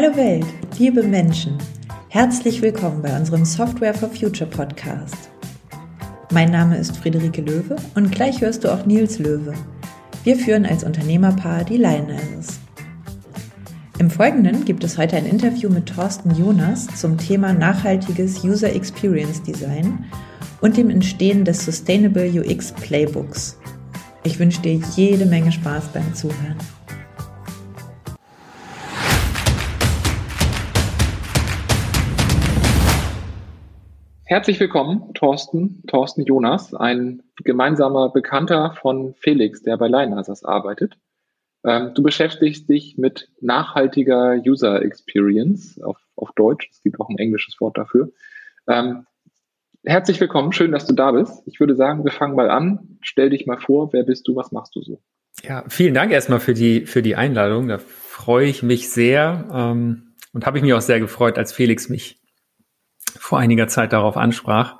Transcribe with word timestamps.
Hallo 0.00 0.14
Welt, 0.14 0.46
liebe 0.78 1.02
Menschen. 1.02 1.58
Herzlich 2.08 2.62
willkommen 2.62 3.02
bei 3.02 3.18
unserem 3.18 3.44
Software 3.44 3.92
for 3.92 4.08
Future 4.08 4.48
Podcast. 4.48 5.28
Mein 6.30 6.52
Name 6.52 6.78
ist 6.78 6.96
Friederike 6.96 7.40
Löwe 7.40 7.74
und 7.96 8.12
gleich 8.12 8.40
hörst 8.40 8.62
du 8.62 8.72
auch 8.72 8.86
Nils 8.86 9.18
Löwe. 9.18 9.54
Wir 10.22 10.36
führen 10.36 10.66
als 10.66 10.84
Unternehmerpaar 10.84 11.64
die 11.64 11.78
Lionizers. 11.78 12.60
Im 13.98 14.08
Folgenden 14.08 14.64
gibt 14.64 14.84
es 14.84 14.96
heute 14.98 15.16
ein 15.16 15.26
Interview 15.26 15.68
mit 15.68 15.86
Thorsten 15.86 16.32
Jonas 16.32 16.86
zum 16.94 17.18
Thema 17.18 17.52
nachhaltiges 17.52 18.44
User 18.44 18.72
Experience 18.72 19.42
Design 19.42 20.04
und 20.60 20.76
dem 20.76 20.90
Entstehen 20.90 21.44
des 21.44 21.64
Sustainable 21.64 22.30
UX 22.40 22.70
Playbooks. 22.70 23.58
Ich 24.22 24.38
wünsche 24.38 24.62
dir 24.62 24.80
jede 24.94 25.26
Menge 25.26 25.50
Spaß 25.50 25.88
beim 25.88 26.14
Zuhören. 26.14 26.54
Herzlich 34.30 34.60
willkommen, 34.60 35.14
Thorsten, 35.14 35.82
Thorsten 35.86 36.22
Jonas, 36.22 36.74
ein 36.74 37.22
gemeinsamer 37.44 38.10
Bekannter 38.10 38.76
von 38.78 39.14
Felix, 39.14 39.62
der 39.62 39.78
bei 39.78 39.88
Lionasers 39.88 40.44
arbeitet. 40.44 40.98
Ähm, 41.64 41.92
du 41.94 42.02
beschäftigst 42.02 42.68
dich 42.68 42.98
mit 42.98 43.30
nachhaltiger 43.40 44.34
User 44.34 44.82
Experience 44.82 45.80
auf, 45.80 45.96
auf 46.14 46.32
Deutsch. 46.36 46.68
Es 46.70 46.82
gibt 46.82 47.00
auch 47.00 47.08
ein 47.08 47.16
englisches 47.16 47.58
Wort 47.58 47.78
dafür. 47.78 48.12
Ähm, 48.68 49.06
herzlich 49.82 50.20
willkommen, 50.20 50.52
schön, 50.52 50.72
dass 50.72 50.84
du 50.84 50.92
da 50.92 51.12
bist. 51.12 51.42
Ich 51.46 51.58
würde 51.58 51.74
sagen, 51.74 52.04
wir 52.04 52.12
fangen 52.12 52.36
mal 52.36 52.50
an. 52.50 52.98
Stell 53.00 53.30
dich 53.30 53.46
mal 53.46 53.58
vor, 53.58 53.94
wer 53.94 54.02
bist 54.02 54.28
du, 54.28 54.36
was 54.36 54.52
machst 54.52 54.76
du 54.76 54.82
so? 54.82 55.00
Ja, 55.42 55.64
vielen 55.68 55.94
Dank 55.94 56.12
erstmal 56.12 56.40
für 56.40 56.52
die, 56.52 56.84
für 56.84 57.00
die 57.00 57.16
Einladung. 57.16 57.68
Da 57.68 57.78
freue 57.78 58.46
ich 58.46 58.62
mich 58.62 58.90
sehr 58.90 59.48
ähm, 59.50 60.12
und 60.34 60.44
habe 60.44 60.58
ich 60.58 60.62
mich 60.62 60.74
auch 60.74 60.82
sehr 60.82 61.00
gefreut, 61.00 61.38
als 61.38 61.54
Felix 61.54 61.88
mich 61.88 62.20
vor 63.18 63.38
einiger 63.38 63.68
Zeit 63.68 63.92
darauf 63.92 64.16
ansprach. 64.16 64.76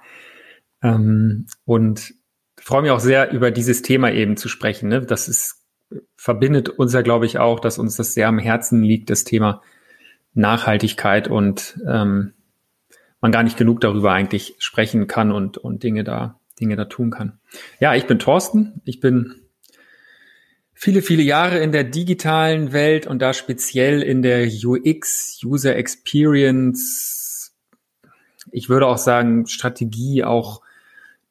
Ähm, 0.83 1.47
und 1.65 2.15
freue 2.57 2.83
mich 2.83 2.91
auch 2.91 3.01
sehr, 3.01 3.31
über 3.33 3.51
dieses 3.51 3.83
Thema 3.83 4.13
eben 4.13 4.37
zu 4.37 4.49
sprechen. 4.49 4.89
Ne? 4.89 5.03
Das 5.03 5.29
ist, 5.29 5.65
verbindet 6.17 6.69
uns 6.69 6.93
ja, 6.93 7.03
glaube 7.03 7.27
ich, 7.27 7.39
auch, 7.39 7.61
dass 7.61 7.79
uns 7.79 7.97
das 7.97 8.15
sehr 8.15 8.29
am 8.29 8.39
Herzen 8.39 8.83
liegt, 8.83 9.11
das 9.11 9.25
Thema 9.25 9.63
Nachhaltigkeit 10.35 11.29
und 11.29 11.79
ähm, 11.87 12.35
man 13.21 13.33
gar 13.33 13.43
nicht 13.43 13.57
genug 13.57 13.81
darüber 13.81 14.13
eigentlich 14.13 14.55
sprechen 14.59 15.07
kann 15.07 15.33
und, 15.33 15.59
und 15.59 15.83
Dinge 15.83 16.05
da, 16.05 16.41
Dinge 16.61 16.77
da 16.77 16.85
tun 16.85 17.11
kann. 17.11 17.41
Ja, 17.81 17.95
ich 17.95 18.07
bin 18.07 18.19
Thorsten. 18.19 18.81
Ich 18.85 19.01
bin 19.01 19.35
viele, 20.75 21.03
viele 21.03 21.23
Jahre 21.23 21.59
in 21.59 21.73
der 21.73 21.85
digitalen 21.85 22.73
Welt 22.73 23.07
und 23.07 23.21
da 23.21 23.33
speziell 23.33 24.03
in 24.03 24.23
der 24.23 24.47
UX, 24.47 25.41
User 25.45 25.75
Experience, 25.75 27.28
ich 28.53 28.69
würde 28.69 28.87
auch 28.87 28.99
sagen, 28.99 29.47
Strategie, 29.47 30.25
auch 30.25 30.63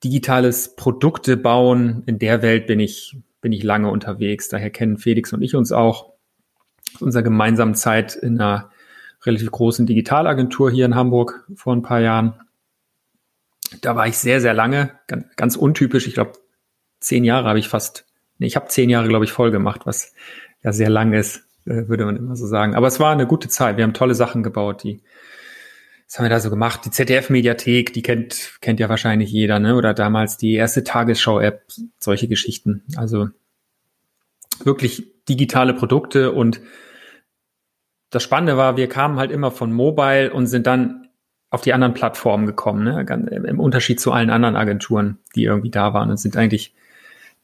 digitales 0.04 0.76
Produkte 0.76 1.38
bauen. 1.38 2.04
In 2.06 2.20
der 2.20 2.42
Welt 2.42 2.68
bin 2.68 2.80
ich, 2.80 3.18
bin 3.42 3.52
ich 3.52 3.64
lange 3.64 3.90
unterwegs. 3.90 4.50
Daher 4.50 4.70
kennen 4.70 4.98
Felix 4.98 5.34
und 5.34 5.42
ich 5.42 5.56
uns 5.56 5.72
auch 5.72 6.14
aus 6.96 7.02
unserer 7.02 7.24
gemeinsamen 7.24 7.76
Zeit 7.76 8.16
in 8.16 8.40
einer 8.40 8.72
relativ 9.24 9.52
großen 9.52 9.86
Digitalagentur 9.86 10.72
hier 10.72 10.86
in 10.86 10.96
Hamburg 10.96 11.48
vor 11.56 11.76
ein 11.76 11.82
paar 11.82 12.00
Jahren. 12.00 12.36
Da 13.82 13.96
war 13.96 14.08
ich 14.08 14.18
sehr, 14.18 14.40
sehr 14.40 14.54
lange, 14.54 14.92
ganz, 15.08 15.26
ganz 15.36 15.56
untypisch. 15.56 16.08
Ich 16.08 16.14
glaube, 16.14 16.34
zehn 17.00 17.24
Jahre 17.24 17.50
habe 17.50 17.60
ich 17.60 17.68
fast, 17.68 18.06
nee, 18.38 18.48
ich 18.48 18.56
habe 18.56 18.68
zehn 18.68 18.90
Jahre, 18.90 19.08
glaube 19.08 19.26
ich, 19.26 19.32
voll 19.32 19.52
gemacht, 19.52 19.82
was 19.86 20.14
ja 20.64 20.72
sehr 20.72 20.90
lang 20.90 21.14
ist, 21.14 21.44
äh, 21.66 21.88
würde 21.88 22.06
man 22.06 22.16
immer 22.16 22.36
so 22.36 22.48
sagen. 22.48 22.76
Aber 22.76 22.88
es 22.88 23.00
war 23.00 23.12
eine 23.12 23.28
gute 23.28 23.50
Zeit. 23.50 23.78
Wir 23.78 23.84
haben 23.84 23.94
tolle 23.94 24.16
Sachen 24.16 24.44
gebaut, 24.44 24.84
die 24.84 25.02
was 26.08 26.18
haben 26.18 26.26
wir 26.26 26.30
da 26.30 26.40
so 26.40 26.50
gemacht? 26.50 26.82
Die 26.86 26.92
ZDF-Mediathek, 26.92 27.92
die 27.92 28.02
kennt, 28.02 28.58
kennt 28.62 28.80
ja 28.80 28.88
wahrscheinlich 28.88 29.30
jeder, 29.30 29.60
ne? 29.60 29.76
Oder 29.76 29.94
damals 29.94 30.38
die 30.38 30.54
erste 30.54 30.84
Tagesschau-App, 30.84 31.64
solche 32.00 32.30
Geschichten. 32.30 32.84
Also 32.96 33.30
wirklich 34.64 35.12
digitale 35.28 35.74
Produkte 35.74 36.32
und 36.32 36.62
das 38.10 38.24
Spannende 38.24 38.56
war, 38.56 38.78
wir 38.78 38.88
kamen 38.88 39.20
halt 39.20 39.32
immer 39.32 39.52
von 39.52 39.74
Mobile 39.74 40.32
und 40.32 40.48
sind 40.48 40.66
dann 40.66 41.10
auf 41.50 41.62
die 41.62 41.74
anderen 41.74 41.94
Plattformen 41.94 42.46
gekommen, 42.46 42.84
ne? 42.84 43.06
im 43.46 43.60
Unterschied 43.60 44.00
zu 44.00 44.12
allen 44.14 44.30
anderen 44.30 44.56
Agenturen, 44.56 45.20
die 45.36 45.44
irgendwie 45.44 45.70
da 45.70 45.94
waren 45.94 46.10
und 46.10 46.18
sind 46.18 46.38
eigentlich 46.38 46.74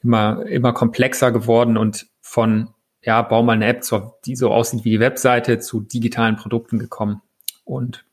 immer, 0.04 0.46
immer 0.46 0.74
komplexer 0.74 1.32
geworden 1.32 1.78
und 1.78 2.08
von, 2.22 2.70
ja, 3.02 3.22
bau 3.22 3.44
mal 3.44 3.54
eine 3.54 3.68
App, 3.68 3.84
die 4.26 4.36
so 4.36 4.52
aussieht 4.52 4.86
wie 4.86 4.92
die 4.92 5.00
Webseite, 5.00 5.60
zu 5.60 5.82
digitalen 5.82 6.36
Produkten 6.38 6.80
gekommen. 6.80 7.22
Und 7.66 8.06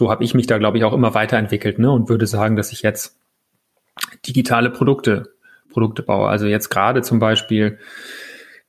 so 0.00 0.10
habe 0.10 0.24
ich 0.24 0.32
mich 0.32 0.46
da, 0.46 0.56
glaube 0.56 0.78
ich, 0.78 0.84
auch 0.84 0.94
immer 0.94 1.12
weiterentwickelt 1.12 1.78
ne? 1.78 1.90
und 1.90 2.08
würde 2.08 2.26
sagen, 2.26 2.56
dass 2.56 2.72
ich 2.72 2.80
jetzt 2.80 3.18
digitale 4.26 4.70
Produkte, 4.70 5.34
Produkte 5.68 6.02
baue. 6.02 6.26
Also 6.26 6.46
jetzt 6.46 6.70
gerade 6.70 7.02
zum 7.02 7.18
Beispiel 7.18 7.78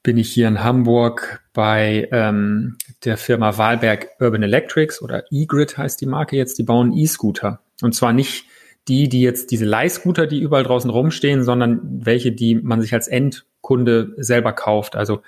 bin 0.04 0.18
ich 0.18 0.30
hier 0.30 0.50
in 0.50 0.62
Hamburg 0.62 1.42
bei 1.54 2.10
ähm, 2.12 2.76
der 3.06 3.16
Firma 3.16 3.58
Wahlberg 3.58 4.10
Urban 4.20 4.44
Electrics 4.44 5.02
oder 5.02 5.24
E-Grid 5.32 5.78
heißt 5.78 6.02
die 6.02 6.06
Marke 6.06 6.36
jetzt, 6.36 6.58
die 6.58 6.64
bauen 6.64 6.92
E-Scooter. 6.92 7.62
Und 7.82 7.96
zwar 7.96 8.12
nicht 8.12 8.44
die, 8.90 9.08
die 9.08 9.22
jetzt 9.22 9.52
diese 9.52 9.64
Leihscooter, 9.64 10.28
die 10.28 10.42
überall 10.42 10.64
draußen 10.64 10.90
rumstehen, 10.90 11.46
sondern 11.46 11.80
welche, 12.04 12.34
die 12.34 12.56
man 12.56 12.82
sich 12.82 12.94
als 12.94 13.08
Endkunde 13.08 14.16
selber 14.18 14.52
kauft. 14.52 14.98
Also 14.98 15.22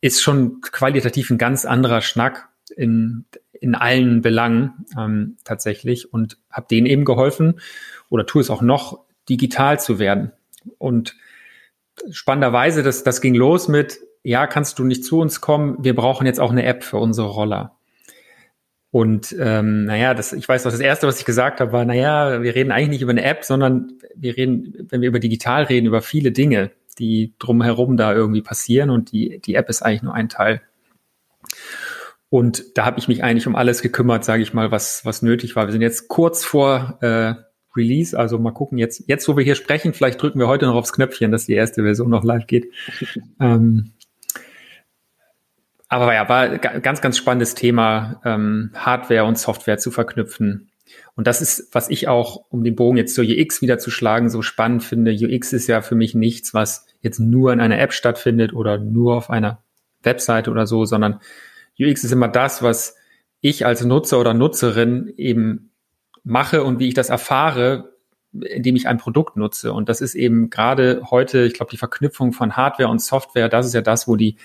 ist 0.00 0.22
schon 0.22 0.62
qualitativ 0.62 1.28
ein 1.28 1.36
ganz 1.36 1.66
anderer 1.66 2.00
Schnack 2.00 2.48
in, 2.74 3.26
in 3.64 3.74
allen 3.74 4.20
Belangen 4.20 4.84
ähm, 4.96 5.38
tatsächlich 5.42 6.12
und 6.12 6.36
habe 6.50 6.66
denen 6.70 6.86
eben 6.86 7.06
geholfen 7.06 7.60
oder 8.10 8.26
tue 8.26 8.42
es 8.42 8.50
auch 8.50 8.60
noch, 8.60 9.00
digital 9.28 9.80
zu 9.80 9.98
werden. 9.98 10.32
Und 10.76 11.16
spannenderweise, 12.10 12.82
das, 12.82 13.04
das 13.04 13.22
ging 13.22 13.34
los 13.34 13.68
mit, 13.68 14.00
ja, 14.22 14.46
kannst 14.46 14.78
du 14.78 14.84
nicht 14.84 15.02
zu 15.02 15.18
uns 15.18 15.40
kommen, 15.40 15.82
wir 15.82 15.94
brauchen 15.94 16.26
jetzt 16.26 16.40
auch 16.40 16.50
eine 16.50 16.64
App 16.64 16.84
für 16.84 16.98
unsere 16.98 17.28
Roller. 17.28 17.78
Und 18.90 19.34
ähm, 19.40 19.86
naja, 19.86 20.12
das, 20.12 20.34
ich 20.34 20.46
weiß 20.46 20.66
noch, 20.66 20.72
das 20.72 20.80
Erste, 20.80 21.06
was 21.06 21.18
ich 21.18 21.24
gesagt 21.24 21.60
habe, 21.60 21.72
war, 21.72 21.86
naja, 21.86 22.42
wir 22.42 22.54
reden 22.54 22.70
eigentlich 22.70 22.90
nicht 22.90 23.02
über 23.02 23.12
eine 23.12 23.24
App, 23.24 23.44
sondern 23.44 23.94
wir 24.14 24.36
reden, 24.36 24.86
wenn 24.90 25.00
wir 25.00 25.08
über 25.08 25.20
digital 25.20 25.64
reden, 25.64 25.86
über 25.86 26.02
viele 26.02 26.32
Dinge, 26.32 26.70
die 26.98 27.32
drumherum 27.38 27.96
da 27.96 28.14
irgendwie 28.14 28.42
passieren 28.42 28.90
und 28.90 29.10
die, 29.10 29.40
die 29.40 29.54
App 29.54 29.70
ist 29.70 29.82
eigentlich 29.82 30.02
nur 30.02 30.14
ein 30.14 30.28
Teil. 30.28 30.60
Und 32.34 32.76
da 32.76 32.84
habe 32.84 32.98
ich 32.98 33.06
mich 33.06 33.22
eigentlich 33.22 33.46
um 33.46 33.54
alles 33.54 33.80
gekümmert, 33.80 34.24
sage 34.24 34.42
ich 34.42 34.52
mal, 34.52 34.72
was, 34.72 35.04
was 35.04 35.22
nötig 35.22 35.54
war. 35.54 35.68
Wir 35.68 35.72
sind 35.72 35.82
jetzt 35.82 36.08
kurz 36.08 36.44
vor 36.44 36.98
äh, 37.00 37.34
Release, 37.76 38.18
also 38.18 38.40
mal 38.40 38.50
gucken, 38.50 38.76
jetzt, 38.76 39.04
jetzt, 39.06 39.28
wo 39.28 39.36
wir 39.36 39.44
hier 39.44 39.54
sprechen, 39.54 39.94
vielleicht 39.94 40.20
drücken 40.20 40.40
wir 40.40 40.48
heute 40.48 40.66
noch 40.66 40.74
aufs 40.74 40.92
Knöpfchen, 40.92 41.30
dass 41.30 41.46
die 41.46 41.52
erste 41.52 41.84
Version 41.84 42.10
noch 42.10 42.24
live 42.24 42.48
geht. 42.48 42.72
ähm, 43.40 43.92
aber 45.86 46.12
ja, 46.12 46.28
war 46.28 46.58
ganz, 46.58 47.00
ganz 47.00 47.18
spannendes 47.18 47.54
Thema, 47.54 48.20
ähm, 48.24 48.72
Hardware 48.74 49.26
und 49.26 49.38
Software 49.38 49.78
zu 49.78 49.92
verknüpfen. 49.92 50.72
Und 51.14 51.28
das 51.28 51.40
ist, 51.40 51.72
was 51.72 51.88
ich 51.88 52.08
auch, 52.08 52.46
um 52.48 52.64
den 52.64 52.74
Bogen 52.74 52.96
jetzt 52.96 53.14
zur 53.14 53.24
UX 53.24 53.62
wieder 53.62 53.78
zu 53.78 53.92
schlagen, 53.92 54.28
so 54.28 54.42
spannend 54.42 54.82
finde. 54.82 55.12
UX 55.12 55.52
ist 55.52 55.68
ja 55.68 55.82
für 55.82 55.94
mich 55.94 56.16
nichts, 56.16 56.52
was 56.52 56.84
jetzt 57.00 57.20
nur 57.20 57.52
in 57.52 57.60
einer 57.60 57.78
App 57.78 57.92
stattfindet 57.92 58.52
oder 58.52 58.76
nur 58.78 59.14
auf 59.14 59.30
einer 59.30 59.62
Webseite 60.02 60.50
oder 60.50 60.66
so, 60.66 60.84
sondern 60.84 61.20
UX 61.78 62.04
ist 62.04 62.12
immer 62.12 62.28
das, 62.28 62.62
was 62.62 62.96
ich 63.40 63.66
als 63.66 63.84
Nutzer 63.84 64.18
oder 64.18 64.34
Nutzerin 64.34 65.12
eben 65.16 65.70
mache 66.22 66.64
und 66.64 66.78
wie 66.78 66.88
ich 66.88 66.94
das 66.94 67.10
erfahre, 67.10 67.92
indem 68.32 68.76
ich 68.76 68.88
ein 68.88 68.98
Produkt 68.98 69.36
nutze. 69.36 69.72
Und 69.72 69.88
das 69.88 70.00
ist 70.00 70.14
eben 70.14 70.50
gerade 70.50 71.02
heute, 71.10 71.44
ich 71.44 71.54
glaube, 71.54 71.70
die 71.70 71.76
Verknüpfung 71.76 72.32
von 72.32 72.56
Hardware 72.56 72.88
und 72.88 73.00
Software, 73.00 73.48
das 73.48 73.66
ist 73.66 73.74
ja 73.74 73.82
das, 73.82 74.08
wo 74.08 74.16
die 74.16 74.36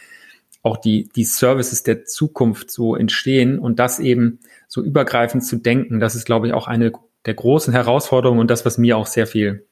auch 0.62 0.78
die, 0.78 1.08
die 1.16 1.24
Services 1.24 1.84
der 1.84 2.04
Zukunft 2.04 2.70
so 2.70 2.96
entstehen 2.96 3.60
und 3.60 3.80
das 3.80 4.00
eben 4.00 4.40
so 4.68 4.84
übergreifend 4.84 5.46
zu 5.46 5.56
denken, 5.56 6.02
das 6.02 6.16
ist, 6.16 6.26
glaube 6.26 6.48
ich, 6.48 6.54
auch 6.54 6.68
eine 6.68 6.92
der 7.26 7.34
großen 7.34 7.74
Herausforderungen 7.74 8.42
und 8.42 8.52
das, 8.52 8.66
was 8.66 8.78
mir 8.78 8.98
auch 8.98 9.08
sehr 9.08 9.26
viel, 9.26 9.66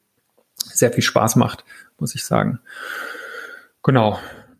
sehr 0.55 0.93
viel 0.93 1.03
Spaß 1.03 1.35
macht, 1.35 1.65
muss 1.99 2.15
ich 2.15 2.23
sagen. 2.23 2.59
Genau 3.83 4.17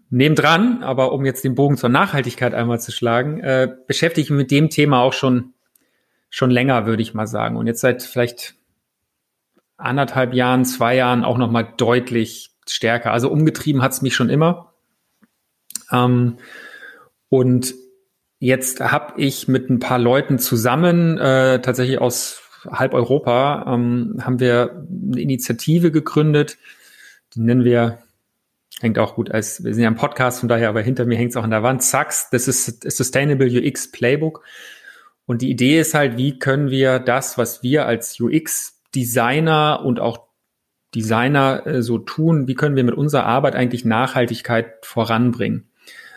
nebendran, 0.09 0.83
aber 0.83 1.12
um 1.12 1.25
jetzt 1.25 1.44
den 1.44 1.56
Bogen 1.56 1.77
zur 1.77 1.89
Nachhaltigkeit 1.89 2.54
einmal 2.54 2.80
zu 2.80 2.92
schlagen, 2.92 3.39
äh, 3.42 3.68
beschäftige 3.88 4.24
ich 4.24 4.30
mich 4.30 4.38
mit 4.38 4.51
dem 4.51 4.69
Thema 4.69 5.01
auch 5.01 5.13
schon, 5.13 5.54
schon 6.30 6.50
länger, 6.50 6.86
würde 6.86 7.01
ich 7.01 7.13
mal 7.13 7.27
sagen. 7.27 7.57
Und 7.57 7.68
jetzt 7.68 7.81
seit 7.81 8.04
vielleicht 8.04 8.56
anderthalb 9.77 10.33
Jahren, 10.33 10.65
zwei 10.65 10.95
Jahren 10.95 11.24
auch 11.24 11.38
nochmal 11.38 11.74
deutlich 11.77 12.51
stärker. 12.68 13.12
Also 13.12 13.30
umgetrieben 13.30 13.81
hat 13.81 13.92
es 13.92 14.01
mich 14.01 14.15
schon 14.15 14.30
immer. 14.30 14.74
Ähm, 15.92 16.38
und 17.30 17.74
jetzt 18.39 18.80
habe 18.80 19.19
ich 19.21 19.48
mit 19.48 19.69
ein 19.69 19.80
paar 19.80 20.00
Leuten 20.00 20.39
zusammen, 20.39 21.18
äh, 21.18 21.62
tatsächlich 21.62 22.00
aus 22.00 22.42
halb 22.69 22.94
Europa, 22.94 23.65
ähm, 23.74 24.15
haben 24.21 24.39
wir 24.39 24.83
eine 25.12 25.21
Initiative 25.21 25.92
gegründet, 25.92 26.57
die 27.33 27.42
nennen 27.42 27.63
wir 27.63 28.00
hängt 28.81 29.00
auch 29.00 29.15
gut 29.15 29.31
als, 29.31 29.63
wir 29.63 29.74
sind 29.74 29.83
ja 29.83 29.89
im 29.89 29.95
Podcast, 29.95 30.39
von 30.39 30.50
daher, 30.50 30.69
aber 30.69 30.81
hinter 30.81 31.06
mir 31.06 31.18
hängt 31.18 31.31
es 31.31 31.38
auch 31.38 31.44
an 31.44 31.51
der 31.51 31.63
Wand. 31.63 31.83
Sachs, 31.83 32.29
das 32.29 32.47
ist 32.47 32.89
Sustainable 32.91 33.47
UX 33.47 33.91
Playbook. 33.91 34.44
Und 35.25 35.41
die 35.41 35.50
Idee 35.50 35.79
ist 35.79 35.94
halt, 35.94 36.18
wie 36.18 36.39
können 36.39 36.69
wir 36.69 37.00
das, 37.00 37.38
was 37.38 37.63
wir 37.63 37.85
als 37.85 38.19
UX-Designer 38.19 39.81
und 39.83 40.00
auch 40.00 40.27
Designer 40.95 41.65
äh, 41.65 41.81
so 41.81 41.97
tun, 41.97 42.47
wie 42.47 42.56
können 42.56 42.75
wir 42.75 42.83
mit 42.83 42.95
unserer 42.95 43.25
Arbeit 43.25 43.56
eigentlich 43.56 43.83
Nachhaltigkeit 43.83 44.85
voranbringen? 44.85 45.69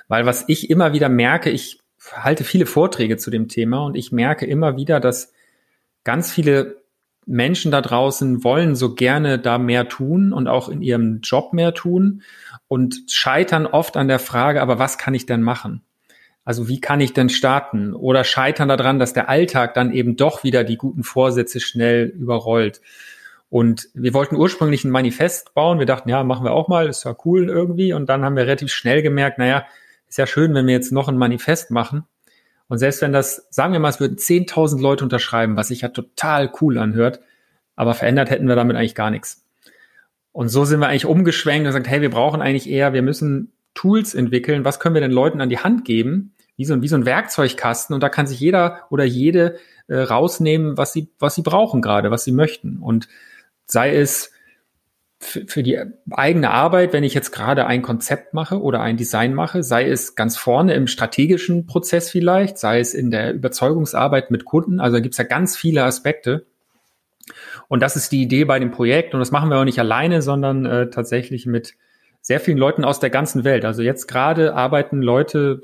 Weil 0.06 0.26
was 0.26 0.44
ich 0.48 0.70
immer 0.70 0.92
wieder 0.92 1.08
merke, 1.08 1.50
ich 1.50 1.80
halte 2.12 2.44
viele 2.44 2.66
Vorträge 2.66 3.16
zu 3.16 3.30
dem 3.30 3.48
Thema 3.48 3.84
und 3.84 3.96
ich 3.96 4.12
merke 4.12 4.46
immer 4.46 4.76
wieder, 4.76 5.00
dass 5.00 5.32
ganz 6.04 6.32
viele 6.32 6.80
Menschen 7.26 7.70
da 7.70 7.80
draußen 7.80 8.42
wollen 8.42 8.74
so 8.74 8.94
gerne 8.94 9.38
da 9.38 9.58
mehr 9.58 9.88
tun 9.88 10.32
und 10.32 10.48
auch 10.48 10.68
in 10.68 10.82
ihrem 10.82 11.20
Job 11.20 11.52
mehr 11.52 11.74
tun 11.74 12.22
und 12.70 13.02
scheitern 13.08 13.66
oft 13.66 13.96
an 13.96 14.06
der 14.06 14.20
Frage, 14.20 14.62
aber 14.62 14.78
was 14.78 14.96
kann 14.96 15.12
ich 15.12 15.26
denn 15.26 15.42
machen? 15.42 15.82
Also 16.44 16.68
wie 16.68 16.80
kann 16.80 17.00
ich 17.00 17.12
denn 17.12 17.28
starten? 17.28 17.94
Oder 17.94 18.22
scheitern 18.22 18.68
daran, 18.68 19.00
dass 19.00 19.12
der 19.12 19.28
Alltag 19.28 19.74
dann 19.74 19.92
eben 19.92 20.14
doch 20.14 20.44
wieder 20.44 20.62
die 20.62 20.76
guten 20.76 21.02
Vorsätze 21.02 21.58
schnell 21.58 22.06
überrollt. 22.06 22.80
Und 23.48 23.88
wir 23.94 24.14
wollten 24.14 24.36
ursprünglich 24.36 24.84
ein 24.84 24.92
Manifest 24.92 25.52
bauen. 25.52 25.80
Wir 25.80 25.86
dachten, 25.86 26.08
ja, 26.08 26.22
machen 26.22 26.44
wir 26.44 26.52
auch 26.52 26.68
mal, 26.68 26.86
ist 26.86 27.02
ja 27.02 27.16
cool 27.24 27.48
irgendwie. 27.48 27.92
Und 27.92 28.08
dann 28.08 28.24
haben 28.24 28.36
wir 28.36 28.44
relativ 28.44 28.72
schnell 28.72 29.02
gemerkt, 29.02 29.38
naja, 29.38 29.66
ist 30.08 30.18
ja 30.18 30.28
schön, 30.28 30.54
wenn 30.54 30.68
wir 30.68 30.74
jetzt 30.74 30.92
noch 30.92 31.08
ein 31.08 31.18
Manifest 31.18 31.72
machen. 31.72 32.04
Und 32.68 32.78
selbst 32.78 33.02
wenn 33.02 33.12
das, 33.12 33.48
sagen 33.50 33.72
wir 33.72 33.80
mal, 33.80 33.88
es 33.88 33.98
würden 33.98 34.16
10.000 34.16 34.80
Leute 34.80 35.02
unterschreiben, 35.02 35.56
was 35.56 35.68
sich 35.68 35.80
ja 35.80 35.88
total 35.88 36.52
cool 36.60 36.78
anhört, 36.78 37.18
aber 37.74 37.94
verändert 37.94 38.30
hätten 38.30 38.46
wir 38.46 38.54
damit 38.54 38.76
eigentlich 38.76 38.94
gar 38.94 39.10
nichts. 39.10 39.44
Und 40.32 40.48
so 40.48 40.64
sind 40.64 40.80
wir 40.80 40.88
eigentlich 40.88 41.06
umgeschwenkt 41.06 41.60
und 41.60 41.72
gesagt, 41.72 41.88
hey, 41.88 42.00
wir 42.00 42.10
brauchen 42.10 42.40
eigentlich 42.40 42.70
eher, 42.70 42.92
wir 42.92 43.02
müssen 43.02 43.52
Tools 43.74 44.14
entwickeln. 44.14 44.64
Was 44.64 44.80
können 44.80 44.94
wir 44.94 45.00
den 45.00 45.10
Leuten 45.10 45.40
an 45.40 45.48
die 45.48 45.58
Hand 45.58 45.84
geben? 45.84 46.34
Wie 46.56 46.64
so, 46.64 46.80
wie 46.82 46.88
so 46.88 46.96
ein 46.96 47.06
Werkzeugkasten. 47.06 47.94
Und 47.94 48.02
da 48.02 48.08
kann 48.08 48.26
sich 48.26 48.38
jeder 48.38 48.86
oder 48.90 49.04
jede 49.04 49.56
äh, 49.88 49.96
rausnehmen, 49.96 50.76
was 50.76 50.92
sie, 50.92 51.08
was 51.18 51.34
sie 51.34 51.42
brauchen 51.42 51.82
gerade, 51.82 52.10
was 52.10 52.24
sie 52.24 52.32
möchten. 52.32 52.78
Und 52.78 53.08
sei 53.66 53.96
es 53.96 54.32
für 55.22 55.62
die 55.62 55.78
eigene 56.10 56.50
Arbeit, 56.50 56.94
wenn 56.94 57.04
ich 57.04 57.12
jetzt 57.12 57.30
gerade 57.30 57.66
ein 57.66 57.82
Konzept 57.82 58.32
mache 58.32 58.60
oder 58.60 58.80
ein 58.80 58.96
Design 58.96 59.34
mache, 59.34 59.62
sei 59.62 59.86
es 59.86 60.14
ganz 60.14 60.38
vorne 60.38 60.72
im 60.72 60.86
strategischen 60.86 61.66
Prozess 61.66 62.10
vielleicht, 62.10 62.56
sei 62.56 62.80
es 62.80 62.94
in 62.94 63.10
der 63.10 63.34
Überzeugungsarbeit 63.34 64.30
mit 64.30 64.46
Kunden. 64.46 64.80
Also 64.80 64.96
da 64.96 65.00
gibt 65.00 65.12
es 65.12 65.18
ja 65.18 65.24
ganz 65.24 65.58
viele 65.58 65.84
Aspekte. 65.84 66.46
Und 67.70 67.80
das 67.80 67.96
ist 67.96 68.12
die 68.12 68.20
Idee 68.20 68.44
bei 68.44 68.58
dem 68.58 68.70
Projekt. 68.70 69.14
Und 69.14 69.20
das 69.20 69.30
machen 69.30 69.48
wir 69.48 69.56
auch 69.56 69.64
nicht 69.64 69.78
alleine, 69.78 70.20
sondern 70.20 70.66
äh, 70.66 70.90
tatsächlich 70.90 71.46
mit 71.46 71.74
sehr 72.20 72.40
vielen 72.40 72.58
Leuten 72.58 72.84
aus 72.84 73.00
der 73.00 73.08
ganzen 73.08 73.44
Welt. 73.44 73.64
Also 73.64 73.80
jetzt 73.80 74.08
gerade 74.08 74.54
arbeiten 74.54 75.00
Leute, 75.00 75.62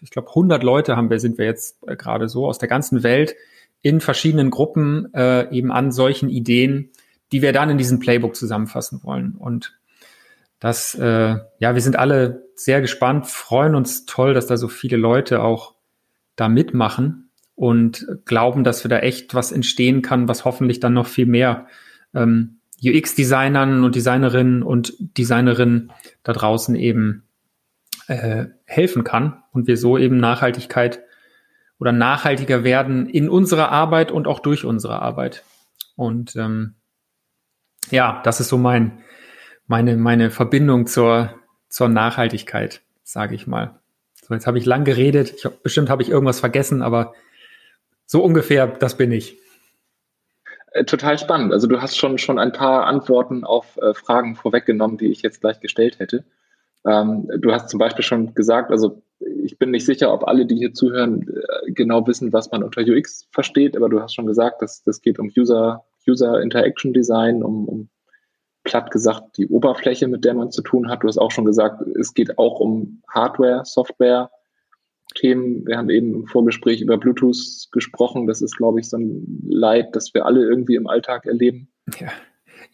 ich 0.00 0.10
glaube 0.10 0.28
100 0.28 0.62
Leute 0.62 0.96
haben 0.96 1.10
wir, 1.10 1.20
sind 1.20 1.36
wir 1.36 1.44
jetzt 1.44 1.86
äh, 1.86 1.96
gerade 1.96 2.30
so 2.30 2.46
aus 2.46 2.58
der 2.58 2.68
ganzen 2.68 3.02
Welt 3.02 3.36
in 3.82 4.00
verschiedenen 4.00 4.48
Gruppen 4.48 5.12
äh, 5.12 5.54
eben 5.54 5.70
an 5.70 5.92
solchen 5.92 6.30
Ideen 6.30 6.90
die 7.32 7.42
wir 7.42 7.52
dann 7.52 7.70
in 7.70 7.78
diesem 7.78 7.98
Playbook 7.98 8.36
zusammenfassen 8.36 9.02
wollen. 9.02 9.32
Und 9.32 9.78
das, 10.60 10.94
äh, 10.94 11.36
ja, 11.58 11.74
wir 11.74 11.80
sind 11.80 11.96
alle 11.96 12.44
sehr 12.54 12.80
gespannt, 12.80 13.26
freuen 13.26 13.74
uns 13.74 14.06
toll, 14.06 14.34
dass 14.34 14.46
da 14.46 14.56
so 14.56 14.68
viele 14.68 14.96
Leute 14.96 15.42
auch 15.42 15.74
da 16.36 16.48
mitmachen 16.48 17.27
und 17.58 18.06
glauben, 18.24 18.62
dass 18.62 18.84
wir 18.84 18.88
da 18.88 19.00
echt 19.00 19.34
was 19.34 19.50
entstehen 19.50 20.00
kann, 20.00 20.28
was 20.28 20.44
hoffentlich 20.44 20.78
dann 20.78 20.92
noch 20.92 21.08
viel 21.08 21.26
mehr 21.26 21.66
ähm, 22.14 22.60
UX-Designern 22.80 23.82
und 23.82 23.96
Designerinnen 23.96 24.62
und 24.62 24.94
Designerinnen 25.00 25.90
da 26.22 26.32
draußen 26.32 26.76
eben 26.76 27.24
äh, 28.06 28.46
helfen 28.64 29.02
kann 29.02 29.42
und 29.52 29.66
wir 29.66 29.76
so 29.76 29.98
eben 29.98 30.18
Nachhaltigkeit 30.18 31.00
oder 31.80 31.90
nachhaltiger 31.90 32.62
werden 32.62 33.08
in 33.08 33.28
unserer 33.28 33.72
Arbeit 33.72 34.12
und 34.12 34.28
auch 34.28 34.38
durch 34.38 34.64
unsere 34.64 35.02
Arbeit. 35.02 35.42
Und 35.96 36.36
ähm, 36.36 36.76
ja, 37.90 38.22
das 38.22 38.38
ist 38.38 38.50
so 38.50 38.56
mein, 38.56 39.00
meine, 39.66 39.96
meine 39.96 40.30
Verbindung 40.30 40.86
zur, 40.86 41.34
zur 41.68 41.88
Nachhaltigkeit, 41.88 42.82
sage 43.02 43.34
ich 43.34 43.48
mal. 43.48 43.80
So, 44.22 44.32
jetzt 44.32 44.46
habe 44.46 44.58
ich 44.58 44.64
lang 44.64 44.84
geredet. 44.84 45.34
Ich, 45.36 45.48
bestimmt 45.64 45.90
habe 45.90 46.02
ich 46.02 46.08
irgendwas 46.08 46.38
vergessen, 46.38 46.82
aber 46.82 47.14
so 48.08 48.24
ungefähr, 48.24 48.66
das 48.66 48.96
bin 48.96 49.12
ich. 49.12 49.38
Äh, 50.72 50.84
total 50.84 51.18
spannend. 51.18 51.52
Also 51.52 51.66
du 51.66 51.80
hast 51.80 51.96
schon, 51.96 52.18
schon 52.18 52.38
ein 52.38 52.52
paar 52.52 52.86
Antworten 52.86 53.44
auf 53.44 53.76
äh, 53.76 53.94
Fragen 53.94 54.34
vorweggenommen, 54.34 54.96
die 54.96 55.10
ich 55.10 55.22
jetzt 55.22 55.40
gleich 55.42 55.60
gestellt 55.60 55.98
hätte. 55.98 56.24
Ähm, 56.86 57.30
du 57.38 57.52
hast 57.52 57.68
zum 57.68 57.78
Beispiel 57.78 58.04
schon 58.04 58.34
gesagt, 58.34 58.70
also 58.70 59.02
ich 59.20 59.58
bin 59.58 59.70
nicht 59.70 59.84
sicher, 59.84 60.12
ob 60.12 60.26
alle, 60.26 60.46
die 60.46 60.56
hier 60.56 60.72
zuhören, 60.72 61.28
äh, 61.28 61.72
genau 61.72 62.06
wissen, 62.06 62.32
was 62.32 62.50
man 62.50 62.62
unter 62.62 62.80
UX 62.80 63.28
versteht, 63.30 63.76
aber 63.76 63.88
du 63.88 64.00
hast 64.00 64.14
schon 64.14 64.26
gesagt, 64.26 64.62
dass 64.62 64.82
das 64.82 65.02
geht 65.02 65.18
um 65.18 65.30
User 65.36 65.84
User 66.08 66.40
Interaction 66.40 66.94
Design, 66.94 67.42
um, 67.42 67.68
um 67.68 67.88
platt 68.64 68.90
gesagt 68.90 69.36
die 69.36 69.48
Oberfläche, 69.48 70.08
mit 70.08 70.24
der 70.24 70.34
man 70.34 70.50
zu 70.50 70.62
tun 70.62 70.88
hat. 70.88 71.02
Du 71.02 71.08
hast 71.08 71.18
auch 71.18 71.30
schon 71.30 71.44
gesagt, 71.44 71.82
es 71.98 72.14
geht 72.14 72.38
auch 72.38 72.60
um 72.60 73.02
Hardware, 73.08 73.62
Software. 73.64 74.30
Themen. 75.18 75.66
Wir 75.66 75.76
haben 75.76 75.90
eben 75.90 76.14
im 76.14 76.26
Vorgespräch 76.26 76.80
über 76.80 76.96
Bluetooth 76.96 77.68
gesprochen. 77.72 78.26
Das 78.26 78.42
ist, 78.42 78.56
glaube 78.56 78.80
ich, 78.80 78.88
so 78.88 78.96
ein 78.96 79.42
Leid, 79.48 79.94
das 79.94 80.14
wir 80.14 80.26
alle 80.26 80.42
irgendwie 80.42 80.76
im 80.76 80.86
Alltag 80.86 81.26
erleben. 81.26 81.68
Ja. 81.98 82.08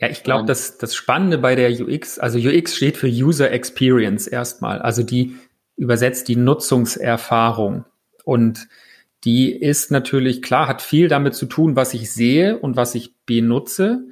Ja, 0.00 0.08
ich 0.08 0.25
glaube, 0.25 0.41
ähm, 0.41 0.46
dass 0.46 0.79
das 0.79 0.94
Spannende 0.94 1.38
bei 1.38 1.55
der 1.55 1.70
UX, 1.70 2.19
also 2.19 2.38
UX 2.38 2.75
steht 2.75 2.96
für 2.96 3.06
User 3.06 3.52
Experience 3.52 4.26
erstmal, 4.26 4.81
also 4.81 5.02
die 5.02 5.37
übersetzt 5.76 6.29
die 6.29 6.37
Nutzungserfahrung. 6.37 7.85
Und 8.25 8.67
die 9.25 9.52
ist 9.52 9.90
natürlich 9.90 10.43
klar, 10.43 10.69
hat 10.69 10.82
viel 10.82 11.08
damit 11.08 11.35
zu 11.35 11.47
tun, 11.47 11.76
was 11.76 11.94
ich 11.94 12.12
sehe 12.12 12.58
und 12.58 12.76
was 12.76 12.94
ich 12.94 13.14
benutze. 13.25 14.05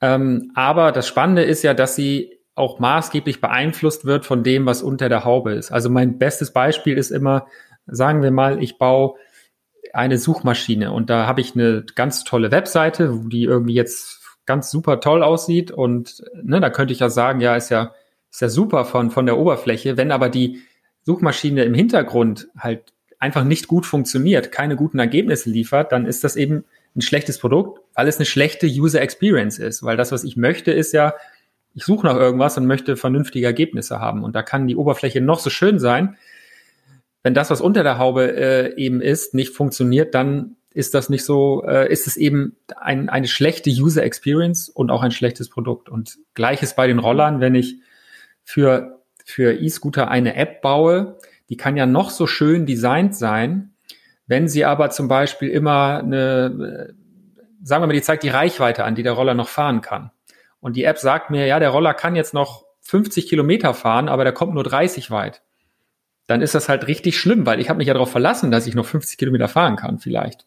Ähm, 0.00 0.50
aber 0.54 0.92
das 0.92 1.06
Spannende 1.06 1.42
ist 1.42 1.62
ja, 1.62 1.74
dass 1.74 1.96
sie 1.96 2.39
auch 2.60 2.78
maßgeblich 2.78 3.40
beeinflusst 3.40 4.04
wird 4.04 4.24
von 4.24 4.44
dem, 4.44 4.66
was 4.66 4.82
unter 4.82 5.08
der 5.08 5.24
Haube 5.24 5.52
ist. 5.52 5.72
Also 5.72 5.90
mein 5.90 6.18
bestes 6.18 6.52
Beispiel 6.52 6.96
ist 6.96 7.10
immer, 7.10 7.46
sagen 7.86 8.22
wir 8.22 8.30
mal, 8.30 8.62
ich 8.62 8.78
baue 8.78 9.14
eine 9.92 10.18
Suchmaschine 10.18 10.92
und 10.92 11.10
da 11.10 11.26
habe 11.26 11.40
ich 11.40 11.54
eine 11.54 11.84
ganz 11.94 12.22
tolle 12.22 12.52
Webseite, 12.52 13.20
die 13.26 13.42
irgendwie 13.42 13.74
jetzt 13.74 14.20
ganz 14.46 14.70
super 14.70 15.00
toll 15.00 15.22
aussieht 15.22 15.70
und 15.70 16.22
ne, 16.42 16.60
da 16.60 16.70
könnte 16.70 16.92
ich 16.92 17.00
ja 17.00 17.10
sagen, 17.10 17.40
ja, 17.40 17.56
ist 17.56 17.70
ja 17.70 17.94
ist 18.30 18.40
ja 18.40 18.48
super 18.48 18.84
von 18.84 19.10
von 19.10 19.26
der 19.26 19.38
Oberfläche, 19.38 19.96
wenn 19.96 20.12
aber 20.12 20.28
die 20.28 20.62
Suchmaschine 21.02 21.64
im 21.64 21.74
Hintergrund 21.74 22.48
halt 22.56 22.92
einfach 23.18 23.44
nicht 23.44 23.68
gut 23.68 23.86
funktioniert, 23.86 24.52
keine 24.52 24.76
guten 24.76 24.98
Ergebnisse 24.98 25.50
liefert, 25.50 25.92
dann 25.92 26.06
ist 26.06 26.24
das 26.24 26.36
eben 26.36 26.64
ein 26.96 27.02
schlechtes 27.02 27.38
Produkt, 27.38 27.80
weil 27.94 28.08
es 28.08 28.16
eine 28.16 28.26
schlechte 28.26 28.66
User 28.66 29.00
Experience 29.00 29.58
ist. 29.58 29.82
Weil 29.82 29.96
das, 29.96 30.10
was 30.10 30.24
ich 30.24 30.36
möchte, 30.36 30.72
ist 30.72 30.92
ja, 30.92 31.14
ich 31.74 31.84
suche 31.84 32.06
nach 32.06 32.16
irgendwas 32.16 32.58
und 32.58 32.66
möchte 32.66 32.96
vernünftige 32.96 33.46
Ergebnisse 33.46 34.00
haben. 34.00 34.24
Und 34.24 34.34
da 34.34 34.42
kann 34.42 34.66
die 34.66 34.76
Oberfläche 34.76 35.20
noch 35.20 35.38
so 35.38 35.50
schön 35.50 35.78
sein. 35.78 36.16
Wenn 37.22 37.34
das, 37.34 37.50
was 37.50 37.60
unter 37.60 37.82
der 37.82 37.98
Haube 37.98 38.34
äh, 38.34 38.74
eben 38.76 39.00
ist, 39.00 39.34
nicht 39.34 39.54
funktioniert, 39.54 40.14
dann 40.14 40.56
ist 40.72 40.94
das 40.94 41.08
nicht 41.10 41.24
so, 41.24 41.64
äh, 41.66 41.90
ist 41.90 42.06
es 42.06 42.16
eben 42.16 42.56
ein, 42.76 43.08
eine 43.08 43.28
schlechte 43.28 43.70
User 43.70 44.02
Experience 44.02 44.68
und 44.68 44.90
auch 44.90 45.02
ein 45.02 45.10
schlechtes 45.10 45.48
Produkt. 45.48 45.88
Und 45.88 46.18
gleiches 46.34 46.74
bei 46.74 46.86
den 46.86 46.98
Rollern, 46.98 47.40
wenn 47.40 47.54
ich 47.54 47.76
für, 48.42 49.00
für 49.24 49.52
E-Scooter 49.52 50.08
eine 50.08 50.36
App 50.36 50.62
baue, 50.62 51.18
die 51.48 51.56
kann 51.56 51.76
ja 51.76 51.86
noch 51.86 52.10
so 52.10 52.26
schön 52.26 52.66
designt 52.66 53.16
sein, 53.16 53.74
wenn 54.26 54.48
sie 54.48 54.64
aber 54.64 54.90
zum 54.90 55.08
Beispiel 55.08 55.48
immer 55.48 55.98
eine, 55.98 56.94
sagen 57.62 57.82
wir 57.82 57.88
mal, 57.88 57.92
die 57.92 58.02
zeigt 58.02 58.22
die 58.22 58.28
Reichweite 58.28 58.84
an, 58.84 58.94
die 58.94 59.02
der 59.02 59.12
Roller 59.12 59.34
noch 59.34 59.48
fahren 59.48 59.80
kann. 59.80 60.12
Und 60.60 60.76
die 60.76 60.84
App 60.84 60.98
sagt 60.98 61.30
mir, 61.30 61.46
ja, 61.46 61.58
der 61.58 61.70
Roller 61.70 61.94
kann 61.94 62.16
jetzt 62.16 62.34
noch 62.34 62.64
50 62.82 63.28
Kilometer 63.28 63.74
fahren, 63.74 64.08
aber 64.08 64.24
der 64.24 64.32
kommt 64.32 64.54
nur 64.54 64.64
30 64.64 65.10
weit. 65.10 65.42
Dann 66.26 66.42
ist 66.42 66.54
das 66.54 66.68
halt 66.68 66.86
richtig 66.86 67.18
schlimm, 67.18 67.46
weil 67.46 67.60
ich 67.60 67.68
habe 67.68 67.78
mich 67.78 67.88
ja 67.88 67.94
darauf 67.94 68.10
verlassen, 68.10 68.50
dass 68.50 68.66
ich 68.66 68.74
noch 68.74 68.86
50 68.86 69.18
Kilometer 69.18 69.48
fahren 69.48 69.76
kann, 69.76 69.98
vielleicht. 69.98 70.46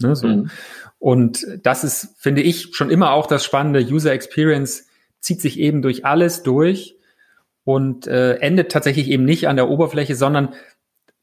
Ne, 0.00 0.16
so. 0.16 0.26
Mhm. 0.26 0.50
Und 0.98 1.46
das 1.62 1.84
ist, 1.84 2.14
finde 2.18 2.42
ich, 2.42 2.74
schon 2.74 2.90
immer 2.90 3.12
auch 3.12 3.26
das 3.26 3.44
Spannende. 3.44 3.80
User 3.80 4.12
Experience 4.12 4.86
zieht 5.20 5.40
sich 5.40 5.58
eben 5.58 5.82
durch 5.82 6.04
alles 6.04 6.42
durch 6.42 6.96
und 7.64 8.06
äh, 8.06 8.36
endet 8.36 8.72
tatsächlich 8.72 9.08
eben 9.08 9.24
nicht 9.24 9.48
an 9.48 9.56
der 9.56 9.68
Oberfläche, 9.68 10.16
sondern 10.16 10.54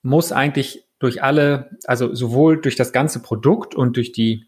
muss 0.02 0.32
eigentlich 0.32 0.86
durch 1.00 1.24
alle, 1.24 1.78
also 1.86 2.14
sowohl 2.14 2.62
durch 2.62 2.76
das 2.76 2.94
ganze 2.94 3.22
Produkt 3.22 3.76
und 3.76 3.98
durch 3.98 4.12
die, 4.12 4.46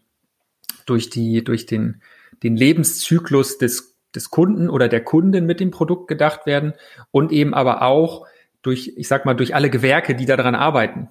durch 0.86 1.10
die, 1.10 1.44
durch 1.44 1.66
den, 1.66 2.00
den 2.42 2.56
Lebenszyklus 2.56 3.58
des, 3.58 3.94
des 4.14 4.30
Kunden 4.30 4.68
oder 4.68 4.88
der 4.88 5.02
Kundin 5.02 5.46
mit 5.46 5.60
dem 5.60 5.70
Produkt 5.70 6.08
gedacht 6.08 6.46
werden 6.46 6.74
und 7.10 7.32
eben 7.32 7.54
aber 7.54 7.82
auch 7.82 8.26
durch, 8.62 8.92
ich 8.96 9.08
sag 9.08 9.24
mal, 9.24 9.34
durch 9.34 9.54
alle 9.54 9.70
Gewerke, 9.70 10.14
die 10.14 10.26
daran 10.26 10.54
arbeiten. 10.54 11.08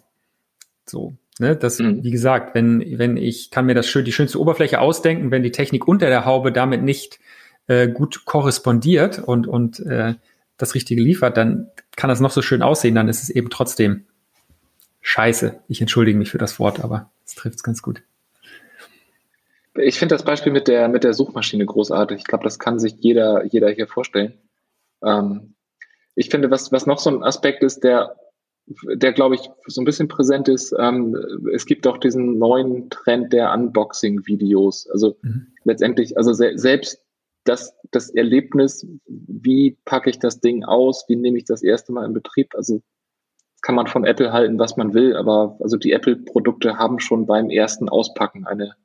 So, 0.86 1.13
ne, 1.39 1.56
das, 1.56 1.80
mhm. 1.80 2.03
wie 2.03 2.12
gesagt, 2.12 2.56
wenn, 2.56 2.98
wenn 2.98 3.18
ich 3.18 3.51
kann 3.51 3.65
mir 3.65 3.75
das 3.75 3.88
schön, 3.88 4.06
die 4.06 4.12
schönste 4.12 4.39
Oberfläche 4.39 4.80
ausdenken, 4.80 5.32
wenn 5.32 5.44
die 5.44 5.51
Technik 5.51 5.88
unter 5.88 6.08
der 6.08 6.25
Haube 6.25 6.51
damit 6.51 6.82
nicht 6.82 7.20
äh, 7.68 7.88
gut 7.88 8.25
korrespondiert 8.25 9.20
und, 9.20 9.48
und 9.48 9.80
äh, 9.80 10.15
das 10.58 10.75
Richtige 10.75 11.01
liefert, 11.01 11.38
dann 11.38 11.68
kann 11.96 12.10
das 12.10 12.20
noch 12.20 12.32
so 12.32 12.42
schön 12.42 12.62
aussehen, 12.62 12.96
dann 12.96 13.08
ist 13.08 13.24
es 13.24 13.30
eben 13.30 13.50
trotzdem 13.50 14.06
scheiße. 15.01 15.60
Ich 15.68 15.82
entschuldige 15.82 16.18
mich 16.18 16.32
für 16.32 16.38
das 16.38 16.60
Wort, 16.60 16.84
aber 16.84 17.12
es 17.25 17.36
trifft 17.36 17.58
es 17.58 17.63
ganz 17.63 17.82
gut. 17.82 18.01
Ich 19.75 19.98
finde 19.98 20.15
das 20.15 20.24
Beispiel 20.24 20.51
mit 20.51 20.68
der, 20.68 20.88
mit 20.88 21.03
der 21.03 21.13
Suchmaschine 21.13 21.65
großartig. 21.65 22.20
Ich 22.20 22.25
glaube, 22.25 22.44
das 22.44 22.60
kann 22.60 22.80
sich 22.80 22.96
jeder, 23.00 23.46
jeder 23.46 23.70
hier 23.70 23.88
vorstellen. 23.88 24.38
Ähm, 25.03 25.56
ich 26.15 26.30
finde, 26.30 26.51
was, 26.51 26.72
was 26.72 26.86
noch 26.86 27.00
so 27.00 27.10
ein 27.10 27.24
Aspekt 27.24 27.63
ist, 27.63 27.84
der, 27.84 28.15
der 28.68 29.13
glaube 29.13 29.36
ich 29.36 29.50
so 29.65 29.82
ein 29.82 29.86
bisschen 29.86 30.08
präsent 30.08 30.48
ist, 30.48 30.75
ähm, 30.77 31.18
es 31.53 31.65
gibt 31.65 31.88
auch 31.88 31.98
diesen 31.98 32.38
neuen 32.38 32.89
Trend 32.89 33.34
der 33.34 33.51
Unboxing-Videos. 33.51 34.89
Also 34.89 35.18
mhm. 35.22 35.48
letztendlich, 35.63 36.18
also 36.18 36.34
se 36.34 36.51
selbst 36.56 37.01
das, 37.46 37.75
das 37.92 38.10
Erlebnis, 38.10 38.88
wie 39.08 39.77
packe 39.86 40.10
ich 40.10 40.20
das 40.20 40.39
Ding 40.39 40.63
aus, 40.63 41.06
wie 41.08 41.15
nehme 41.15 41.38
ich 41.38 41.46
das 41.46 41.62
erste 41.62 41.92
Mal 41.92 42.06
in 42.06 42.13
Betrieb, 42.13 42.56
also 42.56 42.82
kann 43.62 43.75
man 43.75 43.88
von 43.88 44.06
Apple 44.06 44.32
halten, 44.32 44.60
was 44.60 44.77
man 44.77 44.94
will, 44.94 45.15
aber 45.15 45.58
also 45.62 45.77
die 45.77 45.94
Apple-Produkte 45.94 46.77
haben 46.77 47.00
schon 47.00 47.25
beim 47.25 47.50
ersten 47.50 47.89
Auspacken 47.89 48.46
eine 48.46 48.75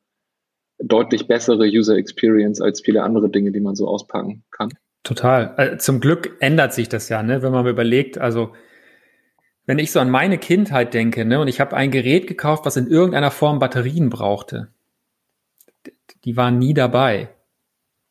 deutlich 0.79 1.27
bessere 1.27 1.65
User 1.65 1.97
Experience 1.97 2.61
als 2.61 2.81
viele 2.81 3.03
andere 3.03 3.31
Dinge, 3.31 3.53
die 3.53 3.61
man 3.61 3.75
so 3.75 3.89
auspacken 3.89 4.45
kann. 4.51 4.71
Total. 5.03 5.55
Äh, 5.57 5.79
zum 5.79 6.01
Glück 6.01 6.37
ändert 6.41 6.73
sich 6.73 6.89
das 6.89 7.09
ja, 7.09 7.23
ne? 7.23 7.43
wenn 7.43 7.53
man 7.53 7.67
überlegt, 7.67 8.19
also 8.19 8.53
wenn 9.67 9.79
ich 9.79 9.93
so 9.93 10.01
an 10.01 10.11
meine 10.11 10.39
Kindheit 10.39 10.95
denke, 10.95 11.27
ne, 11.27 11.41
und 11.41 11.49
ich 11.49 11.61
habe 11.61 11.77
ein 11.77 11.91
Gerät 11.91 12.27
gekauft, 12.27 12.65
was 12.65 12.79
in 12.79 12.87
irgendeiner 12.87 13.31
Form 13.31 13.59
Batterien 13.59 14.09
brauchte, 14.09 14.69
die 16.25 16.37
waren 16.39 16.59
nie 16.59 16.73
dabei. 16.73 17.29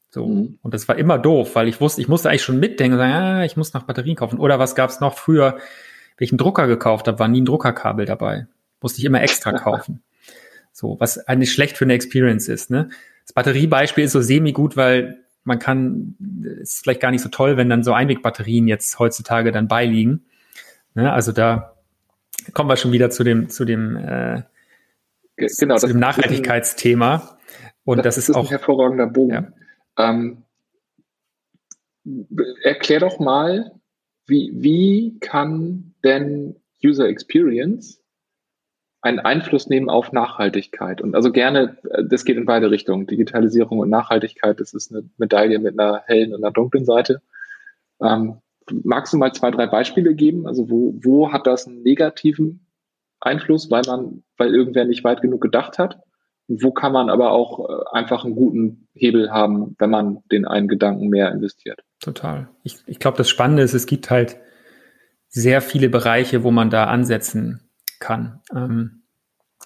So. 0.09 0.27
Mhm. 0.27 0.59
Und 0.61 0.73
das 0.73 0.87
war 0.87 0.97
immer 0.97 1.17
doof, 1.17 1.55
weil 1.55 1.67
ich 1.67 1.81
wusste, 1.81 2.01
ich 2.01 2.07
musste 2.07 2.29
eigentlich 2.29 2.43
schon 2.43 2.59
mitdenken, 2.59 2.97
sagen, 2.97 3.11
ah, 3.11 3.43
ich 3.43 3.57
muss 3.57 3.73
nach 3.73 3.83
Batterien 3.83 4.15
kaufen. 4.15 4.39
Oder 4.39 4.59
was 4.59 4.75
gab 4.75 4.89
es 4.89 4.99
noch 4.99 5.17
früher, 5.17 5.57
wenn 6.17 6.25
ich 6.25 6.31
einen 6.31 6.37
Drucker 6.37 6.67
gekauft 6.67 7.07
habe, 7.07 7.19
war 7.19 7.27
nie 7.27 7.41
ein 7.41 7.45
Druckerkabel 7.45 8.05
dabei. 8.05 8.47
Musste 8.81 8.99
ich 8.99 9.05
immer 9.05 9.21
extra 9.21 9.51
kaufen. 9.57 10.03
So, 10.77 10.95
was 10.99 11.17
eigentlich 11.27 11.51
schlecht 11.51 11.75
für 11.75 11.85
eine 11.85 11.93
Experience 11.93 12.47
ist. 12.47 12.69
Ne? 12.69 12.89
Das 13.25 13.33
Batteriebeispiel 13.33 14.03
ist 14.03 14.11
so 14.11 14.21
semi-gut, 14.21 14.77
weil 14.77 15.25
man 15.43 15.57
kann, 15.57 16.15
ist 16.61 16.83
vielleicht 16.83 17.01
gar 17.01 17.09
nicht 17.09 17.23
so 17.23 17.29
toll, 17.29 17.57
wenn 17.57 17.67
dann 17.67 17.83
so 17.83 17.93
Einwegbatterien 17.93 18.67
jetzt 18.67 18.99
heutzutage 18.99 19.51
dann 19.51 19.67
beiliegen. 19.67 20.27
Ne? 20.93 21.11
Also 21.11 21.31
da 21.31 21.73
kommen 22.53 22.69
wir 22.69 22.77
schon 22.77 22.91
wieder 22.91 23.09
zu 23.09 23.23
dem, 23.23 23.49
zu 23.49 23.65
dem, 23.65 23.95
äh, 23.95 24.43
genau, 25.35 25.77
zu 25.77 25.87
dem 25.87 25.97
Nachhaltigkeitsthema. 25.97 27.39
Und 27.83 28.05
das, 28.05 28.13
das 28.13 28.17
ist, 28.17 28.29
ist 28.29 28.35
auch 28.35 28.43
ein 28.43 28.49
hervorragender 28.49 29.07
Bogen. 29.07 29.33
Ja. 29.97 30.11
Ähm, 30.11 30.43
erklär 32.61 32.99
doch 32.99 33.17
mal, 33.17 33.71
wie, 34.27 34.51
wie 34.53 35.17
kann 35.21 35.95
denn 36.03 36.55
User 36.85 37.07
Experience 37.07 37.99
einen 39.07 39.19
Einfluss 39.19 39.67
nehmen 39.67 39.89
auf 39.89 40.11
Nachhaltigkeit? 40.11 41.01
Und 41.01 41.15
also 41.15 41.31
gerne, 41.31 41.77
das 42.03 42.25
geht 42.25 42.37
in 42.37 42.45
beide 42.45 42.71
Richtungen. 42.71 43.07
Digitalisierung 43.07 43.79
und 43.79 43.89
Nachhaltigkeit, 43.89 44.59
das 44.59 44.73
ist 44.73 44.91
eine 44.91 45.09
Medaille 45.17 45.59
mit 45.59 45.79
einer 45.79 46.03
hellen 46.05 46.33
und 46.33 46.43
einer 46.43 46.53
dunklen 46.53 46.85
Seite. 46.85 47.21
Ähm, 48.01 48.37
magst 48.83 49.13
du 49.13 49.17
mal 49.17 49.33
zwei, 49.33 49.51
drei 49.51 49.67
Beispiele 49.67 50.13
geben? 50.13 50.47
Also 50.47 50.69
wo, 50.69 50.93
wo 51.01 51.31
hat 51.31 51.47
das 51.47 51.67
einen 51.67 51.83
negativen 51.83 52.67
Einfluss, 53.19 53.71
weil 53.71 53.83
man, 53.87 54.23
weil 54.37 54.53
irgendwer 54.53 54.85
nicht 54.85 55.03
weit 55.03 55.21
genug 55.21 55.41
gedacht 55.41 55.79
hat? 55.79 55.99
wo 56.47 56.71
kann 56.71 56.93
man 56.93 57.09
aber 57.09 57.31
auch 57.31 57.67
äh, 57.67 57.83
einfach 57.91 58.23
einen 58.23 58.35
guten 58.35 58.87
Hebel 58.93 59.31
haben, 59.31 59.75
wenn 59.79 59.89
man 59.89 60.23
den 60.31 60.45
einen 60.45 60.67
Gedanken 60.67 61.09
mehr 61.09 61.31
investiert. 61.31 61.81
Total. 61.99 62.49
Ich, 62.63 62.77
ich 62.85 62.99
glaube, 62.99 63.17
das 63.17 63.29
Spannende 63.29 63.63
ist, 63.63 63.73
es 63.73 63.85
gibt 63.85 64.09
halt 64.09 64.37
sehr 65.27 65.61
viele 65.61 65.89
Bereiche, 65.89 66.43
wo 66.43 66.51
man 66.51 66.69
da 66.69 66.85
ansetzen 66.85 67.69
kann. 67.99 68.41
Ähm, 68.55 68.96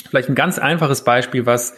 vielleicht 0.09 0.29
ein 0.29 0.35
ganz 0.35 0.59
einfaches 0.59 1.03
Beispiel, 1.03 1.45
was, 1.45 1.75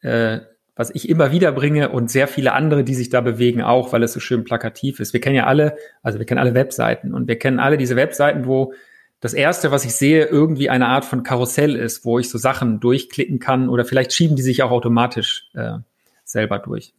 äh, 0.00 0.40
was 0.74 0.90
ich 0.90 1.08
immer 1.08 1.32
wieder 1.32 1.52
bringe 1.52 1.88
und 1.88 2.10
sehr 2.10 2.28
viele 2.28 2.52
andere, 2.52 2.84
die 2.84 2.94
sich 2.94 3.10
da 3.10 3.20
bewegen, 3.20 3.62
auch, 3.62 3.92
weil 3.92 4.02
es 4.02 4.12
so 4.12 4.20
schön 4.20 4.44
plakativ 4.44 5.00
ist. 5.00 5.12
Wir 5.12 5.20
kennen 5.20 5.36
ja 5.36 5.46
alle, 5.46 5.76
also 6.02 6.18
wir 6.18 6.26
kennen 6.26 6.38
alle 6.38 6.54
Webseiten 6.54 7.14
und 7.14 7.28
wir 7.28 7.38
kennen 7.38 7.58
alle 7.58 7.76
diese 7.76 7.96
Webseiten, 7.96 8.46
wo 8.46 8.72
das 9.20 9.34
erste, 9.34 9.72
was 9.72 9.84
ich 9.84 9.94
sehe, 9.96 10.26
irgendwie 10.26 10.70
eine 10.70 10.86
Art 10.86 11.04
von 11.04 11.24
Karussell 11.24 11.74
ist, 11.74 12.04
wo 12.04 12.18
ich 12.18 12.30
so 12.30 12.38
Sachen 12.38 12.78
durchklicken 12.78 13.40
kann 13.40 13.68
oder 13.68 13.84
vielleicht 13.84 14.12
schieben 14.12 14.36
die 14.36 14.42
sich 14.42 14.62
auch 14.62 14.70
automatisch 14.70 15.50
äh, 15.54 15.78
selber 16.24 16.60
durch. 16.60 16.94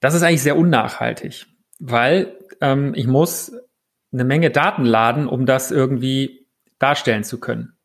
Das 0.00 0.14
ist 0.14 0.22
eigentlich 0.22 0.42
sehr 0.42 0.58
unnachhaltig, 0.58 1.46
weil 1.78 2.36
ähm, 2.60 2.92
ich 2.94 3.06
muss 3.06 3.52
eine 4.12 4.24
Menge 4.24 4.50
Daten 4.50 4.84
laden, 4.84 5.26
um 5.26 5.46
das 5.46 5.70
irgendwie 5.70 6.46
darstellen 6.78 7.24
zu 7.24 7.40
können. 7.40 7.75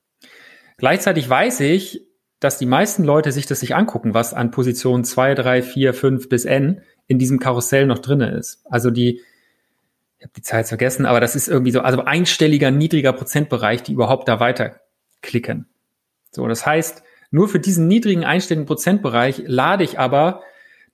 Gleichzeitig 0.81 1.29
weiß 1.29 1.59
ich, 1.59 2.07
dass 2.39 2.57
die 2.57 2.65
meisten 2.65 3.03
Leute 3.03 3.31
sich 3.31 3.45
das 3.45 3.59
sich 3.59 3.75
angucken, 3.75 4.15
was 4.15 4.33
an 4.33 4.49
Position 4.49 5.03
2, 5.03 5.35
3, 5.35 5.61
4, 5.61 5.93
5 5.93 6.27
bis 6.27 6.45
n 6.45 6.81
in 7.05 7.19
diesem 7.19 7.37
Karussell 7.37 7.85
noch 7.85 7.99
drinne 7.99 8.31
ist. 8.31 8.63
Also 8.67 8.89
die 8.89 9.21
ich 10.17 10.25
habe 10.25 10.33
die 10.35 10.41
Zahl 10.41 10.63
vergessen, 10.63 11.05
aber 11.05 11.19
das 11.19 11.35
ist 11.35 11.47
irgendwie 11.47 11.71
so, 11.71 11.81
also 11.81 12.03
einstelliger, 12.03 12.71
niedriger 12.71 13.13
Prozentbereich, 13.13 13.83
die 13.83 13.93
überhaupt 13.93 14.27
da 14.27 14.39
weiterklicken. 14.39 15.67
So, 16.31 16.47
das 16.47 16.65
heißt, 16.65 17.03
nur 17.29 17.47
für 17.47 17.59
diesen 17.59 17.87
niedrigen 17.87 18.23
einstelligen 18.23 18.65
Prozentbereich 18.65 19.43
lade 19.45 19.83
ich 19.83 19.99
aber 19.99 20.41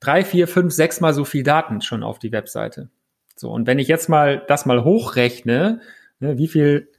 drei, 0.01 0.25
vier, 0.25 0.49
fünf, 0.49 0.73
sechs 0.73 0.99
mal 0.99 1.13
so 1.13 1.23
viel 1.23 1.43
Daten 1.43 1.79
schon 1.81 2.03
auf 2.03 2.19
die 2.19 2.33
Webseite. 2.33 2.89
So, 3.37 3.51
und 3.51 3.67
wenn 3.67 3.79
ich 3.79 3.87
jetzt 3.87 4.09
mal 4.09 4.43
das 4.47 4.65
mal 4.65 4.83
hochrechne, 4.83 5.79
ne, 6.19 6.37
wie 6.37 6.49
viel, 6.49 6.89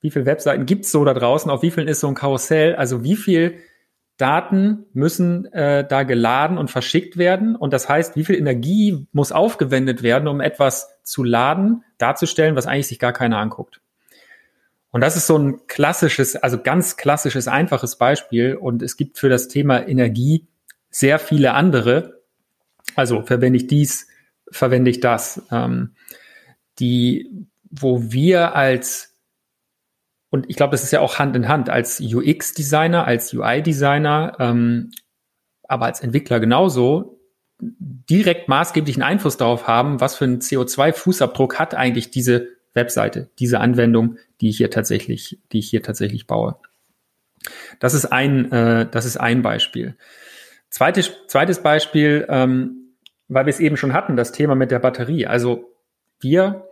wie 0.00 0.10
viel 0.10 0.26
Webseiten 0.26 0.66
gibt's 0.66 0.92
so 0.92 1.04
da 1.04 1.14
draußen, 1.14 1.50
auf 1.50 1.62
wie 1.62 1.70
vielen 1.70 1.88
ist 1.88 2.00
so 2.00 2.08
ein 2.08 2.14
Karussell, 2.14 2.76
also 2.76 3.02
wie 3.02 3.16
viel 3.16 3.58
Daten 4.18 4.86
müssen 4.92 5.46
äh, 5.52 5.86
da 5.86 6.02
geladen 6.02 6.58
und 6.58 6.70
verschickt 6.70 7.16
werden. 7.16 7.54
Und 7.54 7.72
das 7.72 7.88
heißt, 7.88 8.16
wie 8.16 8.24
viel 8.24 8.36
Energie 8.36 9.06
muss 9.12 9.30
aufgewendet 9.30 10.02
werden, 10.02 10.28
um 10.28 10.40
etwas 10.40 10.88
zu 11.04 11.22
laden, 11.22 11.84
darzustellen, 11.98 12.56
was 12.56 12.66
eigentlich 12.66 12.88
sich 12.88 12.98
gar 12.98 13.12
keiner 13.12 13.38
anguckt. 13.38 13.80
Und 14.90 15.02
das 15.02 15.16
ist 15.16 15.28
so 15.28 15.38
ein 15.38 15.66
klassisches, 15.68 16.34
also 16.34 16.60
ganz 16.60 16.96
klassisches, 16.96 17.46
einfaches 17.46 17.96
Beispiel. 17.96 18.56
Und 18.56 18.82
es 18.82 18.96
gibt 18.96 19.18
für 19.18 19.28
das 19.28 19.46
Thema 19.46 19.86
Energie 19.86 20.48
sehr 20.90 21.20
viele 21.20 21.54
andere. 21.54 22.22
Also 22.96 23.22
verwende 23.22 23.58
ich 23.58 23.68
dies, 23.68 24.08
verwende 24.50 24.90
ich 24.90 24.98
das. 24.98 25.42
Ähm, 25.52 25.94
die, 26.80 27.46
wo 27.70 28.10
wir 28.10 28.56
als 28.56 29.07
und 30.30 30.48
ich 30.48 30.56
glaube, 30.56 30.72
das 30.72 30.82
ist 30.82 30.92
ja 30.92 31.00
auch 31.00 31.18
Hand 31.18 31.34
in 31.36 31.48
Hand 31.48 31.70
als 31.70 32.00
UX-Designer, 32.00 33.06
als 33.06 33.32
UI-Designer, 33.32 34.36
ähm, 34.38 34.90
aber 35.62 35.86
als 35.86 36.00
Entwickler 36.00 36.40
genauso 36.40 37.18
direkt 37.60 38.48
maßgeblichen 38.48 39.02
Einfluss 39.02 39.36
darauf 39.36 39.66
haben, 39.66 40.00
was 40.00 40.16
für 40.16 40.24
einen 40.24 40.40
CO2-Fußabdruck 40.40 41.56
hat 41.56 41.74
eigentlich 41.74 42.10
diese 42.10 42.48
Webseite, 42.74 43.30
diese 43.38 43.60
Anwendung, 43.60 44.16
die 44.40 44.50
ich 44.50 44.58
hier 44.58 44.70
tatsächlich, 44.70 45.40
die 45.52 45.58
ich 45.58 45.70
hier 45.70 45.82
tatsächlich 45.82 46.26
baue. 46.26 46.56
Das 47.80 47.94
ist 47.94 48.06
ein, 48.06 48.52
äh, 48.52 48.88
das 48.88 49.06
ist 49.06 49.16
ein 49.16 49.42
Beispiel. 49.42 49.96
Zweites, 50.70 51.10
zweites 51.26 51.62
Beispiel, 51.62 52.26
ähm, 52.28 52.94
weil 53.28 53.46
wir 53.46 53.50
es 53.50 53.60
eben 53.60 53.76
schon 53.76 53.92
hatten, 53.92 54.16
das 54.16 54.32
Thema 54.32 54.54
mit 54.54 54.70
der 54.70 54.78
Batterie. 54.78 55.26
Also 55.26 55.74
wir 56.20 56.67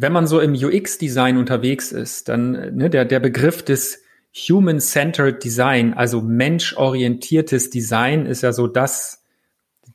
wenn 0.00 0.12
man 0.12 0.28
so 0.28 0.38
im 0.38 0.52
UX-Design 0.52 1.38
unterwegs 1.38 1.90
ist, 1.90 2.28
dann 2.28 2.76
ne, 2.76 2.88
der, 2.88 3.04
der 3.04 3.18
Begriff 3.18 3.64
des 3.64 4.04
Human-Centered 4.32 5.42
Design, 5.42 5.92
also 5.92 6.20
menschorientiertes 6.20 7.70
Design, 7.70 8.24
ist 8.24 8.42
ja 8.42 8.52
so 8.52 8.68
das, 8.68 9.24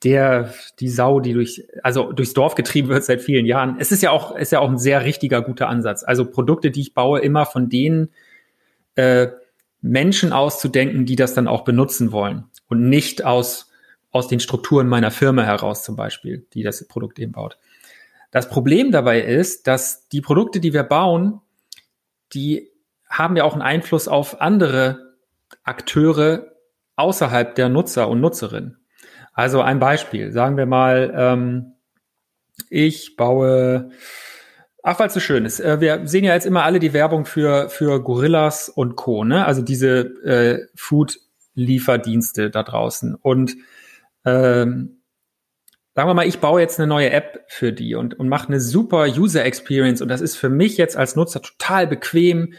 der, 0.03 0.53
die 0.81 0.89
Sau, 0.89 1.21
die 1.21 1.31
durch, 1.31 1.65
also 1.83 2.11
durchs 2.11 2.33
Dorf 2.33 2.55
getrieben 2.55 2.89
wird 2.89 3.05
seit 3.05 3.21
vielen 3.21 3.45
Jahren. 3.45 3.77
Es 3.79 3.93
ist 3.93 4.03
ja 4.03 4.11
auch, 4.11 4.35
ist 4.35 4.51
ja 4.51 4.59
auch 4.59 4.69
ein 4.69 4.77
sehr 4.77 5.05
richtiger, 5.05 5.41
guter 5.41 5.69
Ansatz. 5.69 6.03
Also 6.03 6.25
Produkte, 6.25 6.69
die 6.69 6.81
ich 6.81 6.93
baue, 6.93 7.21
immer 7.21 7.45
von 7.45 7.69
denen 7.69 8.09
äh, 8.95 9.27
Menschen 9.81 10.33
auszudenken, 10.33 11.05
die 11.05 11.15
das 11.15 11.33
dann 11.33 11.47
auch 11.47 11.63
benutzen 11.63 12.11
wollen 12.11 12.43
und 12.67 12.89
nicht 12.89 13.23
aus, 13.23 13.71
aus 14.11 14.27
den 14.27 14.41
Strukturen 14.41 14.89
meiner 14.89 15.11
Firma 15.11 15.43
heraus 15.43 15.81
zum 15.81 15.95
Beispiel, 15.95 16.45
die 16.53 16.63
das 16.63 16.85
Produkt 16.89 17.19
eben 17.19 17.31
baut. 17.31 17.57
Das 18.33 18.49
Problem 18.49 18.91
dabei 18.91 19.21
ist, 19.21 19.67
dass 19.67 20.09
die 20.09 20.19
Produkte, 20.19 20.59
die 20.59 20.73
wir 20.73 20.81
bauen, 20.81 21.39
die 22.33 22.71
haben 23.07 23.35
ja 23.37 23.43
auch 23.43 23.53
einen 23.53 23.61
Einfluss 23.61 24.07
auf 24.07 24.41
andere 24.41 25.13
Akteure 25.63 26.47
außerhalb 26.95 27.53
der 27.53 27.69
Nutzer 27.69 28.09
und 28.09 28.21
Nutzerinnen. 28.21 28.79
Also 29.33 29.61
ein 29.61 29.77
Beispiel, 29.77 30.31
sagen 30.31 30.57
wir 30.57 30.65
mal, 30.65 31.13
ähm, 31.15 31.73
ich 32.71 33.17
baue, 33.17 33.91
ach, 34.81 34.97
weil 34.97 35.07
es 35.09 35.13
so 35.13 35.19
schön 35.19 35.45
ist, 35.45 35.59
äh, 35.59 35.79
wir 35.79 36.07
sehen 36.07 36.23
ja 36.23 36.33
jetzt 36.33 36.47
immer 36.47 36.63
alle 36.63 36.79
die 36.79 36.93
Werbung 36.93 37.25
für, 37.25 37.69
für 37.69 38.01
Gorillas 38.01 38.67
und 38.67 38.95
Co., 38.95 39.23
ne? 39.23 39.45
also 39.45 39.61
diese 39.61 39.99
äh, 40.23 40.65
Food-Lieferdienste 40.73 42.49
da 42.49 42.63
draußen. 42.63 43.13
Und 43.13 43.57
ähm, 44.25 45.02
sagen 45.95 46.09
wir 46.09 46.13
mal, 46.13 46.27
ich 46.27 46.39
baue 46.39 46.61
jetzt 46.61 46.79
eine 46.79 46.87
neue 46.87 47.11
App 47.11 47.45
für 47.47 47.71
die 47.71 47.95
und, 47.95 48.19
und 48.19 48.27
mache 48.27 48.47
eine 48.47 48.59
super 48.59 49.05
User 49.05 49.45
Experience 49.45 50.01
und 50.01 50.07
das 50.07 50.21
ist 50.21 50.35
für 50.35 50.49
mich 50.49 50.77
jetzt 50.77 50.97
als 50.97 51.15
Nutzer 51.15 51.41
total 51.41 51.87
bequem, 51.87 52.53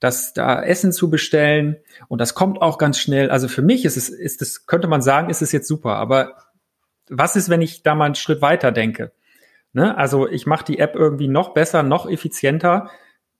das 0.00 0.34
da 0.34 0.62
Essen 0.62 0.92
zu 0.92 1.08
bestellen 1.08 1.76
und 2.08 2.20
das 2.20 2.34
kommt 2.34 2.60
auch 2.60 2.76
ganz 2.76 2.98
schnell. 2.98 3.30
Also 3.30 3.48
für 3.48 3.62
mich 3.62 3.84
ist 3.84 3.96
es, 3.96 4.10
ist 4.10 4.42
es, 4.42 4.66
könnte 4.66 4.88
man 4.88 5.00
sagen, 5.00 5.30
ist 5.30 5.40
es 5.40 5.52
jetzt 5.52 5.68
super. 5.68 5.96
Aber 5.96 6.34
was 7.08 7.36
ist, 7.36 7.48
wenn 7.48 7.62
ich 7.62 7.82
da 7.82 7.94
mal 7.94 8.06
einen 8.06 8.14
Schritt 8.14 8.42
weiter 8.42 8.70
denke? 8.70 9.12
Ne? 9.72 9.96
Also 9.96 10.28
ich 10.28 10.46
mache 10.46 10.64
die 10.64 10.78
App 10.78 10.94
irgendwie 10.94 11.28
noch 11.28 11.54
besser, 11.54 11.82
noch 11.82 12.08
effizienter. 12.08 12.90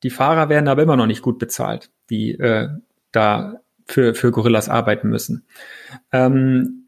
Die 0.02 0.10
Fahrer 0.10 0.48
werden 0.48 0.68
aber 0.68 0.82
immer 0.82 0.96
noch 0.96 1.06
nicht 1.06 1.22
gut 1.22 1.38
bezahlt, 1.38 1.90
die 2.08 2.32
äh, 2.32 2.68
da 3.12 3.60
für, 3.86 4.14
für 4.14 4.30
Gorillas 4.30 4.68
arbeiten 4.68 5.08
müssen. 5.08 5.46
Ähm, 6.12 6.83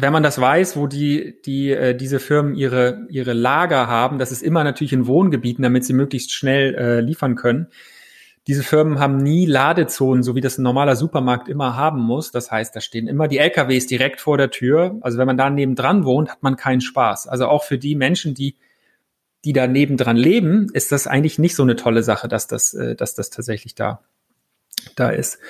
wenn 0.00 0.12
man 0.12 0.22
das 0.22 0.40
weiß, 0.40 0.76
wo 0.76 0.86
die, 0.86 1.42
die 1.44 1.72
äh, 1.72 1.92
diese 1.92 2.20
Firmen 2.20 2.54
ihre, 2.54 3.04
ihre 3.08 3.32
Lager 3.32 3.88
haben, 3.88 4.20
das 4.20 4.30
ist 4.30 4.44
immer 4.44 4.62
natürlich 4.62 4.92
in 4.92 5.08
Wohngebieten, 5.08 5.64
damit 5.64 5.84
sie 5.84 5.92
möglichst 5.92 6.32
schnell 6.32 6.76
äh, 6.76 7.00
liefern 7.00 7.34
können. 7.34 7.66
Diese 8.46 8.62
Firmen 8.62 9.00
haben 9.00 9.16
nie 9.16 9.44
Ladezonen, 9.44 10.22
so 10.22 10.36
wie 10.36 10.40
das 10.40 10.56
ein 10.56 10.62
normaler 10.62 10.94
Supermarkt 10.94 11.48
immer 11.48 11.74
haben 11.74 12.00
muss. 12.00 12.30
Das 12.30 12.52
heißt, 12.52 12.76
da 12.76 12.80
stehen 12.80 13.08
immer 13.08 13.26
die 13.26 13.38
LKWs 13.38 13.88
direkt 13.88 14.20
vor 14.20 14.38
der 14.38 14.50
Tür. 14.50 14.98
Also 15.00 15.18
wenn 15.18 15.26
man 15.26 15.36
da 15.36 15.50
nebendran 15.50 16.04
wohnt, 16.04 16.30
hat 16.30 16.44
man 16.44 16.54
keinen 16.54 16.80
Spaß. 16.80 17.26
Also 17.26 17.48
auch 17.48 17.64
für 17.64 17.76
die 17.76 17.96
Menschen, 17.96 18.34
die, 18.34 18.54
die 19.44 19.52
da 19.52 19.66
nebendran 19.66 20.16
leben, 20.16 20.68
ist 20.74 20.92
das 20.92 21.08
eigentlich 21.08 21.40
nicht 21.40 21.56
so 21.56 21.64
eine 21.64 21.74
tolle 21.74 22.04
Sache, 22.04 22.28
dass 22.28 22.46
das, 22.46 22.72
äh, 22.72 22.94
dass 22.94 23.16
das 23.16 23.30
tatsächlich 23.30 23.74
da, 23.74 24.04
da 24.94 25.10
ist. 25.10 25.40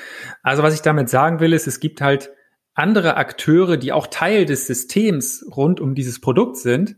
Also 0.42 0.62
was 0.62 0.72
ich 0.72 0.80
damit 0.80 1.10
sagen 1.10 1.38
will, 1.38 1.52
ist, 1.52 1.66
es 1.66 1.80
gibt 1.80 2.00
halt 2.00 2.30
andere 2.78 3.16
Akteure, 3.16 3.76
die 3.76 3.92
auch 3.92 4.06
Teil 4.06 4.44
des 4.46 4.66
Systems 4.66 5.44
rund 5.56 5.80
um 5.80 5.94
dieses 5.94 6.20
Produkt 6.20 6.56
sind, 6.56 6.96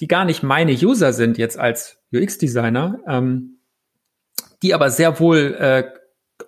die 0.00 0.08
gar 0.08 0.24
nicht 0.24 0.42
meine 0.42 0.72
User 0.72 1.12
sind 1.12 1.38
jetzt 1.38 1.58
als 1.58 1.98
UX-Designer, 2.12 2.98
ähm, 3.06 3.58
die 4.62 4.74
aber 4.74 4.90
sehr 4.90 5.20
wohl 5.20 5.54
äh, 5.58 5.84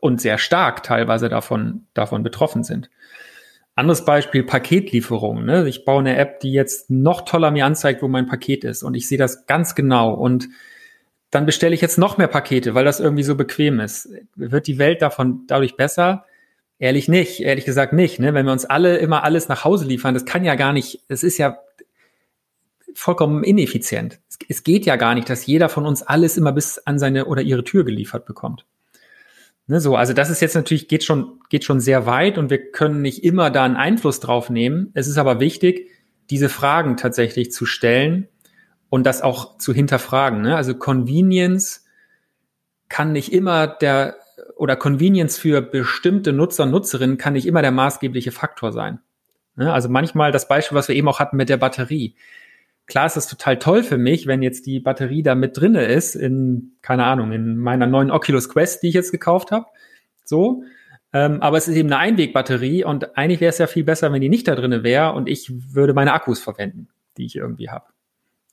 und 0.00 0.20
sehr 0.20 0.38
stark 0.38 0.82
teilweise 0.82 1.28
davon, 1.28 1.86
davon 1.94 2.24
betroffen 2.24 2.64
sind. 2.64 2.90
Anderes 3.76 4.04
Beispiel, 4.04 4.42
Paketlieferung. 4.42 5.44
Ne? 5.44 5.68
Ich 5.68 5.84
baue 5.84 6.00
eine 6.00 6.16
App, 6.16 6.40
die 6.40 6.50
jetzt 6.50 6.90
noch 6.90 7.20
toller 7.20 7.50
mir 7.50 7.66
anzeigt, 7.66 8.02
wo 8.02 8.08
mein 8.08 8.26
Paket 8.26 8.64
ist. 8.64 8.82
Und 8.82 8.94
ich 8.94 9.06
sehe 9.06 9.18
das 9.18 9.46
ganz 9.46 9.74
genau. 9.74 10.12
Und 10.14 10.48
dann 11.30 11.46
bestelle 11.46 11.74
ich 11.74 11.82
jetzt 11.82 11.98
noch 11.98 12.18
mehr 12.18 12.28
Pakete, 12.28 12.74
weil 12.74 12.84
das 12.84 13.00
irgendwie 13.00 13.22
so 13.22 13.36
bequem 13.36 13.78
ist. 13.78 14.08
Wird 14.34 14.66
die 14.66 14.78
Welt 14.78 15.02
davon 15.02 15.42
dadurch 15.46 15.76
besser? 15.76 16.24
Ehrlich 16.78 17.08
nicht, 17.08 17.40
ehrlich 17.40 17.64
gesagt 17.64 17.92
nicht. 17.92 18.18
Ne? 18.18 18.34
Wenn 18.34 18.44
wir 18.44 18.52
uns 18.52 18.66
alle 18.66 18.98
immer 18.98 19.24
alles 19.24 19.48
nach 19.48 19.64
Hause 19.64 19.86
liefern, 19.86 20.14
das 20.14 20.26
kann 20.26 20.44
ja 20.44 20.56
gar 20.56 20.72
nicht, 20.72 21.00
es 21.08 21.22
ist 21.22 21.38
ja 21.38 21.58
vollkommen 22.94 23.44
ineffizient. 23.44 24.18
Es, 24.28 24.38
es, 24.48 24.64
geht 24.64 24.84
ja 24.84 24.96
gar 24.96 25.14
nicht, 25.14 25.30
dass 25.30 25.46
jeder 25.46 25.68
von 25.68 25.86
uns 25.86 26.02
alles 26.02 26.36
immer 26.36 26.52
bis 26.52 26.78
an 26.78 26.98
seine 26.98 27.26
oder 27.26 27.42
ihre 27.42 27.64
Tür 27.64 27.84
geliefert 27.84 28.26
bekommt. 28.26 28.66
Ne, 29.68 29.80
so, 29.80 29.96
also 29.96 30.12
das 30.12 30.30
ist 30.30 30.40
jetzt 30.40 30.54
natürlich, 30.54 30.86
geht 30.86 31.02
schon, 31.02 31.40
geht 31.48 31.64
schon 31.64 31.80
sehr 31.80 32.06
weit 32.06 32.38
und 32.38 32.50
wir 32.50 32.70
können 32.70 33.02
nicht 33.02 33.24
immer 33.24 33.50
da 33.50 33.64
einen 33.64 33.76
Einfluss 33.76 34.20
drauf 34.20 34.50
nehmen. 34.50 34.90
Es 34.94 35.08
ist 35.08 35.18
aber 35.18 35.40
wichtig, 35.40 35.90
diese 36.30 36.48
Fragen 36.48 36.96
tatsächlich 36.96 37.52
zu 37.52 37.66
stellen 37.66 38.28
und 38.90 39.04
das 39.04 39.22
auch 39.22 39.58
zu 39.58 39.72
hinterfragen. 39.72 40.42
Ne? 40.42 40.56
Also 40.56 40.74
Convenience 40.74 41.84
kann 42.88 43.12
nicht 43.12 43.32
immer 43.32 43.66
der 43.66 44.16
oder 44.56 44.74
Convenience 44.74 45.38
für 45.38 45.60
bestimmte 45.60 46.32
Nutzer 46.32 46.64
und 46.64 46.70
Nutzerinnen 46.70 47.18
kann 47.18 47.34
nicht 47.34 47.46
immer 47.46 47.62
der 47.62 47.70
maßgebliche 47.70 48.32
Faktor 48.32 48.72
sein. 48.72 49.00
Ne? 49.54 49.72
Also 49.72 49.88
manchmal 49.88 50.32
das 50.32 50.48
Beispiel, 50.48 50.76
was 50.76 50.88
wir 50.88 50.96
eben 50.96 51.08
auch 51.08 51.20
hatten 51.20 51.36
mit 51.36 51.50
der 51.50 51.58
Batterie. 51.58 52.16
Klar 52.86 53.06
ist 53.06 53.16
das 53.16 53.28
total 53.28 53.58
toll 53.58 53.82
für 53.82 53.98
mich, 53.98 54.26
wenn 54.26 54.42
jetzt 54.42 54.66
die 54.66 54.80
Batterie 54.80 55.22
da 55.22 55.34
mit 55.34 55.58
drinne 55.58 55.84
ist, 55.84 56.14
in, 56.14 56.72
keine 56.80 57.04
Ahnung, 57.04 57.32
in 57.32 57.58
meiner 57.58 57.86
neuen 57.86 58.10
Oculus 58.10 58.48
Quest, 58.48 58.82
die 58.82 58.88
ich 58.88 58.94
jetzt 58.94 59.12
gekauft 59.12 59.50
habe. 59.50 59.66
So. 60.24 60.62
Ähm, 61.12 61.42
aber 61.42 61.58
es 61.58 61.68
ist 61.68 61.76
eben 61.76 61.92
eine 61.92 61.98
Einwegbatterie 61.98 62.84
und 62.84 63.16
eigentlich 63.16 63.40
wäre 63.40 63.50
es 63.50 63.58
ja 63.58 63.66
viel 63.66 63.84
besser, 63.84 64.12
wenn 64.12 64.20
die 64.20 64.28
nicht 64.28 64.48
da 64.48 64.54
drinne 64.54 64.82
wäre 64.82 65.12
und 65.12 65.28
ich 65.28 65.50
würde 65.74 65.94
meine 65.94 66.12
Akkus 66.14 66.40
verwenden, 66.40 66.88
die 67.18 67.26
ich 67.26 67.36
irgendwie 67.36 67.68
habe. 67.68 67.86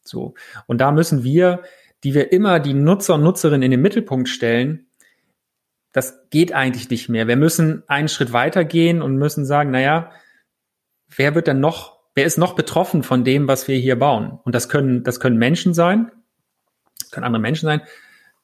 So. 0.04 0.34
Und 0.67 0.82
da 0.82 0.91
müssen 0.91 1.23
wir, 1.23 1.62
die 2.04 2.13
wir 2.13 2.34
immer 2.34 2.60
die 2.60 2.73
Nutzer 2.73 3.15
und 3.15 3.23
Nutzerinnen 3.23 3.63
in 3.63 3.71
den 3.71 3.82
Mittelpunkt 3.82 4.28
stellen, 4.28 4.88
das 5.93 6.27
geht 6.32 6.51
eigentlich 6.53 6.89
nicht 6.89 7.08
mehr. 7.08 7.27
Wir 7.27 7.38
müssen 7.38 7.84
einen 7.88 8.10
Schritt 8.10 8.34
weitergehen 8.34 9.01
und 9.01 9.15
müssen 9.15 9.45
sagen, 9.45 9.71
naja, 9.71 10.12
wer 11.15 11.36
wird 11.36 11.47
denn 11.47 11.60
noch, 11.60 11.99
wer 12.15 12.25
ist 12.25 12.38
noch 12.38 12.56
betroffen 12.56 13.03
von 13.03 13.23
dem, 13.23 13.47
was 13.47 13.67
wir 13.67 13.77
hier 13.77 13.97
bauen? 13.97 14.39
Und 14.43 14.56
das 14.56 14.67
können, 14.67 15.03
das 15.03 15.19
können 15.19 15.38
Menschen 15.38 15.73
sein, 15.75 16.12
können 17.12 17.23
andere 17.23 17.41
Menschen 17.41 17.67
sein. 17.67 17.82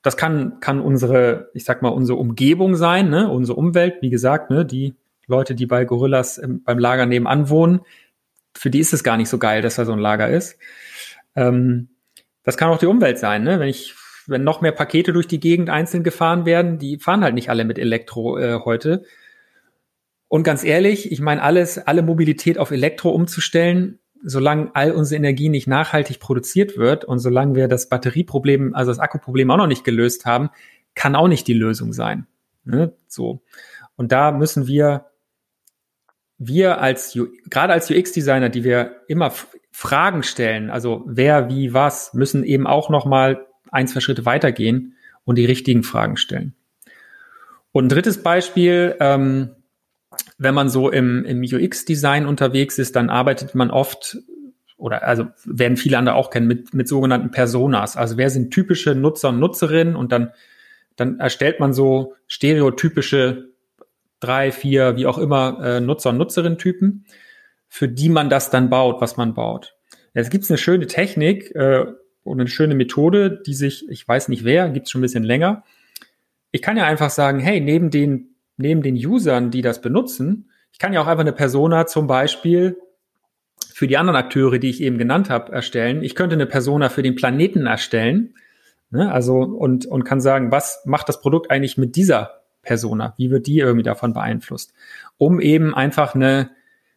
Das 0.04 0.16
kann, 0.16 0.60
kann 0.62 0.80
unsere, 0.80 1.50
ich 1.54 1.66
sag 1.66 1.82
mal, 1.82 1.90
unsere 1.90 2.20
Umgebung 2.20 2.76
sein, 2.76 3.10
ne? 3.10 3.30
unsere 3.30 3.58
Umwelt, 3.58 3.96
wie 4.02 4.12
gesagt, 4.12 4.52
ne? 4.52 4.64
die 4.64 4.96
Leute, 5.28 5.56
die 5.56 5.66
bei 5.66 5.86
Gorillas 5.86 6.38
im, 6.38 6.64
beim 6.64 6.78
Lager 6.78 7.08
nebenan 7.08 7.50
wohnen, 7.50 7.82
für 8.56 8.70
die 8.70 8.80
ist 8.80 8.94
es 8.94 9.04
gar 9.04 9.18
nicht 9.18 9.30
so 9.30 9.40
geil, 9.40 9.62
dass 9.62 9.76
da 9.76 9.86
so 9.86 9.92
ein 9.92 10.00
Lager 10.00 10.30
ist. 10.30 10.58
Ähm, 11.36 11.90
das 12.44 12.58
kann 12.58 12.70
auch 12.70 12.78
die 12.78 12.86
Umwelt 12.86 13.20
sein, 13.20 13.44
ne? 13.44 13.60
Wenn 13.60 13.68
ich 13.68 13.94
wenn 14.30 14.44
noch 14.44 14.62
mehr 14.62 14.72
Pakete 14.72 15.14
durch 15.14 15.28
die 15.28 15.40
Gegend 15.40 15.70
einzeln 15.70 16.04
gefahren 16.04 16.46
werden, 16.46 16.78
die 16.78 16.98
fahren 16.98 17.24
halt 17.24 17.34
nicht 17.34 17.50
alle 17.50 17.66
mit 17.66 17.80
Elektro 17.80 18.38
äh, 18.38 18.60
heute. 18.64 19.04
Und 20.28 20.44
ganz 20.44 20.64
ehrlich, 20.64 21.12
ich 21.12 21.22
meine, 21.22 21.42
alles, 21.42 21.80
alle 21.80 22.04
Mobilität 22.04 22.60
auf 22.60 22.72
Elektro 22.72 23.10
umzustellen, 23.10 24.00
solange 24.24 24.72
all 24.76 24.92
unsere 24.92 25.18
Energie 25.18 25.50
nicht 25.50 25.68
nachhaltig 25.68 26.20
produziert 26.20 26.78
wird 26.78 27.06
und 27.06 27.20
solange 27.20 27.56
wir 27.56 27.68
das 27.68 27.90
Batterieproblem, 27.90 28.76
also 28.76 28.92
das 28.92 29.00
Akkuproblem 29.00 29.50
auch 29.50 29.58
noch 29.58 29.68
nicht 29.68 29.84
gelöst 29.84 30.26
haben, 30.26 30.50
kann 30.94 31.16
auch 31.16 31.28
nicht 31.28 31.48
die 31.48 31.54
Lösung 31.54 31.94
sein. 31.94 32.28
Ne? 32.64 32.94
So. 33.08 33.42
Und 33.96 34.12
da 34.12 34.32
müssen 34.32 34.68
wir, 34.68 35.06
wir 36.38 36.82
als, 36.82 37.18
gerade 37.50 37.74
als 37.74 37.90
UX-Designer, 37.90 38.50
die 38.50 38.64
wir 38.64 39.02
immer 39.08 39.34
Fragen 39.72 40.24
stellen, 40.24 40.70
also 40.70 41.04
wer, 41.08 41.50
wie, 41.50 41.74
was, 41.74 42.14
müssen 42.14 42.44
eben 42.44 42.68
auch 42.68 42.90
nochmal 42.90 43.48
ein, 43.72 43.88
zwei 43.88 44.00
Schritte 44.00 44.26
weitergehen 44.26 44.96
und 45.26 45.38
die 45.38 45.46
richtigen 45.46 45.84
Fragen 45.84 46.18
stellen. 46.18 46.54
Und 47.72 47.86
ein 47.86 47.90
drittes 47.90 48.24
Beispiel, 48.24 48.96
ähm, 49.00 49.56
wenn 50.38 50.56
man 50.56 50.70
so 50.70 50.90
im, 50.90 51.24
im 51.26 51.42
UX-Design 51.42 52.26
unterwegs 52.26 52.80
ist, 52.80 52.96
dann 52.96 53.10
arbeitet 53.10 53.56
man 53.56 53.72
oft 53.72 54.18
oder 54.78 55.04
also 55.04 55.28
werden 55.46 55.78
viele 55.78 55.98
andere 55.98 56.16
auch 56.16 56.30
kennen 56.30 56.48
mit, 56.48 56.74
mit 56.74 56.88
sogenannten 56.88 57.32
Personas. 57.32 57.98
Also 57.98 58.18
wer 58.18 58.30
sind 58.30 58.52
typische 58.52 58.96
Nutzer 58.96 59.30
und 59.30 59.40
Nutzerinnen 59.40 59.96
und 59.96 60.12
dann, 60.12 60.32
dann 60.96 61.20
erstellt 61.20 61.60
man 61.60 61.74
so 61.74 62.16
stereotypische 62.28 63.50
drei, 64.22 64.52
vier, 64.52 64.96
wie 64.96 65.06
auch 65.06 65.18
immer, 65.18 65.60
äh, 65.64 65.82
Nutzer 65.82 66.12
und 66.12 66.18
Nutzerinnen-Typen, 66.18 67.06
für 67.68 67.88
die 67.88 68.10
man 68.10 68.30
das 68.30 68.50
dann 68.50 68.70
baut, 68.70 69.02
was 69.02 69.18
man 69.18 69.34
baut. 69.34 69.76
Jetzt 70.14 70.32
gibt 70.32 70.46
es 70.46 70.50
eine 70.50 70.58
schöne 70.58 70.88
Technik, 70.88 71.54
äh, 71.56 71.86
eine 72.26 72.48
schöne 72.48 72.76
Methode, 72.76 73.42
die 73.46 73.54
sich, 73.54 73.88
ich 73.90 74.08
weiß 74.08 74.28
nicht 74.30 74.44
wer, 74.44 74.70
gibt 74.70 74.86
es 74.86 74.92
schon 74.92 75.00
ein 75.00 75.04
bisschen 75.04 75.24
länger. 75.24 75.64
Ich 76.52 76.62
kann 76.62 76.78
ja 76.78 76.86
einfach 76.86 77.10
sagen, 77.10 77.40
hey, 77.40 77.62
neben 77.62 77.92
den, 77.92 78.36
neben 78.58 78.82
den 78.82 78.96
Usern, 78.96 79.52
die 79.52 79.62
das 79.62 79.82
benutzen, 79.82 80.50
ich 80.72 80.80
kann 80.80 80.94
ja 80.94 81.02
auch 81.02 81.08
einfach 81.08 81.22
eine 81.22 81.34
Persona 81.34 81.88
zum 81.88 82.08
Beispiel 82.08 82.78
für 83.74 83.88
die 83.88 83.98
anderen 83.98 84.18
Akteure, 84.18 84.60
die 84.60 84.70
ich 84.70 84.82
eben 84.82 84.98
genannt 84.98 85.30
habe, 85.30 85.52
erstellen. 85.52 86.04
Ich 86.04 86.16
könnte 86.16 86.36
eine 86.36 86.46
Persona 86.46 86.90
für 86.90 87.04
den 87.04 87.16
Planeten 87.16 87.66
erstellen. 87.66 88.36
Ne? 88.92 89.12
Also 89.12 89.40
und, 89.40 89.86
und 89.86 90.04
kann 90.04 90.22
sagen, 90.22 90.52
was 90.52 90.82
macht 90.86 91.10
das 91.10 91.22
Produkt 91.22 91.52
eigentlich 91.52 91.78
mit 91.78 91.96
dieser 91.96 92.42
Persona? 92.62 93.14
Wie 93.18 93.32
wird 93.32 93.48
die 93.48 93.60
irgendwie 93.60 93.84
davon 93.84 94.14
beeinflusst? 94.14 94.74
Um 95.18 95.40
eben 95.40 95.74
einfach 95.74 96.16
eine, 96.16 96.52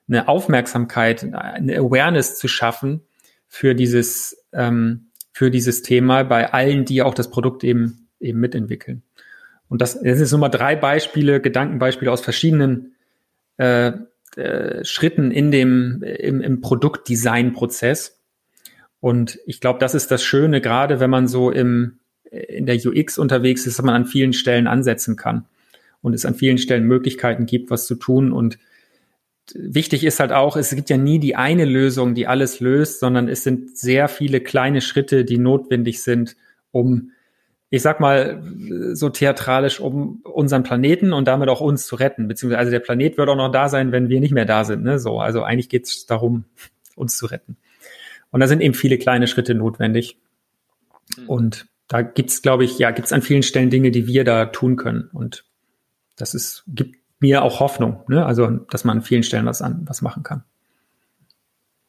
eine 0.09 0.29
Aufmerksamkeit, 0.29 1.23
eine 1.33 1.77
Awareness 1.79 2.39
zu 2.39 2.49
schaffen 2.49 3.03
für 3.47 3.75
dieses, 3.75 4.45
ähm, 4.53 5.09
für 5.33 5.51
dieses 5.51 5.83
Thema 5.83 6.23
bei 6.23 6.53
allen, 6.53 6.85
die 6.85 7.03
auch 7.03 7.15
das 7.15 7.31
Produkt 7.31 7.65
eben, 7.65 8.09
eben 8.21 8.39
mitentwickeln. 8.39 9.03
Und 9.69 9.81
das, 9.81 10.01
das 10.01 10.19
sind 10.19 10.31
nur 10.31 10.41
mal 10.41 10.49
drei 10.51 10.77
Beispiele, 10.77 11.41
Gedankenbeispiele 11.41 12.13
aus 12.13 12.21
verschiedenen 12.21 12.95
äh, 13.57 13.93
äh, 14.37 14.85
Schritten 14.85 15.31
in 15.31 15.51
dem, 15.51 16.03
im, 16.03 16.41
im 16.41 16.61
Produktdesign-Prozess. 16.61 18.19
Und 19.01 19.39
ich 19.47 19.61
glaube, 19.61 19.79
das 19.79 19.95
ist 19.95 20.11
das 20.11 20.23
Schöne, 20.23 20.61
gerade 20.61 21.01
wenn 21.01 21.11
man 21.11 21.27
so 21.27 21.51
im, 21.51 21.99
in 22.31 22.67
der 22.67 22.77
UX 22.77 23.19
unterwegs 23.19 23.67
ist, 23.67 23.79
dass 23.79 23.85
man 23.85 23.95
an 23.95 24.07
vielen 24.07 24.33
Stellen 24.33 24.67
ansetzen 24.67 25.17
kann 25.17 25.47
und 26.03 26.15
es 26.15 26.25
an 26.25 26.35
vielen 26.35 26.59
Stellen 26.59 26.85
Möglichkeiten 26.85 27.47
gibt, 27.47 27.71
was 27.71 27.87
zu 27.87 27.95
tun. 27.95 28.33
Und 28.33 28.59
wichtig 29.55 30.05
ist 30.05 30.21
halt 30.21 30.33
auch, 30.33 30.57
es 30.57 30.75
gibt 30.75 30.91
ja 30.91 30.97
nie 30.97 31.19
die 31.19 31.37
eine 31.37 31.65
Lösung, 31.65 32.15
die 32.15 32.27
alles 32.27 32.61
löst, 32.61 33.01
sondern 33.01 33.29
es 33.29 33.43
sind 33.43 33.77
sehr 33.77 34.09
viele 34.09 34.41
kleine 34.41 34.81
Schritte, 34.81 35.25
die 35.25 35.39
notwendig 35.39 36.03
sind, 36.03 36.37
um, 36.71 37.13
ich 37.71 37.83
sag 37.83 38.01
mal, 38.01 38.43
so 38.93 39.09
theatralisch, 39.09 39.81
um 39.81 40.21
unseren 40.25 40.63
Planeten 40.63 41.13
und 41.13 41.27
damit 41.27 41.49
auch 41.49 41.61
uns 41.61 41.87
zu 41.87 41.97
retten. 41.97 42.29
Beziehungsweise, 42.29 42.59
also 42.59 42.71
der 42.71 42.81
Planet 42.81 43.19
wird 43.19 43.29
auch 43.29 43.37
noch 43.37 43.51
da 43.51 43.69
sein, 43.69 43.93
wenn 43.93 44.09
wir 44.09 44.21
nicht 44.21 44.35
mehr 44.35 44.45
da 44.45 44.65
sind. 44.65 44.85
Ne? 44.85 44.99
So, 44.99 45.21
also 45.21 45.43
eigentlich 45.43 45.69
geht 45.69 45.87
es 45.87 46.07
darum, 46.07 46.45
uns 46.97 47.17
zu 47.17 47.27
retten. 47.27 47.57
Und 48.31 48.41
da 48.41 48.47
sind 48.47 48.61
eben 48.61 48.75
viele 48.75 48.99
kleine 48.99 49.27
Schritte 49.27 49.55
notwendig. 49.55 50.19
Mhm. 51.17 51.29
Und 51.29 51.67
da 51.89 52.03
gibt's, 52.03 52.43
glaube 52.43 52.65
ich, 52.65 52.79
ja, 52.79 52.91
gibt's 52.91 53.13
an 53.13 53.23
vielen 53.23 53.43
Stellen 53.43 53.71
Dinge, 53.71 53.91
die 53.91 54.07
wir 54.07 54.25
da 54.25 54.47
tun 54.47 54.77
können. 54.77 55.11
Und 55.13 55.45
das 56.17 56.35
ist, 56.35 56.65
gibt 56.69 57.02
mir 57.23 57.43
auch 57.43 57.61
Hoffnung, 57.61 58.03
ne? 58.09 58.27
Also, 58.27 58.49
dass 58.49 58.85
man 58.85 58.99
an 58.99 59.03
vielen 59.03 59.23
Stellen 59.23 59.47
was 59.47 59.63
an, 59.63 59.83
was 59.87 60.03
machen 60.03 60.23
kann. 60.23 60.45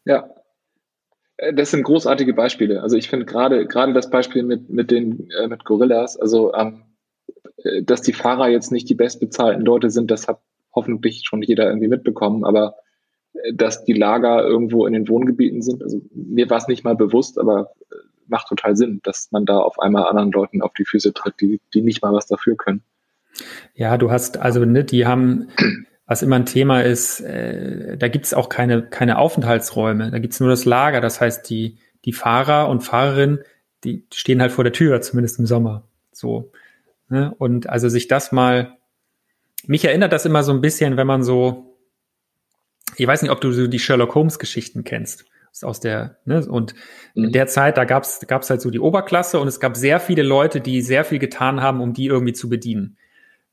Ja. 0.06 0.30
Äh, 1.38 1.54
das 1.54 1.72
sind 1.72 1.84
großartige 1.84 2.34
Beispiele. 2.34 2.82
Also 2.82 2.96
ich 2.96 3.10
finde 3.10 3.26
gerade 3.26 3.67
gerade 3.67 3.93
das 3.93 4.10
Beispiel 4.10 4.43
mit 4.43 4.69
mit 4.69 4.91
den 4.91 5.30
äh, 5.32 5.48
mit 5.48 5.65
Gorillas, 5.65 6.17
also 6.17 6.54
ähm, 6.54 6.84
äh, 7.63 7.84
dass 7.84 8.02
die 8.02 8.13
Fahrer 8.13 8.48
jetzt 8.50 8.72
nicht 8.72 8.89
die 8.89 8.96
bestbezahlten 8.96 9.65
Leute 9.65 9.89
sind, 9.89 10.12
das 10.12 10.28
hat 10.28 10.39
hoffentlich 10.74 11.24
schon 11.26 11.41
jeder 11.41 11.67
irgendwie 11.67 11.88
mitbekommen, 11.88 12.46
aber 12.46 12.76
äh, 13.34 13.54
dass 13.54 13.84
die 13.86 13.93
Lager 13.93 14.43
irgendwo 14.43 14.86
in 14.86 14.93
den 14.93 15.08
Wohngebieten 15.10 15.62
sind, 15.62 15.84
also 15.84 16.02
mir 16.13 16.50
war 16.50 16.58
es 16.58 16.67
nicht 16.67 16.84
mal 16.84 16.96
bewusst, 16.96 17.39
aber 17.39 17.72
macht 18.28 18.48
total 18.48 18.76
Sinn, 18.76 19.00
dass 19.04 19.32
man 19.32 19.46
da 19.46 19.60
auf 19.60 19.80
einmal 19.80 20.06
anderen 20.06 20.32
Leuten 20.32 20.62
auf 20.62 20.74
die 20.74 20.86
Füße 20.86 21.13
tritt, 21.13 21.36
die, 21.41 21.60
die 21.74 21.82
nicht 21.82 22.02
mal 22.02 22.13
was 22.13 22.28
dafür 22.28 22.56
können. 22.56 22.84
Ja, 23.76 23.98
du 23.98 24.12
hast, 24.12 24.38
also, 24.38 24.63
ne, 24.65 24.84
die 24.84 25.06
haben, 25.06 25.50
was 26.06 26.22
immer 26.22 26.36
ein 26.36 26.46
Thema 26.46 26.82
ist, 26.82 27.22
äh, 27.22 27.98
da 27.98 28.08
gibt's 28.08 28.34
auch 28.34 28.50
keine, 28.50 28.84
keine 28.84 29.17
Aufenthaltsräume, 29.17 30.12
da 30.12 30.19
gibt's 30.19 30.39
nur 30.39 30.50
das 30.50 30.65
Lager. 30.65 31.02
Das 31.02 31.22
heißt, 31.22 31.50
die, 31.50 31.78
die 32.06 32.13
Fahrer 32.13 32.69
und 32.69 32.82
Fahrerinnen, 32.82 33.39
die 33.84 34.06
stehen 34.13 34.41
halt 34.41 34.52
vor 34.52 34.63
der 34.63 34.74
Tür, 34.74 35.02
zumindest 35.02 35.39
im 35.39 35.46
Sommer. 35.46 35.88
So. 36.12 36.52
Ne? 37.10 37.34
Und 37.38 37.69
also 37.69 37.89
sich 37.89 38.08
das 38.08 38.32
mal, 38.32 38.78
mich 39.65 39.86
erinnert 39.86 40.13
das 40.13 40.26
immer 40.26 40.43
so 40.43 40.52
ein 40.52 40.62
bisschen, 40.62 40.98
wenn 40.98 41.08
man 41.08 41.24
so, 41.24 41.78
ich 42.98 43.08
weiß 43.08 43.22
nicht, 43.22 43.32
ob 43.32 43.41
du 43.41 43.52
so 43.52 43.67
die 43.67 43.80
Sherlock 43.80 44.15
Holmes 44.15 44.39
Geschichten 44.39 44.84
kennst 44.84 45.26
aus 45.62 45.80
der, 45.80 46.17
ne, 46.26 46.43
und 46.48 46.74
mhm. 47.13 47.26
in 47.26 47.32
der 47.32 47.46
Zeit, 47.46 47.78
da 47.78 47.86
gab's 47.86 48.26
gab's 48.28 48.50
halt 48.50 48.62
so 48.62 48.72
die 48.72 48.80
Oberklasse 48.80 49.39
und 49.39 49.48
es 49.48 49.60
gab 49.60 49.78
sehr 49.78 50.00
viele 50.00 50.24
Leute, 50.24 50.62
die 50.62 50.82
sehr 50.82 51.06
viel 51.06 51.19
getan 51.19 51.62
haben, 51.62 51.80
um 51.80 51.93
die 51.93 52.08
irgendwie 52.08 52.34
zu 52.34 52.50
bedienen. 52.50 52.98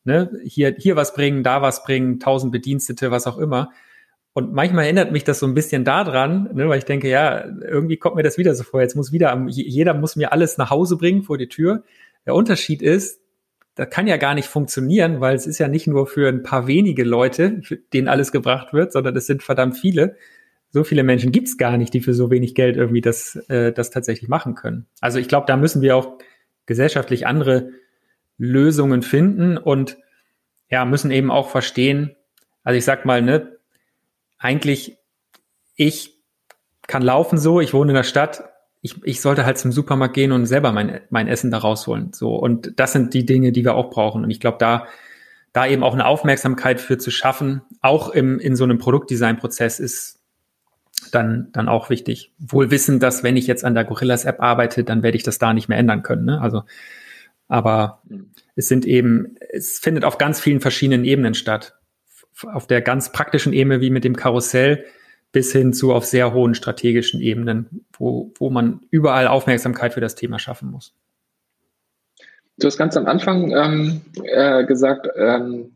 Ne, 0.05 0.31
hier, 0.45 0.75
hier 0.79 0.97
was 0.97 1.13
bringen, 1.13 1.43
da 1.43 1.61
was 1.61 1.85
bringen, 1.85 2.21
tausend 2.21 2.53
Bedienstete, 2.53 3.11
was 3.11 3.27
auch 3.27 3.37
immer. 3.37 3.71
Und 4.33 4.53
manchmal 4.55 4.85
erinnert 4.85 5.13
mich 5.13 5.25
das 5.25 5.41
so 5.41 5.47
ein 5.47 5.55
bisschen 5.55 5.85
daran, 5.85 6.49
ne, 6.55 6.69
weil 6.69 6.79
ich 6.79 6.85
denke, 6.85 7.09
ja, 7.09 7.45
irgendwie 7.45 7.99
kommt 7.99 8.17
mir 8.17 8.23
das 8.23 8.39
wieder 8.39 8.55
so 8.55 8.63
vor. 8.65 8.81
Jetzt 8.81 8.97
muss 8.97 9.13
wieder, 9.13 9.47
jeder 9.49 9.93
muss 9.95 10.17
mir 10.17 10.33
alles 10.33 10.57
nach 10.57 10.71
Hause 10.71 10.97
bringen 10.97 11.23
vor 11.23 11.37
die 11.37 11.49
Tür. 11.49 11.83
Der 12.25 12.35
Unterschied 12.35 12.81
ist, 12.81 13.21
das 13.75 13.91
kann 13.91 14.07
ja 14.07 14.17
gar 14.17 14.35
nicht 14.35 14.49
funktionieren, 14.49 15.21
weil 15.21 15.37
es 15.37 15.47
ist 15.47 15.59
ja 15.59 15.69
nicht 15.69 15.87
nur 15.87 16.07
für 16.07 16.29
ein 16.29 16.43
paar 16.43 16.67
wenige 16.67 17.05
Leute, 17.05 17.61
denen 17.93 18.09
alles 18.09 18.33
gebracht 18.33 18.73
wird, 18.73 18.93
sondern 18.93 19.17
es 19.17 19.27
sind 19.27 19.43
verdammt 19.43 19.77
viele 19.77 20.17
so 20.71 20.85
viele 20.85 21.03
Menschen 21.03 21.33
gibt's 21.33 21.59
gar 21.59 21.77
nicht, 21.77 21.93
die 21.95 22.01
für 22.01 22.15
so 22.15 22.31
wenig 22.31 22.55
Geld 22.55 22.77
irgendwie 22.77 23.01
das, 23.01 23.37
äh, 23.49 23.73
das 23.73 23.91
tatsächlich 23.91 24.29
machen 24.29 24.55
können. 24.55 24.87
Also 25.01 25.19
ich 25.19 25.29
glaube, 25.29 25.47
da 25.47 25.57
müssen 25.57 25.83
wir 25.83 25.97
auch 25.97 26.19
gesellschaftlich 26.67 27.27
andere 27.27 27.71
Lösungen 28.41 29.03
finden 29.03 29.59
und 29.59 29.99
ja, 30.71 30.87
müssen 30.87 31.11
eben 31.11 31.31
auch 31.31 31.51
verstehen, 31.51 32.17
also 32.65 32.79
ich 32.79 32.85
sag 32.85 33.05
mal, 33.05 33.21
ne, 33.21 33.57
eigentlich, 34.39 34.97
ich 35.77 36.19
kann 36.87 37.03
laufen 37.03 37.39
so, 37.39 37.61
ich 37.61 37.75
wohne 37.75 37.91
in 37.91 37.97
der 37.97 38.03
Stadt, 38.03 38.45
ich, 38.81 38.97
ich 39.05 39.21
sollte 39.21 39.45
halt 39.45 39.59
zum 39.59 39.73
Supermarkt 39.73 40.15
gehen 40.15 40.33
und 40.33 40.47
selber 40.47 40.73
mein, 40.73 41.01
mein 41.11 41.29
Essen 41.29 41.51
da 41.51 41.59
rausholen. 41.59 42.13
So. 42.15 42.35
Und 42.35 42.81
das 42.81 42.93
sind 42.93 43.13
die 43.13 43.27
Dinge, 43.27 43.53
die 43.53 43.63
wir 43.63 43.75
auch 43.75 43.91
brauchen. 43.91 44.25
Und 44.25 44.31
ich 44.31 44.41
glaube, 44.41 44.57
da, 44.59 44.87
da 45.53 45.67
eben 45.67 45.83
auch 45.83 45.93
eine 45.93 46.07
Aufmerksamkeit 46.07 46.81
für 46.81 46.97
zu 46.97 47.11
schaffen, 47.11 47.61
auch 47.83 48.09
im, 48.09 48.39
in 48.39 48.57
so 48.57 48.65
einem 48.65 48.79
Produktdesign-Prozess 48.79 49.81
ist, 49.81 50.19
dann, 51.13 51.49
dann 51.53 51.69
auch 51.69 51.91
wichtig. 51.91 52.33
Wohl 52.39 52.71
wissen, 52.71 53.01
dass 53.01 53.23
wenn 53.23 53.37
ich 53.37 53.47
jetzt 53.47 53.65
an 53.65 53.75
der 53.75 53.85
Gorillas 53.85 54.25
App 54.25 54.41
arbeite, 54.41 54.83
dann 54.83 55.03
werde 55.03 55.17
ich 55.17 55.23
das 55.23 55.39
da 55.39 55.53
nicht 55.53 55.69
mehr 55.69 55.79
ändern 55.79 56.03
können. 56.03 56.25
Ne? 56.25 56.41
Also, 56.41 56.63
aber 57.51 58.01
es 58.55 58.69
sind 58.69 58.87
eben, 58.87 59.35
es 59.51 59.81
findet 59.81 60.05
auf 60.05 60.19
ganz 60.19 60.41
vielen 60.41 60.61
verschiedenen 60.61 61.05
Ebenen 61.05 61.35
statt. 61.35 61.75
Auf 62.45 62.69
der 62.69 62.81
ganz 62.81 63.11
praktischen 63.11 63.53
Ebene 63.53 63.81
wie 63.81 63.91
mit 63.91 64.05
dem 64.05 64.15
Karussell 64.15 64.85
bis 65.33 65.51
hin 65.51 65.73
zu 65.73 65.93
auf 65.93 66.05
sehr 66.05 66.33
hohen 66.33 66.55
strategischen 66.55 67.21
Ebenen, 67.21 67.85
wo, 67.99 68.33
wo 68.39 68.51
man 68.51 68.81
überall 68.91 69.27
Aufmerksamkeit 69.27 69.95
für 69.95 70.01
das 70.01 70.15
Thema 70.15 70.39
schaffen 70.39 70.71
muss. 70.71 70.95
Du 72.57 72.69
hast 72.69 72.79
ganz 72.79 72.97
am 72.97 73.07
Anfang 73.07 73.51
ähm, 73.51 74.01
äh, 74.23 74.65
gesagt, 74.65 75.09
ähm, 75.17 75.73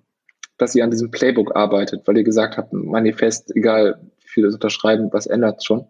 dass 0.56 0.76
ihr 0.76 0.84
an 0.84 0.92
diesem 0.92 1.10
Playbook 1.10 1.56
arbeitet, 1.56 2.06
weil 2.06 2.18
ihr 2.18 2.24
gesagt 2.24 2.56
habt, 2.56 2.72
Manifest, 2.72 3.54
egal 3.56 4.00
vieles 4.20 4.54
unterschreiben, 4.54 5.08
was 5.12 5.26
ändert 5.26 5.64
schon. 5.64 5.86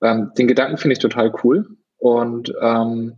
Ähm, 0.00 0.30
den 0.38 0.46
Gedanken 0.46 0.76
finde 0.76 0.92
ich 0.92 1.00
total 1.00 1.32
cool. 1.42 1.66
Und 1.98 2.52
ähm, 2.60 3.14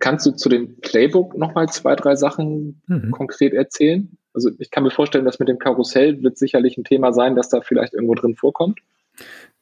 kannst 0.00 0.26
du 0.26 0.32
zu 0.32 0.48
dem 0.48 0.80
Playbook 0.80 1.36
nochmal 1.36 1.68
zwei, 1.68 1.94
drei 1.96 2.16
Sachen 2.16 2.82
mhm. 2.86 3.10
konkret 3.10 3.52
erzählen? 3.52 4.16
Also 4.32 4.50
ich 4.58 4.70
kann 4.70 4.82
mir 4.82 4.90
vorstellen, 4.90 5.24
dass 5.24 5.38
mit 5.38 5.48
dem 5.48 5.58
Karussell 5.58 6.22
wird 6.22 6.38
sicherlich 6.38 6.76
ein 6.76 6.84
Thema 6.84 7.12
sein, 7.12 7.36
dass 7.36 7.48
da 7.48 7.60
vielleicht 7.60 7.94
irgendwo 7.94 8.14
drin 8.14 8.34
vorkommt. 8.34 8.80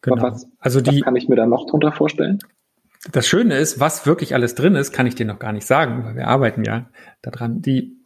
Genau. 0.00 0.22
Was, 0.22 0.46
also 0.58 0.80
die, 0.80 0.96
was 0.96 1.00
kann 1.02 1.16
ich 1.16 1.28
mir 1.28 1.36
da 1.36 1.46
noch 1.46 1.66
drunter 1.66 1.92
vorstellen? 1.92 2.38
Das 3.10 3.26
Schöne 3.26 3.58
ist, 3.58 3.80
was 3.80 4.06
wirklich 4.06 4.34
alles 4.34 4.54
drin 4.54 4.76
ist, 4.76 4.92
kann 4.92 5.06
ich 5.06 5.14
dir 5.14 5.26
noch 5.26 5.38
gar 5.38 5.52
nicht 5.52 5.66
sagen, 5.66 6.04
weil 6.04 6.16
wir 6.16 6.28
arbeiten 6.28 6.64
ja 6.64 6.88
daran. 7.20 7.60
Die, 7.60 7.96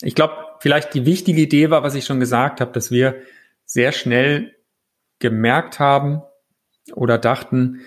ich 0.00 0.14
glaube, 0.14 0.34
vielleicht 0.60 0.94
die 0.94 1.06
wichtige 1.06 1.40
Idee 1.40 1.70
war, 1.70 1.82
was 1.82 1.94
ich 1.94 2.04
schon 2.04 2.20
gesagt 2.20 2.60
habe, 2.60 2.72
dass 2.72 2.90
wir 2.90 3.16
sehr 3.64 3.92
schnell 3.92 4.54
gemerkt 5.18 5.78
haben 5.78 6.22
oder 6.94 7.16
dachten, 7.18 7.80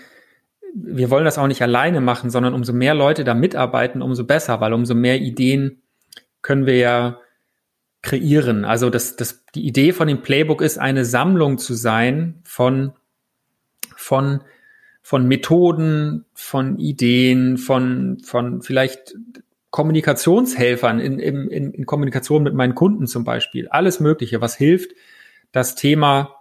wir 0.76 1.10
wollen 1.10 1.26
das 1.26 1.38
auch 1.38 1.48
nicht 1.48 1.62
alleine 1.62 2.02
machen, 2.02 2.30
sondern 2.30 2.54
umso 2.54 2.74
mehr 2.74 2.94
Leute 2.94 3.24
da 3.24 3.34
mitarbeiten, 3.34 4.02
umso 4.02 4.26
besser, 4.26 4.60
weil 4.60 4.74
umso 4.74 4.94
mehr 4.94 5.22
Ideen 5.22 5.82
können 6.42 6.66
wir 6.66 6.78
ja 6.78 7.20
kreieren. 8.02 8.66
Also 8.66 8.90
das, 8.90 9.16
das, 9.16 9.46
die 9.56 9.66
Idee 9.66 9.94
von 9.94 10.08
dem 10.08 10.22
Playbook 10.22 10.62
ist, 10.62 10.78
eine 10.78 11.06
Sammlung 11.06 11.58
zu 11.58 11.74
sein 11.74 12.42
von, 12.44 12.92
von, 13.96 14.42
von 15.02 15.28
Methoden, 15.28 16.26
von 16.34 16.78
Ideen, 16.78 17.58
von, 17.58 18.20
von 18.20 18.62
vielleicht 18.62 19.16
Kommunikationshelfern 19.72 21.00
in, 21.00 21.20
in, 21.20 21.72
in 21.72 21.86
Kommunikation 21.86 22.44
mit 22.44 22.54
meinen 22.54 22.76
Kunden 22.76 23.08
zum 23.08 23.24
Beispiel. 23.24 23.70
Alles 23.70 24.02
Mögliche, 24.02 24.42
was 24.42 24.56
hilft, 24.56 24.92
das 25.54 25.76
Thema 25.76 26.35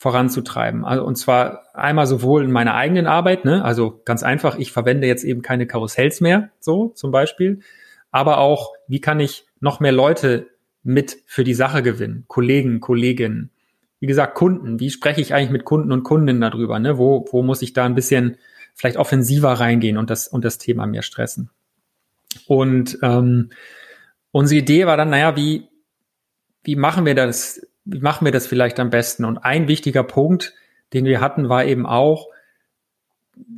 voranzutreiben. 0.00 0.82
Also, 0.86 1.04
und 1.04 1.16
zwar 1.16 1.66
einmal 1.74 2.06
sowohl 2.06 2.42
in 2.42 2.50
meiner 2.50 2.74
eigenen 2.74 3.06
Arbeit, 3.06 3.44
ne? 3.44 3.62
also 3.62 4.00
ganz 4.06 4.22
einfach, 4.22 4.56
ich 4.56 4.72
verwende 4.72 5.06
jetzt 5.06 5.24
eben 5.24 5.42
keine 5.42 5.66
Karussells 5.66 6.22
mehr, 6.22 6.48
so 6.58 6.88
zum 6.88 7.10
Beispiel, 7.10 7.60
aber 8.10 8.38
auch, 8.38 8.72
wie 8.88 9.02
kann 9.02 9.20
ich 9.20 9.44
noch 9.60 9.78
mehr 9.78 9.92
Leute 9.92 10.48
mit 10.82 11.18
für 11.26 11.44
die 11.44 11.52
Sache 11.52 11.82
gewinnen, 11.82 12.24
Kollegen, 12.28 12.80
Kolleginnen, 12.80 13.50
wie 14.00 14.06
gesagt, 14.06 14.36
Kunden, 14.36 14.80
wie 14.80 14.88
spreche 14.88 15.20
ich 15.20 15.34
eigentlich 15.34 15.50
mit 15.50 15.66
Kunden 15.66 15.92
und 15.92 16.02
Kundinnen 16.02 16.40
darüber, 16.40 16.78
ne? 16.78 16.96
wo, 16.96 17.26
wo 17.30 17.42
muss 17.42 17.60
ich 17.60 17.74
da 17.74 17.84
ein 17.84 17.94
bisschen 17.94 18.38
vielleicht 18.74 18.96
offensiver 18.96 19.52
reingehen 19.52 19.98
und 19.98 20.08
das, 20.08 20.28
und 20.28 20.46
das 20.46 20.56
Thema 20.56 20.86
mehr 20.86 21.02
stressen. 21.02 21.50
Und 22.46 22.98
ähm, 23.02 23.50
unsere 24.32 24.60
Idee 24.60 24.86
war 24.86 24.96
dann, 24.96 25.10
naja, 25.10 25.36
wie, 25.36 25.68
wie 26.64 26.76
machen 26.76 27.04
wir 27.04 27.14
das 27.14 27.60
wie 27.92 28.00
machen 28.00 28.24
wir 28.24 28.32
das 28.32 28.46
vielleicht 28.46 28.78
am 28.80 28.90
besten? 28.90 29.24
Und 29.24 29.38
ein 29.38 29.68
wichtiger 29.68 30.02
Punkt, 30.02 30.54
den 30.92 31.04
wir 31.04 31.20
hatten, 31.20 31.48
war 31.48 31.64
eben 31.64 31.86
auch, 31.86 32.28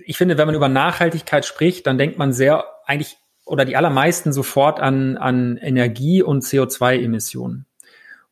ich 0.05 0.17
finde, 0.17 0.39
wenn 0.39 0.47
man 0.47 0.55
über 0.55 0.69
Nachhaltigkeit 0.69 1.45
spricht, 1.45 1.87
dann 1.87 1.99
denkt 1.99 2.19
man 2.19 2.33
sehr 2.33 2.65
eigentlich 2.87 3.17
oder 3.45 3.65
die 3.65 3.77
allermeisten 3.77 4.33
sofort 4.33 4.81
an, 4.81 5.17
an 5.17 5.57
Energie 5.57 6.23
und 6.23 6.45
CO2-Emissionen. 6.45 7.67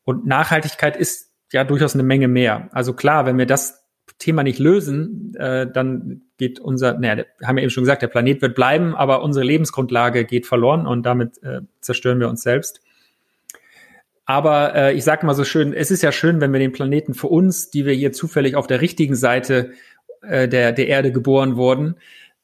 Und 0.04 0.26
Nachhaltigkeit 0.26 0.96
ist 0.96 1.30
ja 1.52 1.64
durchaus 1.64 1.94
eine 1.94 2.04
Menge 2.04 2.28
mehr. 2.28 2.68
Also 2.72 2.94
klar, 2.94 3.26
wenn 3.26 3.36
wir 3.36 3.46
das 3.46 3.84
Thema 4.18 4.42
nicht 4.42 4.58
lösen, 4.58 5.34
äh, 5.34 5.70
dann 5.70 6.22
geht 6.38 6.60
unser, 6.60 6.98
naja, 6.98 7.24
haben 7.42 7.56
wir 7.56 7.62
eben 7.62 7.70
schon 7.70 7.84
gesagt, 7.84 8.02
der 8.02 8.08
Planet 8.08 8.40
wird 8.42 8.54
bleiben, 8.54 8.94
aber 8.94 9.22
unsere 9.22 9.44
Lebensgrundlage 9.44 10.24
geht 10.24 10.46
verloren 10.46 10.86
und 10.86 11.04
damit 11.04 11.42
äh, 11.42 11.62
zerstören 11.80 12.20
wir 12.20 12.28
uns 12.28 12.42
selbst. 12.42 12.82
Aber 14.30 14.76
äh, 14.76 14.94
ich 14.94 15.02
sage 15.02 15.26
mal 15.26 15.34
so 15.34 15.42
schön, 15.42 15.72
es 15.72 15.90
ist 15.90 16.04
ja 16.04 16.12
schön, 16.12 16.40
wenn 16.40 16.52
wir 16.52 16.60
den 16.60 16.70
Planeten 16.70 17.14
für 17.14 17.26
uns, 17.26 17.70
die 17.70 17.84
wir 17.84 17.94
hier 17.94 18.12
zufällig 18.12 18.54
auf 18.54 18.68
der 18.68 18.80
richtigen 18.80 19.16
Seite 19.16 19.72
äh, 20.22 20.46
der, 20.46 20.70
der 20.70 20.86
Erde 20.86 21.10
geboren 21.10 21.56
wurden, 21.56 21.96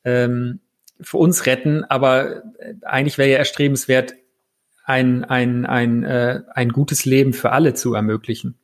ähm, 0.03 0.59
für 1.01 1.19
uns 1.19 1.47
retten. 1.47 1.85
Aber 1.85 2.43
äh, 2.59 2.75
eigentlich 2.83 3.19
wäre 3.19 3.31
ja 3.31 3.39
erstrebenswert, 3.39 4.17
ein, 4.83 5.23
ein, 5.23 5.65
ein, 5.65 6.03
äh, 6.03 6.41
ein 6.53 6.71
gutes 6.71 7.05
Leben 7.05 7.33
für 7.33 7.53
alle 7.53 7.73
zu 7.75 7.95
ermöglichen. 7.95 8.57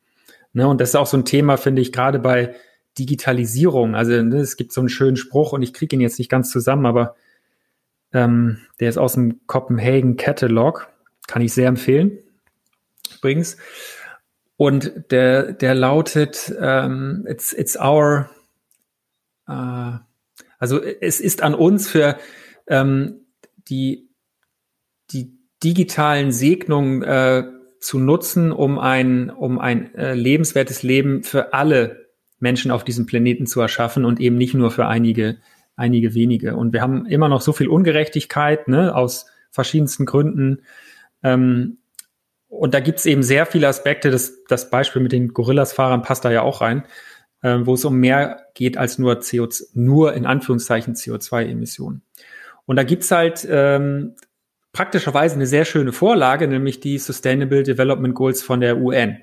Ne? 0.53 0.67
Und 0.67 0.81
das 0.81 0.89
ist 0.89 0.97
auch 0.97 1.07
so 1.07 1.17
ein 1.17 1.25
Thema, 1.25 1.59
finde 1.59 1.81
ich, 1.81 1.93
gerade 1.93 2.19
bei 2.19 2.57
Digitalisierung. 2.99 3.95
Also 3.95 4.21
ne, 4.21 4.39
es 4.39 4.57
gibt 4.57 4.73
so 4.73 4.81
einen 4.81 4.89
schönen 4.89 5.17
Spruch 5.17 5.53
und 5.53 5.63
ich 5.63 5.73
kriege 5.73 5.95
ihn 5.95 6.01
jetzt 6.01 6.19
nicht 6.19 6.29
ganz 6.29 6.51
zusammen, 6.51 6.87
aber 6.87 7.15
ähm, 8.13 8.59
der 8.81 8.89
ist 8.89 8.99
aus 8.99 9.13
dem 9.13 9.47
Copenhagen 9.47 10.17
Catalog. 10.17 10.89
Kann 11.29 11.41
ich 11.41 11.53
sehr 11.53 11.69
empfehlen 11.69 12.19
übrigens. 13.16 13.57
Und 14.57 15.11
der, 15.11 15.53
der 15.53 15.75
lautet, 15.75 16.53
ähm, 16.61 17.27
it's, 17.29 17.53
it's 17.53 17.77
our, 17.77 18.31
äh, 19.48 19.98
Also 20.59 20.81
es 20.81 21.20
ist 21.20 21.42
an 21.42 21.55
uns 21.55 21.88
für 21.88 22.18
ähm, 22.68 23.27
die, 23.68 24.09
die 25.11 25.37
digitalen 25.64 26.31
Segnungen 26.31 27.03
äh, 27.03 27.44
zu 27.81 27.98
nutzen, 27.98 28.53
um 28.53 28.79
ein, 28.79 29.31
um 29.31 29.59
ein 29.59 29.92
äh, 29.96 30.14
lebenswertes 30.14 30.85
Leben 30.85 31.25
für 31.25 31.53
alle 31.53 32.07
Menschen 32.38 32.70
auf 32.70 32.85
diesem 32.85 33.07
Planeten 33.07 33.46
zu 33.46 33.61
erschaffen 33.61 34.05
und 34.05 34.20
eben 34.20 34.37
nicht 34.37 34.55
nur 34.55 34.70
für 34.70 34.87
einige, 34.87 35.38
einige 35.75 36.14
wenige. 36.14 36.55
Und 36.55 36.72
wir 36.72 36.81
haben 36.81 37.07
immer 37.07 37.29
noch 37.29 37.40
so 37.40 37.53
viel 37.53 37.68
Ungerechtigkeit, 37.68 38.68
ne, 38.68 38.94
aus 38.94 39.27
verschiedensten 39.51 40.07
Gründen. 40.07 40.62
Ähm, 41.25 41.79
und 42.53 42.75
da 42.75 42.81
gibt's 42.81 43.07
eben 43.07 43.23
sehr 43.23 43.47
viele 43.47 43.67
Aspekte. 43.67 44.11
Das, 44.11 44.45
das 44.47 44.69
Beispiel 44.69 45.01
mit 45.01 45.12
den 45.12 45.29
Gorillas-Fahrern 45.29 46.03
passt 46.03 46.27
da 46.27 46.31
ja 46.31 46.43
auch 46.43 46.61
rein, 46.61 46.85
äh, 47.41 47.57
wo 47.62 47.73
es 47.75 47.85
um 47.87 47.97
mehr 47.97 48.47
geht 48.53 48.77
als 48.77 48.99
nur 48.99 49.21
CO2, 49.21 49.71
nur 49.73 50.12
in 50.12 50.27
Anführungszeichen 50.27 50.95
CO2-Emissionen. 50.95 52.03
Und 52.67 52.77
da 52.77 52.83
gibt's 52.83 53.11
halt 53.11 53.49
ähm, 53.51 54.17
praktischerweise 54.73 55.37
eine 55.37 55.47
sehr 55.47 55.65
schöne 55.65 55.93
Vorlage, 55.93 56.47
nämlich 56.47 56.81
die 56.81 56.99
Sustainable 56.99 57.62
Development 57.62 58.15
Goals 58.15 58.43
von 58.43 58.61
der 58.61 58.77
UN. 58.77 59.23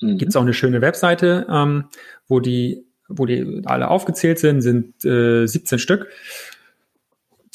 Mhm. 0.00 0.16
Gibt 0.16 0.30
es 0.30 0.36
auch 0.36 0.42
eine 0.42 0.54
schöne 0.54 0.80
Webseite, 0.80 1.46
ähm, 1.50 1.84
wo 2.28 2.40
die, 2.40 2.86
wo 3.08 3.26
die 3.26 3.60
alle 3.66 3.88
aufgezählt 3.88 4.38
sind, 4.38 4.62
sind 4.62 5.04
äh, 5.04 5.46
17 5.46 5.78
Stück, 5.78 6.08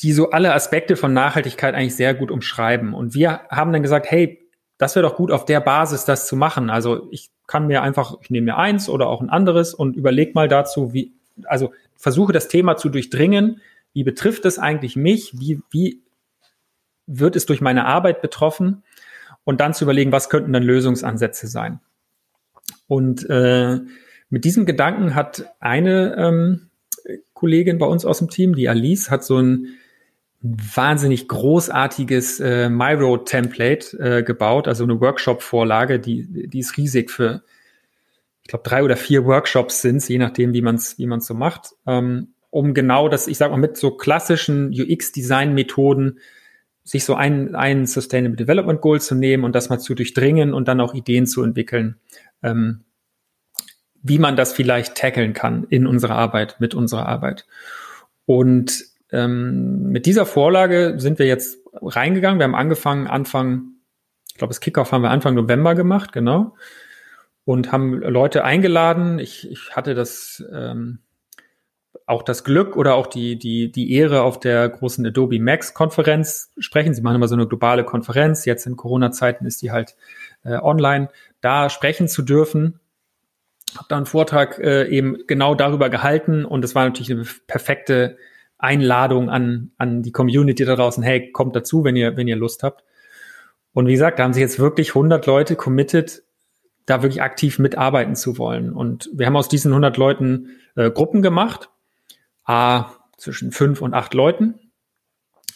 die 0.02 0.14
so 0.14 0.30
alle 0.30 0.54
Aspekte 0.54 0.96
von 0.96 1.14
Nachhaltigkeit 1.14 1.74
eigentlich 1.74 1.96
sehr 1.96 2.14
gut 2.14 2.30
umschreiben. 2.30 2.94
Und 2.94 3.16
wir 3.16 3.42
haben 3.50 3.74
dann 3.74 3.82
gesagt, 3.82 4.12
hey, 4.12 4.47
das 4.78 4.96
wäre 4.96 5.08
doch 5.08 5.16
gut, 5.16 5.32
auf 5.32 5.46
der 5.46 5.60
Basis 5.60 6.06
das 6.06 6.28
zu 6.28 6.36
machen. 6.36 6.70
Also 6.70 7.08
ich 7.12 7.30
kann 7.48 7.68
mir 7.68 7.82
einfach, 7.82 8.18
ich 8.22 8.30
nehme 8.30 8.46
mir 8.46 8.58
eins 8.58 8.90
oder 8.90 9.08
auch 9.08 9.22
ein 9.22 9.30
anderes 9.30 9.74
und 9.74 9.96
überleg 9.96 10.36
mal 10.36 10.48
dazu, 10.48 10.94
wie, 10.94 11.14
also 11.46 11.74
versuche 11.96 12.34
das 12.34 12.48
Thema 12.48 12.78
zu 12.78 12.90
durchdringen. 12.90 13.62
Wie 13.94 14.04
betrifft 14.04 14.46
es 14.46 14.60
eigentlich 14.60 14.96
mich? 14.96 15.40
Wie, 15.40 15.62
wie 15.72 16.02
wird 17.08 17.36
es 17.36 17.46
durch 17.46 17.62
meine 17.62 17.86
Arbeit 17.86 18.22
betroffen? 18.22 18.84
Und 19.44 19.62
dann 19.62 19.74
zu 19.74 19.86
überlegen, 19.86 20.12
was 20.12 20.30
könnten 20.30 20.54
dann 20.54 20.64
Lösungsansätze 20.64 21.48
sein? 21.48 21.80
Und 22.88 23.28
äh, 23.30 23.80
mit 24.30 24.44
diesem 24.44 24.66
Gedanken 24.66 25.16
hat 25.16 25.54
eine 25.60 26.16
ähm, 26.18 26.70
Kollegin 27.34 27.78
bei 27.78 27.86
uns 27.86 28.06
aus 28.06 28.20
dem 28.20 28.30
Team, 28.30 28.56
die 28.56 28.68
Alice, 28.68 29.10
hat 29.10 29.24
so 29.24 29.38
ein 29.38 29.78
wahnsinnig 30.76 31.28
großartiges 31.28 32.40
äh, 32.40 32.70
MyRoad-Template 32.70 33.98
äh, 34.00 34.24
gebaut, 34.24 34.68
also 34.68 34.84
eine 34.84 35.00
Workshop-Vorlage, 35.00 36.00
die, 36.00 36.48
die 36.48 36.60
ist 36.60 36.78
riesig 36.78 37.12
für, 37.12 37.44
ich 38.44 38.50
glaube, 38.50 38.64
drei 38.68 38.84
oder 38.84 38.96
vier 38.96 39.26
Workshops 39.26 39.82
sind 39.82 40.08
je 40.08 40.18
nachdem, 40.18 40.54
wie 40.54 40.62
man 40.62 40.76
es 40.76 40.98
wie 40.98 41.08
man's 41.08 41.28
so 41.28 41.34
macht, 41.34 41.74
ähm, 41.86 42.34
um 42.50 42.74
genau 42.74 43.10
das, 43.10 43.28
ich 43.28 43.38
sag 43.38 43.52
mal, 43.52 43.58
mit 43.58 43.78
so 43.78 43.92
klassischen 43.92 44.70
UX-Design-Methoden 44.70 46.20
sich 46.84 47.04
so 47.04 47.16
ein, 47.16 47.54
ein 47.56 47.86
Sustainable 47.86 48.38
Development 48.38 48.80
Goal 48.80 49.02
zu 49.02 49.14
nehmen 49.14 49.44
und 49.44 49.54
das 49.54 49.70
mal 49.70 49.80
zu 49.80 49.94
durchdringen 49.94 50.54
und 50.54 50.70
dann 50.70 50.80
auch 50.80 50.94
Ideen 50.94 51.28
zu 51.28 51.44
entwickeln, 51.44 51.98
ähm, 52.42 52.86
wie 54.02 54.20
man 54.20 54.38
das 54.38 54.54
vielleicht 54.54 54.96
tackeln 54.96 55.34
kann 55.34 55.66
in 55.70 55.86
unserer 55.86 56.16
Arbeit, 56.16 56.56
mit 56.60 56.74
unserer 56.74 57.06
Arbeit. 57.06 57.46
Und 58.26 58.86
ähm, 59.12 59.90
mit 59.92 60.06
dieser 60.06 60.26
Vorlage 60.26 60.96
sind 60.98 61.20
wir 61.20 61.26
jetzt 61.26 61.60
reingegangen. 61.74 62.40
Wir 62.40 62.46
haben 62.46 62.56
angefangen, 62.56 63.08
Anfang, 63.08 63.74
ich 64.30 64.36
glaube, 64.36 64.50
das 64.50 64.60
Kickoff 64.60 64.92
haben 64.92 65.02
wir 65.02 65.12
Anfang 65.12 65.36
November 65.36 65.76
gemacht, 65.76 66.12
genau. 66.12 66.56
Und 67.46 67.72
haben 67.72 67.94
Leute 67.94 68.44
eingeladen. 68.44 69.20
Ich, 69.20 69.50
ich 69.50 69.76
hatte 69.76 69.96
das 69.96 70.44
ähm, 70.54 71.00
auch 72.06 72.24
das 72.24 72.44
Glück 72.44 72.76
oder 72.76 72.96
auch 72.96 73.08
die, 73.08 73.38
die, 73.38 73.72
die 73.72 73.94
Ehre, 73.94 74.22
auf 74.22 74.40
der 74.40 74.68
großen 74.68 75.06
Adobe 75.06 75.40
Max 75.40 75.74
Konferenz 75.74 76.52
sprechen. 76.58 76.94
Sie 76.94 77.02
machen 77.02 77.16
immer 77.16 77.28
so 77.28 77.36
eine 77.36 77.48
globale 77.48 77.84
Konferenz. 77.84 78.46
Jetzt 78.46 78.66
in 78.66 78.78
Corona-Zeiten 78.78 79.46
ist 79.46 79.62
die 79.62 79.72
halt 79.72 79.96
äh, 80.44 80.58
online. 80.58 81.10
Da 81.42 81.70
sprechen 81.70 82.08
zu 82.08 82.22
dürfen. 82.22 82.80
Habe 83.76 83.88
da 83.90 83.98
einen 83.98 84.06
Vortrag 84.06 84.58
äh, 84.60 84.88
eben 84.88 85.18
genau 85.28 85.54
darüber 85.54 85.90
gehalten 85.90 86.46
und 86.46 86.64
es 86.64 86.76
war 86.76 86.86
natürlich 86.86 87.12
eine 87.12 87.26
perfekte 87.48 88.18
Einladung 88.58 89.30
an, 89.30 89.72
an 89.78 90.02
die 90.02 90.12
Community 90.12 90.66
da 90.66 90.76
draußen, 90.76 91.04
hey, 91.04 91.32
kommt 91.32 91.56
dazu, 91.56 91.84
wenn 91.84 91.96
ihr, 91.96 92.18
wenn 92.18 92.28
ihr 92.28 92.36
Lust 92.36 92.64
habt. 92.64 92.84
Und 93.74 93.88
wie 93.88 93.94
gesagt, 93.94 94.18
da 94.18 94.24
haben 94.24 94.34
sich 94.34 94.42
jetzt 94.42 94.60
wirklich 94.60 94.90
100 94.90 95.26
Leute 95.26 95.56
committed, 95.56 96.24
da 96.86 97.04
wirklich 97.04 97.22
aktiv 97.22 97.60
mitarbeiten 97.60 98.16
zu 98.16 98.38
wollen. 98.38 98.74
Und 98.74 99.10
wir 99.14 99.28
haben 99.28 99.36
aus 99.36 99.50
diesen 99.50 99.72
100 99.72 99.98
Leuten 99.98 100.50
äh, 100.76 100.90
Gruppen 100.90 101.22
gemacht, 101.22 101.70
a, 102.46 102.92
zwischen 103.18 103.52
fünf 103.52 103.82
und 103.82 103.94
acht 103.94 104.14
Leuten. 104.14 104.56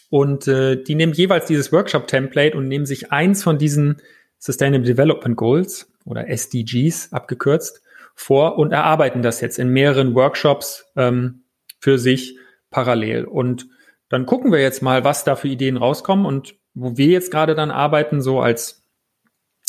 Und 0.09 0.47
äh, 0.47 0.81
die 0.81 0.95
nehmen 0.95 1.13
jeweils 1.13 1.45
dieses 1.45 1.71
Workshop-Template 1.71 2.55
und 2.55 2.67
nehmen 2.67 2.85
sich 2.85 3.11
eins 3.11 3.43
von 3.43 3.57
diesen 3.57 4.01
Sustainable 4.37 4.85
Development 4.85 5.37
Goals 5.37 5.91
oder 6.05 6.27
SDGs 6.27 7.13
abgekürzt 7.13 7.81
vor 8.13 8.57
und 8.57 8.71
erarbeiten 8.71 9.21
das 9.21 9.39
jetzt 9.39 9.57
in 9.57 9.69
mehreren 9.69 10.13
Workshops 10.13 10.85
ähm, 10.95 11.43
für 11.79 11.97
sich 11.97 12.37
parallel. 12.71 13.25
Und 13.25 13.67
dann 14.09 14.25
gucken 14.25 14.51
wir 14.51 14.59
jetzt 14.59 14.81
mal, 14.81 15.03
was 15.03 15.23
da 15.23 15.35
für 15.35 15.47
Ideen 15.47 15.77
rauskommen 15.77 16.25
und 16.25 16.55
wo 16.73 16.97
wir 16.97 17.07
jetzt 17.07 17.31
gerade 17.31 17.53
dann 17.53 17.69
arbeiten, 17.71 18.21
so 18.21 18.41
als, 18.41 18.83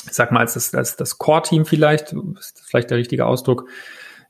ich 0.06 0.12
sag 0.12 0.32
mal, 0.32 0.40
als 0.40 0.54
das, 0.54 0.74
als 0.74 0.96
das 0.96 1.18
Core-Team 1.18 1.66
vielleicht, 1.66 2.14
ist 2.38 2.62
vielleicht 2.64 2.90
der 2.90 2.98
richtige 2.98 3.26
Ausdruck, 3.26 3.68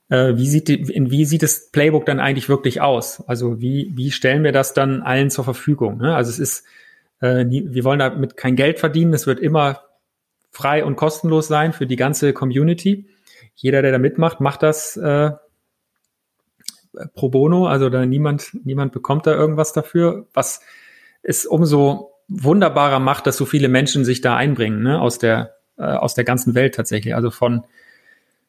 äh, 0.09 0.37
wie 0.37 0.49
sieht 0.49 0.69
in, 0.69 1.11
wie 1.11 1.25
sieht 1.25 1.43
das 1.43 1.71
Playbook 1.71 2.07
dann 2.07 2.21
eigentlich 2.21 2.49
wirklich 2.49 2.81
aus? 2.81 3.23
Also 3.27 3.61
wie, 3.61 3.93
wie 3.95 4.11
stellen 4.11 4.45
wir 4.45 4.53
das 4.53 4.75
dann 4.75 5.03
allen 5.03 5.31
zur 5.31 5.45
Verfügung? 5.45 5.99
Ne? 5.99 6.15
Also 6.15 6.31
es 6.31 6.39
ist, 6.39 6.65
äh, 7.21 7.45
wir 7.49 7.85
wollen 7.85 8.01
damit 8.01 8.37
kein 8.37 8.57
Geld 8.57 8.79
verdienen, 8.79 9.15
es 9.15 9.27
wird 9.27 9.41
immer 9.41 9.83
frei 10.51 10.85
und 10.85 10.97
kostenlos 10.97 11.49
sein 11.49 11.73
für 11.73 11.87
die 11.87 11.97
ganze 11.97 12.33
Community. 12.33 13.07
Jeder, 13.55 13.83
der 13.83 13.93
da 13.93 13.99
mitmacht, 13.99 14.41
macht 14.41 14.63
das 14.63 14.97
äh, 14.97 15.31
pro 17.15 17.29
bono, 17.29 17.67
also 17.67 17.89
da 17.91 18.05
niemand, 18.07 18.51
niemand 18.65 18.93
bekommt 18.93 19.27
da 19.27 19.35
irgendwas 19.35 19.73
dafür, 19.73 20.27
was 20.33 20.61
es 21.23 21.47
umso 21.47 22.13
wunderbarer 22.29 22.99
macht, 22.99 23.27
dass 23.27 23.37
so 23.37 23.45
viele 23.45 23.69
Menschen 23.69 24.05
sich 24.05 24.21
da 24.21 24.37
einbringen, 24.37 24.83
ne, 24.83 25.01
aus 25.01 25.19
der, 25.19 25.57
äh, 25.79 25.83
aus 25.83 26.15
der 26.15 26.25
ganzen 26.25 26.55
Welt 26.55 26.75
tatsächlich. 26.75 27.15
Also 27.15 27.31
von, 27.31 27.65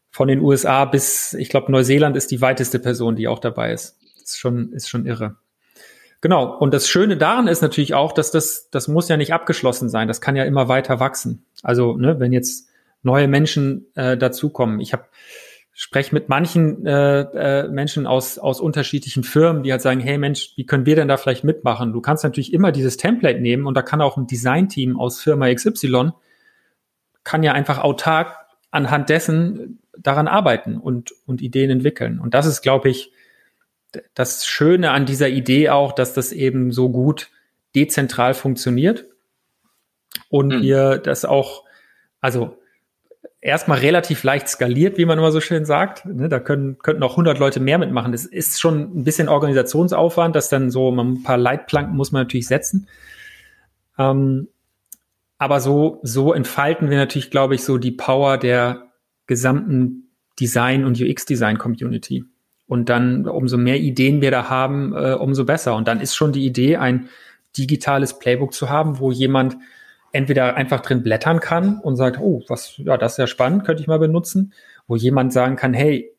von 0.09 0.27
den 0.27 0.39
USA 0.39 0.85
bis, 0.85 1.33
ich 1.33 1.49
glaube, 1.49 1.71
Neuseeland 1.71 2.15
ist 2.15 2.31
die 2.31 2.41
weiteste 2.41 2.79
Person, 2.79 3.15
die 3.15 3.27
auch 3.27 3.39
dabei 3.39 3.73
ist. 3.73 3.97
Ist 4.23 4.39
schon, 4.39 4.71
ist 4.73 4.89
schon 4.89 5.05
irre. 5.05 5.35
Genau. 6.21 6.57
Und 6.57 6.73
das 6.73 6.87
Schöne 6.87 7.17
daran 7.17 7.47
ist 7.47 7.61
natürlich 7.61 7.93
auch, 7.93 8.13
dass 8.13 8.31
das, 8.31 8.69
das 8.69 8.87
muss 8.87 9.09
ja 9.09 9.17
nicht 9.17 9.33
abgeschlossen 9.33 9.89
sein. 9.89 10.07
Das 10.07 10.21
kann 10.21 10.37
ja 10.37 10.45
immer 10.45 10.69
weiter 10.69 11.01
wachsen. 11.01 11.45
Also, 11.63 11.97
ne, 11.97 12.19
wenn 12.19 12.31
jetzt 12.31 12.69
neue 13.01 13.27
Menschen 13.27 13.87
äh, 13.95 14.17
dazukommen. 14.17 14.79
Ich 14.79 14.93
habe 14.93 15.03
spreche 15.73 16.13
mit 16.13 16.29
manchen 16.29 16.85
äh, 16.85 17.21
äh, 17.21 17.67
Menschen 17.67 18.05
aus, 18.05 18.37
aus 18.37 18.61
unterschiedlichen 18.61 19.23
Firmen, 19.23 19.63
die 19.63 19.71
halt 19.71 19.81
sagen, 19.81 19.99
hey 19.99 20.19
Mensch, 20.19 20.53
wie 20.55 20.65
können 20.65 20.85
wir 20.85 20.95
denn 20.95 21.07
da 21.07 21.17
vielleicht 21.17 21.43
mitmachen? 21.43 21.93
Du 21.93 22.01
kannst 22.01 22.23
natürlich 22.23 22.53
immer 22.53 22.71
dieses 22.71 22.97
Template 22.97 23.39
nehmen 23.39 23.65
und 23.65 23.73
da 23.73 23.81
kann 23.81 24.01
auch 24.01 24.15
ein 24.15 24.27
Designteam 24.27 24.99
aus 24.99 25.19
Firma 25.19 25.51
XY, 25.51 26.11
kann 27.23 27.41
ja 27.41 27.53
einfach 27.53 27.79
autark 27.79 28.35
anhand 28.69 29.09
dessen 29.09 29.79
daran 29.97 30.27
arbeiten 30.27 30.77
und, 30.77 31.13
und 31.25 31.41
Ideen 31.41 31.71
entwickeln. 31.71 32.19
Und 32.19 32.35
das 32.35 32.45
ist, 32.45 32.61
glaube 32.61 32.89
ich, 32.89 33.11
das 34.13 34.45
Schöne 34.45 34.91
an 34.91 35.05
dieser 35.05 35.29
Idee 35.29 35.69
auch, 35.69 35.91
dass 35.91 36.13
das 36.13 36.31
eben 36.31 36.71
so 36.71 36.89
gut 36.89 37.29
dezentral 37.75 38.33
funktioniert 38.33 39.05
und 40.29 40.47
mhm. 40.47 40.61
wir 40.61 40.97
das 40.97 41.25
auch, 41.25 41.63
also 42.21 42.57
erstmal 43.43 43.79
relativ 43.79 44.23
leicht 44.23 44.47
skaliert, 44.47 44.97
wie 44.97 45.05
man 45.05 45.17
immer 45.17 45.31
so 45.31 45.41
schön 45.41 45.65
sagt. 45.65 46.05
Ne, 46.05 46.29
da 46.29 46.39
können, 46.39 46.77
könnten 46.79 47.03
auch 47.03 47.11
100 47.11 47.37
Leute 47.39 47.59
mehr 47.59 47.77
mitmachen. 47.77 48.13
Das 48.13 48.25
ist 48.25 48.59
schon 48.61 48.99
ein 48.99 49.03
bisschen 49.03 49.27
Organisationsaufwand, 49.27 50.35
dass 50.35 50.49
dann 50.49 50.71
so 50.71 50.89
ein 50.89 51.23
paar 51.23 51.37
Leitplanken 51.37 51.95
muss 51.95 52.13
man 52.13 52.21
natürlich 52.21 52.47
setzen. 52.47 52.87
Ähm, 53.99 54.47
aber 55.37 55.59
so, 55.59 55.99
so 56.03 56.33
entfalten 56.33 56.89
wir 56.89 56.97
natürlich, 56.97 57.31
glaube 57.31 57.55
ich, 57.55 57.63
so 57.63 57.77
die 57.77 57.91
Power 57.91 58.37
der 58.37 58.91
gesamten 59.27 60.09
Design- 60.39 60.85
und 60.85 60.99
UX-Design-Community. 60.99 62.23
Und 62.65 62.87
dann, 62.87 63.27
umso 63.27 63.57
mehr 63.57 63.79
Ideen 63.79 64.21
wir 64.21 64.31
da 64.31 64.49
haben, 64.49 64.95
äh, 64.95 65.13
umso 65.13 65.43
besser. 65.43 65.75
Und 65.75 65.89
dann 65.89 65.99
ist 65.99 66.15
schon 66.15 66.31
die 66.31 66.45
Idee, 66.45 66.77
ein 66.77 67.09
digitales 67.57 68.19
Playbook 68.19 68.53
zu 68.53 68.69
haben, 68.69 68.99
wo 68.99 69.11
jemand 69.11 69.57
entweder 70.13 70.55
einfach 70.55 70.79
drin 70.79 71.03
blättern 71.03 71.39
kann 71.39 71.79
und 71.79 71.97
sagt, 71.97 72.19
oh, 72.19 72.43
was, 72.47 72.77
ja, 72.77 72.97
das 72.97 73.13
ist 73.13 73.17
ja 73.17 73.27
spannend, 73.27 73.65
könnte 73.65 73.81
ich 73.81 73.87
mal 73.87 73.99
benutzen, 73.99 74.53
wo 74.87 74.95
jemand 74.95 75.33
sagen 75.33 75.55
kann, 75.57 75.73
hey, 75.73 76.15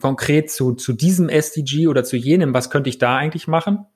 konkret 0.00 0.50
zu, 0.50 0.72
zu 0.72 0.92
diesem 0.92 1.28
SDG 1.28 1.86
oder 1.86 2.04
zu 2.04 2.16
jenem, 2.16 2.52
was 2.52 2.70
könnte 2.70 2.90
ich 2.90 2.98
da 2.98 3.16
eigentlich 3.16 3.46
machen? 3.46 3.86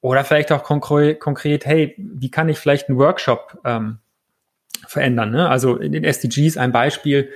Oder 0.00 0.24
vielleicht 0.24 0.50
auch 0.52 0.64
konkret, 0.64 1.20
konkret 1.20 1.64
hey, 1.64 1.94
wie 1.96 2.30
kann 2.30 2.48
ich 2.48 2.58
vielleicht 2.58 2.88
einen 2.88 2.98
Workshop 2.98 3.60
ähm, 3.64 3.98
verändern? 4.86 5.30
Ne? 5.30 5.48
Also 5.48 5.76
in 5.76 5.92
den 5.92 6.04
SDGs 6.04 6.56
ein 6.56 6.72
Beispiel 6.72 7.30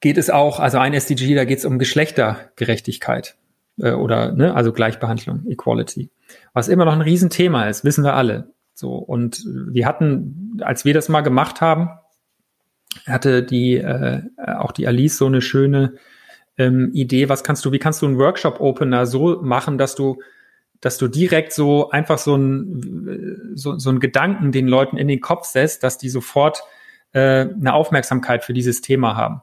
geht 0.00 0.16
es 0.16 0.30
auch, 0.30 0.58
also 0.58 0.78
ein 0.78 0.94
SDG, 0.94 1.34
da 1.34 1.44
geht 1.44 1.58
es 1.58 1.64
um 1.64 1.78
Geschlechtergerechtigkeit. 1.78 3.36
äh, 3.82 3.92
oder 3.92 4.32
ne, 4.32 4.54
also 4.54 4.72
Gleichbehandlung, 4.72 5.46
Equality. 5.48 6.10
Was 6.52 6.68
immer 6.68 6.84
noch 6.84 6.92
ein 6.92 7.00
Riesenthema 7.00 7.68
ist, 7.68 7.84
wissen 7.84 8.04
wir 8.04 8.14
alle. 8.14 8.50
So 8.80 8.94
und 8.94 9.44
wir 9.46 9.86
hatten, 9.86 10.58
als 10.62 10.84
wir 10.84 10.94
das 10.94 11.08
mal 11.08 11.20
gemacht 11.20 11.60
haben, 11.60 11.90
hatte 13.06 13.42
die 13.42 13.76
äh, 13.76 14.22
auch 14.36 14.72
die 14.72 14.86
Alice 14.86 15.18
so 15.18 15.26
eine 15.26 15.42
schöne 15.42 15.94
ähm, 16.58 16.90
Idee. 16.92 17.28
Was 17.28 17.44
kannst 17.44 17.64
du? 17.64 17.72
Wie 17.72 17.78
kannst 17.78 18.02
du 18.02 18.06
einen 18.06 18.18
Workshop 18.18 18.58
Opener 18.60 19.06
so 19.06 19.40
machen, 19.42 19.78
dass 19.78 19.94
du 19.94 20.20
dass 20.80 20.96
du 20.96 21.08
direkt 21.08 21.52
so 21.52 21.90
einfach 21.90 22.18
so 22.18 22.36
ein 22.36 23.52
so, 23.54 23.78
so 23.78 23.90
ein 23.90 24.00
Gedanken 24.00 24.50
den 24.50 24.66
Leuten 24.66 24.96
in 24.96 25.08
den 25.08 25.20
Kopf 25.20 25.44
setzt, 25.44 25.82
dass 25.82 25.98
die 25.98 26.08
sofort 26.08 26.62
äh, 27.12 27.20
eine 27.20 27.74
Aufmerksamkeit 27.74 28.44
für 28.44 28.54
dieses 28.54 28.80
Thema 28.80 29.14
haben. 29.14 29.42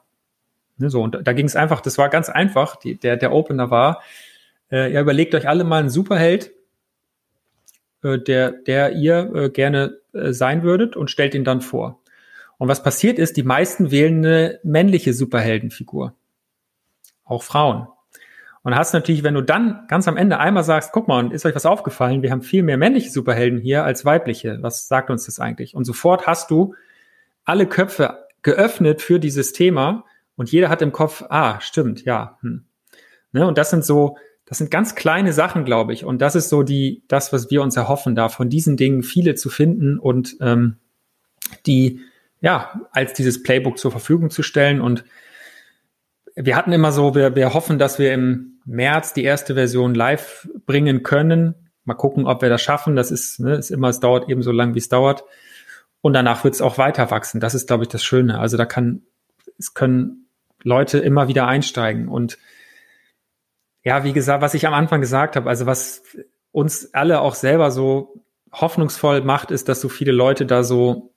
Ne, 0.77 0.89
so, 0.89 1.01
und 1.03 1.19
da 1.23 1.33
ging 1.33 1.45
es 1.45 1.55
einfach, 1.55 1.81
das 1.81 1.97
war 1.97 2.09
ganz 2.09 2.29
einfach. 2.29 2.75
Die, 2.75 2.97
der, 2.99 3.17
der 3.17 3.33
Opener 3.33 3.69
war, 3.69 4.01
äh, 4.71 4.91
ihr 4.91 5.01
überlegt 5.01 5.35
euch 5.35 5.47
alle 5.47 5.63
mal 5.63 5.79
einen 5.79 5.89
Superheld, 5.89 6.51
äh, 8.03 8.19
der, 8.19 8.51
der 8.51 8.93
ihr 8.93 9.33
äh, 9.35 9.49
gerne 9.49 9.99
äh, 10.13 10.31
sein 10.33 10.63
würdet 10.63 10.95
und 10.95 11.11
stellt 11.11 11.35
ihn 11.35 11.43
dann 11.43 11.61
vor. 11.61 12.01
Und 12.57 12.67
was 12.67 12.83
passiert 12.83 13.19
ist, 13.19 13.37
die 13.37 13.43
meisten 13.43 13.91
wählen 13.91 14.25
eine 14.25 14.59
männliche 14.63 15.13
Superheldenfigur. 15.13 16.15
Auch 17.23 17.43
Frauen. 17.43 17.87
Und 18.63 18.75
hast 18.75 18.93
natürlich, 18.93 19.23
wenn 19.23 19.35
du 19.35 19.41
dann 19.41 19.85
ganz 19.87 20.07
am 20.07 20.17
Ende 20.17 20.39
einmal 20.39 20.63
sagst, 20.63 20.91
guck 20.91 21.07
mal, 21.07 21.31
ist 21.31 21.45
euch 21.45 21.55
was 21.55 21.65
aufgefallen, 21.65 22.21
wir 22.21 22.31
haben 22.31 22.41
viel 22.41 22.63
mehr 22.63 22.77
männliche 22.77 23.09
Superhelden 23.11 23.59
hier 23.59 23.85
als 23.85 24.03
weibliche. 24.03 24.57
Was 24.61 24.87
sagt 24.87 25.09
uns 25.09 25.25
das 25.25 25.39
eigentlich? 25.39 25.73
Und 25.75 25.85
sofort 25.85 26.27
hast 26.27 26.51
du 26.51 26.73
alle 27.45 27.65
Köpfe 27.65 28.25
geöffnet 28.41 29.01
für 29.01 29.19
dieses 29.19 29.53
Thema 29.53 30.03
und 30.35 30.51
jeder 30.51 30.69
hat 30.69 30.81
im 30.81 30.91
Kopf, 30.91 31.23
ah, 31.29 31.61
stimmt, 31.61 32.03
ja. 32.03 32.37
Hm. 32.41 32.65
Ne? 33.31 33.47
Und 33.47 33.57
das 33.57 33.69
sind 33.69 33.85
so, 33.85 34.17
das 34.47 34.59
sind 34.59 34.71
ganz 34.71 34.95
kleine 34.95 35.33
Sachen, 35.33 35.65
glaube 35.65 35.91
ich. 35.91 36.05
Und 36.05 36.21
das 36.21 36.35
ist 36.35 36.47
so 36.47 36.63
die, 36.63 37.03
das, 37.09 37.33
was 37.33 37.51
wir 37.51 37.61
uns 37.61 37.75
erhoffen, 37.75 38.15
da 38.15 38.29
von 38.29 38.49
diesen 38.49 38.77
Dingen 38.77 39.03
viele 39.03 39.35
zu 39.35 39.49
finden 39.49 39.99
und 39.99 40.37
ähm, 40.39 40.77
die 41.65 41.99
ja 42.39 42.81
als 42.91 43.11
dieses 43.11 43.43
Playbook 43.43 43.77
zur 43.77 43.91
Verfügung 43.91 44.29
zu 44.29 44.43
stellen. 44.43 44.79
Und 44.79 45.03
wir 46.33 46.55
hatten 46.55 46.71
immer 46.71 46.93
so, 46.93 47.13
wir, 47.13 47.35
wir 47.35 47.53
hoffen, 47.53 47.77
dass 47.77 47.99
wir 47.99 48.13
im 48.13 48.61
März 48.63 49.11
die 49.11 49.25
erste 49.25 49.55
Version 49.55 49.93
live 49.93 50.47
bringen 50.65 51.03
können. 51.03 51.55
Mal 51.83 51.95
gucken, 51.95 52.25
ob 52.25 52.41
wir 52.41 52.49
das 52.49 52.61
schaffen. 52.61 52.95
Das 52.95 53.11
ist, 53.11 53.41
ne, 53.41 53.55
ist 53.55 53.69
immer, 53.69 53.89
es 53.89 53.99
dauert 53.99 54.29
eben 54.29 54.43
so 54.43 54.53
lang, 54.53 54.75
wie 54.75 54.79
es 54.79 54.87
dauert. 54.87 55.25
Und 55.99 56.13
danach 56.13 56.45
wird 56.45 56.53
es 56.53 56.61
auch 56.61 56.77
weiter 56.77 57.11
wachsen. 57.11 57.41
Das 57.41 57.53
ist, 57.53 57.67
glaube 57.67 57.83
ich, 57.83 57.89
das 57.89 58.03
Schöne. 58.03 58.39
Also 58.39 58.55
da 58.55 58.65
kann, 58.65 59.01
es 59.57 59.73
können 59.73 60.29
Leute 60.63 60.99
immer 60.99 61.27
wieder 61.27 61.47
einsteigen. 61.47 62.07
Und 62.07 62.37
ja, 63.87 64.03
wie 64.03 64.11
gesagt, 64.11 64.41
was 64.41 64.53
ich 64.53 64.67
am 64.67 64.73
Anfang 64.73 64.99
gesagt 64.99 65.37
habe, 65.37 65.47
also 65.47 65.65
was 65.65 66.03
uns 66.51 66.93
alle 66.93 67.21
auch 67.21 67.35
selber 67.35 67.71
so 67.71 68.21
hoffnungsvoll 68.51 69.21
macht, 69.21 69.49
ist, 69.49 69.69
dass 69.69 69.79
so 69.79 69.87
viele 69.87 70.11
Leute 70.11 70.45
da 70.45 70.63
so 70.63 71.13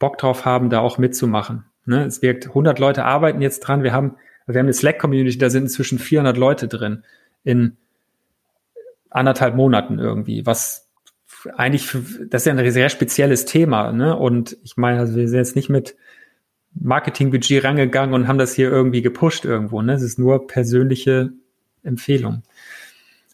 Bock 0.00 0.18
drauf 0.18 0.44
haben, 0.44 0.68
da 0.68 0.80
auch 0.80 0.98
mitzumachen. 0.98 1.64
Ne? 1.86 2.04
Es 2.04 2.20
wirkt, 2.20 2.48
100 2.48 2.80
Leute 2.80 3.04
arbeiten 3.04 3.40
jetzt 3.40 3.60
dran. 3.60 3.84
Wir 3.84 3.92
haben, 3.92 4.16
wir 4.48 4.58
haben 4.58 4.66
eine 4.66 4.72
Slack-Community, 4.72 5.38
da 5.38 5.48
sind 5.48 5.62
inzwischen 5.62 6.00
400 6.00 6.36
Leute 6.36 6.66
drin 6.66 7.04
in 7.44 7.76
anderthalb 9.08 9.54
Monaten 9.54 10.00
irgendwie, 10.00 10.44
was 10.44 10.90
eigentlich, 11.56 11.86
das 12.30 12.42
ist 12.42 12.46
ja 12.46 12.52
ein 12.52 12.70
sehr 12.72 12.88
spezielles 12.88 13.44
Thema. 13.44 13.92
Ne? 13.92 14.16
Und 14.16 14.56
ich 14.64 14.76
meine, 14.76 14.98
also 14.98 15.14
wir 15.14 15.28
sind 15.28 15.38
jetzt 15.38 15.54
nicht 15.54 15.68
mit 15.68 15.94
Marketingbudget 16.74 17.62
rangegangen 17.62 18.12
und 18.12 18.26
haben 18.26 18.38
das 18.38 18.54
hier 18.54 18.72
irgendwie 18.72 19.02
gepusht 19.02 19.44
irgendwo. 19.44 19.82
Ne? 19.82 19.92
Es 19.92 20.02
ist 20.02 20.18
nur 20.18 20.48
persönliche 20.48 21.32
Empfehlung. 21.82 22.42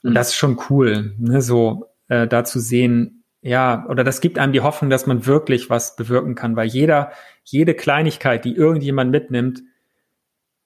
Und 0.02 0.10
mhm. 0.10 0.14
das 0.14 0.28
ist 0.28 0.36
schon 0.36 0.60
cool, 0.70 1.14
ne? 1.18 1.42
so 1.42 1.86
äh, 2.08 2.26
da 2.26 2.44
zu 2.44 2.60
sehen, 2.60 3.24
ja, 3.40 3.86
oder 3.88 4.04
das 4.04 4.20
gibt 4.20 4.38
einem 4.38 4.52
die 4.52 4.60
Hoffnung, 4.60 4.90
dass 4.90 5.06
man 5.06 5.26
wirklich 5.26 5.70
was 5.70 5.96
bewirken 5.96 6.34
kann, 6.34 6.56
weil 6.56 6.68
jeder, 6.68 7.12
jede 7.44 7.74
Kleinigkeit, 7.74 8.44
die 8.44 8.54
irgendjemand 8.54 9.10
mitnimmt, 9.10 9.62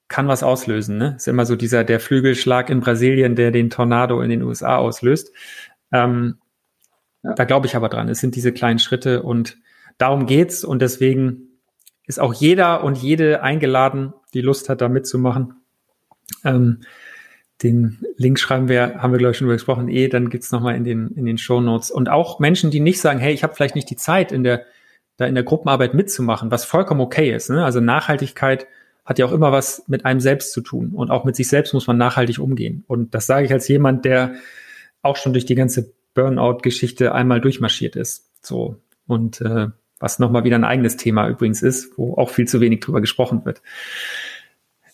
kann 0.08 0.28
was 0.28 0.42
auslösen. 0.42 0.98
Ne? 0.98 1.14
Ist 1.16 1.28
immer 1.28 1.46
so 1.46 1.56
dieser 1.56 1.84
der 1.84 2.00
Flügelschlag 2.00 2.70
in 2.70 2.80
Brasilien, 2.80 3.34
der 3.34 3.50
den 3.50 3.70
Tornado 3.70 4.20
in 4.20 4.30
den 4.30 4.42
USA 4.42 4.76
auslöst. 4.76 5.32
Ähm, 5.90 6.38
ja. 7.22 7.34
Da 7.34 7.44
glaube 7.44 7.66
ich 7.66 7.76
aber 7.76 7.88
dran. 7.88 8.08
Es 8.08 8.20
sind 8.20 8.36
diese 8.36 8.52
kleinen 8.52 8.78
Schritte 8.78 9.22
und 9.22 9.58
darum 9.98 10.26
geht's 10.26 10.64
und 10.64 10.82
deswegen 10.82 11.60
ist 12.06 12.20
auch 12.20 12.34
jeder 12.34 12.84
und 12.84 12.98
jede 12.98 13.42
eingeladen, 13.42 14.12
die 14.34 14.40
Lust 14.40 14.68
hat, 14.68 14.80
da 14.80 14.88
mitzumachen. 14.88 15.54
Ähm, 16.44 16.80
den 17.62 18.04
Link 18.16 18.38
schreiben 18.38 18.68
wir, 18.68 19.02
haben 19.02 19.12
wir 19.12 19.18
glaube 19.18 19.32
ich 19.32 19.38
schon 19.38 19.46
über 19.46 19.54
gesprochen, 19.54 19.88
eh, 19.88 20.08
dann 20.08 20.30
gibt's 20.30 20.52
nochmal 20.52 20.76
in 20.76 20.84
den, 20.84 21.08
in 21.10 21.24
den 21.24 21.38
Show 21.38 21.60
Notes. 21.60 21.90
Und 21.90 22.08
auch 22.08 22.38
Menschen, 22.38 22.70
die 22.70 22.80
nicht 22.80 23.00
sagen, 23.00 23.20
hey, 23.20 23.32
ich 23.32 23.42
habe 23.42 23.54
vielleicht 23.54 23.74
nicht 23.74 23.90
die 23.90 23.96
Zeit, 23.96 24.32
in 24.32 24.42
der, 24.42 24.64
da 25.16 25.26
in 25.26 25.34
der 25.34 25.44
Gruppenarbeit 25.44 25.94
mitzumachen, 25.94 26.50
was 26.50 26.64
vollkommen 26.64 27.00
okay 27.00 27.34
ist. 27.34 27.50
Ne? 27.50 27.64
Also 27.64 27.80
Nachhaltigkeit 27.80 28.66
hat 29.04 29.18
ja 29.18 29.26
auch 29.26 29.32
immer 29.32 29.52
was 29.52 29.84
mit 29.88 30.04
einem 30.04 30.20
selbst 30.20 30.52
zu 30.52 30.60
tun. 30.60 30.90
Und 30.94 31.10
auch 31.10 31.24
mit 31.24 31.36
sich 31.36 31.48
selbst 31.48 31.74
muss 31.74 31.86
man 31.86 31.96
nachhaltig 31.96 32.38
umgehen. 32.38 32.84
Und 32.86 33.14
das 33.14 33.26
sage 33.26 33.46
ich 33.46 33.52
als 33.52 33.68
jemand, 33.68 34.04
der 34.04 34.34
auch 35.02 35.16
schon 35.16 35.32
durch 35.32 35.44
die 35.44 35.54
ganze 35.54 35.92
Burnout-Geschichte 36.14 37.12
einmal 37.12 37.40
durchmarschiert 37.40 37.96
ist. 37.96 38.30
So. 38.42 38.76
Und 39.06 39.40
äh, 39.40 39.68
was 39.98 40.18
nochmal 40.18 40.44
wieder 40.44 40.56
ein 40.56 40.64
eigenes 40.64 40.96
Thema 40.96 41.28
übrigens 41.28 41.62
ist, 41.62 41.96
wo 41.96 42.14
auch 42.14 42.30
viel 42.30 42.46
zu 42.46 42.60
wenig 42.60 42.80
drüber 42.80 43.00
gesprochen 43.00 43.44
wird. 43.44 43.62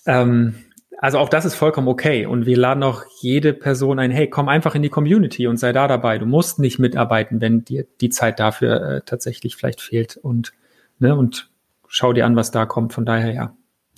Ähm, 0.06 0.54
also 1.00 1.18
auch 1.18 1.28
das 1.28 1.44
ist 1.44 1.54
vollkommen 1.54 1.86
okay. 1.86 2.26
Und 2.26 2.44
wir 2.44 2.56
laden 2.56 2.82
auch 2.82 3.04
jede 3.20 3.52
Person 3.52 4.00
ein, 4.00 4.10
hey, 4.10 4.28
komm 4.28 4.48
einfach 4.48 4.74
in 4.74 4.82
die 4.82 4.88
Community 4.88 5.46
und 5.46 5.56
sei 5.56 5.72
da 5.72 5.86
dabei. 5.86 6.18
Du 6.18 6.26
musst 6.26 6.58
nicht 6.58 6.80
mitarbeiten, 6.80 7.40
wenn 7.40 7.64
dir 7.64 7.86
die 8.00 8.10
Zeit 8.10 8.40
dafür 8.40 8.82
äh, 8.82 9.00
tatsächlich 9.06 9.54
vielleicht 9.54 9.80
fehlt. 9.80 10.16
Und, 10.16 10.52
ne, 10.98 11.14
und 11.14 11.50
schau 11.86 12.12
dir 12.12 12.26
an, 12.26 12.34
was 12.34 12.50
da 12.50 12.66
kommt. 12.66 12.92
Von 12.92 13.06
daher, 13.06 13.32
ja. 13.32 13.54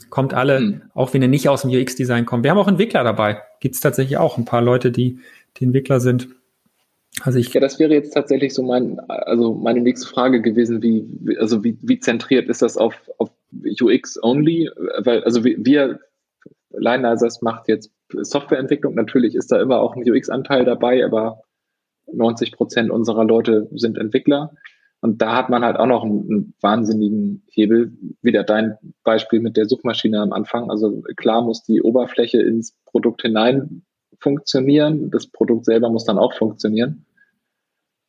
Kommt 0.08 0.34
alle, 0.34 0.60
mhm. 0.60 0.82
auch 0.94 1.12
wenn 1.12 1.22
ihr 1.22 1.28
nicht 1.28 1.48
aus 1.48 1.62
dem 1.62 1.70
UX-Design 1.70 2.26
kommt. 2.26 2.44
Wir 2.44 2.50
haben 2.50 2.58
auch 2.58 2.68
Entwickler 2.68 3.04
dabei. 3.04 3.42
Gibt 3.60 3.74
es 3.74 3.80
tatsächlich 3.80 4.18
auch 4.18 4.38
ein 4.38 4.44
paar 4.44 4.62
Leute, 4.62 4.90
die, 4.90 5.20
die 5.56 5.64
Entwickler 5.64 6.00
sind. 6.00 6.28
Also 7.22 7.38
ich 7.38 7.52
ja, 7.52 7.60
das 7.60 7.78
wäre 7.78 7.92
jetzt 7.92 8.12
tatsächlich 8.12 8.54
so 8.54 8.62
mein, 8.62 8.98
also 9.08 9.54
meine 9.54 9.80
nächste 9.80 10.06
Frage 10.06 10.40
gewesen, 10.40 10.82
wie, 10.82 11.36
also 11.38 11.64
wie, 11.64 11.76
wie 11.82 11.98
zentriert 11.98 12.48
ist 12.48 12.62
das 12.62 12.76
auf, 12.76 12.94
auf 13.18 13.30
UX 13.80 14.22
only? 14.22 14.70
Weil, 14.98 15.22
also 15.24 15.44
wir, 15.44 16.00
Lineizers 16.70 17.42
macht 17.42 17.68
jetzt 17.68 17.92
Softwareentwicklung, 18.09 18.94
natürlich 18.94 19.35
ist 19.35 19.52
da 19.52 19.61
immer 19.61 19.80
auch 19.80 19.96
ein 19.96 20.09
UX-Anteil 20.09 20.64
dabei, 20.64 21.04
aber 21.04 21.42
90 22.12 22.52
Prozent 22.52 22.90
unserer 22.90 23.24
Leute 23.24 23.68
sind 23.72 23.98
Entwickler. 23.98 24.52
Und 25.00 25.22
da 25.22 25.37
hat 25.37 25.48
man 25.48 25.64
halt 25.64 25.76
auch 25.76 25.87
noch 25.87 26.04
einen, 26.04 26.28
einen, 26.28 26.54
wahnsinnigen 26.61 27.42
Hebel. 27.50 27.92
Wieder 28.20 28.44
dein 28.44 28.76
Beispiel 29.02 29.40
mit 29.40 29.56
der 29.56 29.66
Suchmaschine 29.66 30.20
am 30.20 30.33
Anfang. 30.33 30.70
Also 30.70 31.02
klar 31.16 31.42
muss 31.42 31.62
die 31.62 31.80
Oberfläche 31.80 32.42
ins 32.42 32.76
Produkt 32.85 33.22
hinein 33.22 33.83
funktionieren. 34.18 35.11
Das 35.11 35.26
Produkt 35.26 35.64
selber 35.64 35.88
muss 35.88 36.04
dann 36.04 36.18
auch 36.18 36.35
funktionieren. 36.35 37.06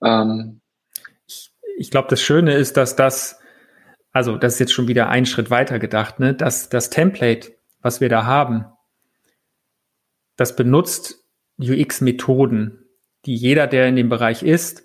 Ähm, 0.04 0.60
ich 1.28 1.54
ich 1.78 1.92
glaube, 1.92 2.10
das 2.10 2.22
Schöne 2.22 2.56
ist, 2.56 2.76
dass 2.76 2.98
das, 2.98 3.40
also 4.12 4.38
das 4.38 4.54
ist 4.54 4.60
jetzt 4.60 4.74
schon 4.74 4.90
wieder 4.90 5.10
ein 5.10 5.26
Schritt 5.26 5.50
weiter 5.50 5.80
gedacht, 5.80 6.20
ne? 6.20 6.34
dass 6.34 6.68
das 6.68 6.90
Template, 6.90 7.54
was 7.82 8.02
wir 8.02 8.10
da 8.10 8.26
haben, 8.26 8.66
das 10.36 10.56
benutzt 10.56 11.26
UX-Methoden, 11.60 12.86
die 13.26 13.36
jeder, 13.36 13.68
der 13.68 13.88
in 13.88 13.96
dem 13.96 14.10
Bereich 14.10 14.44
ist, 14.44 14.84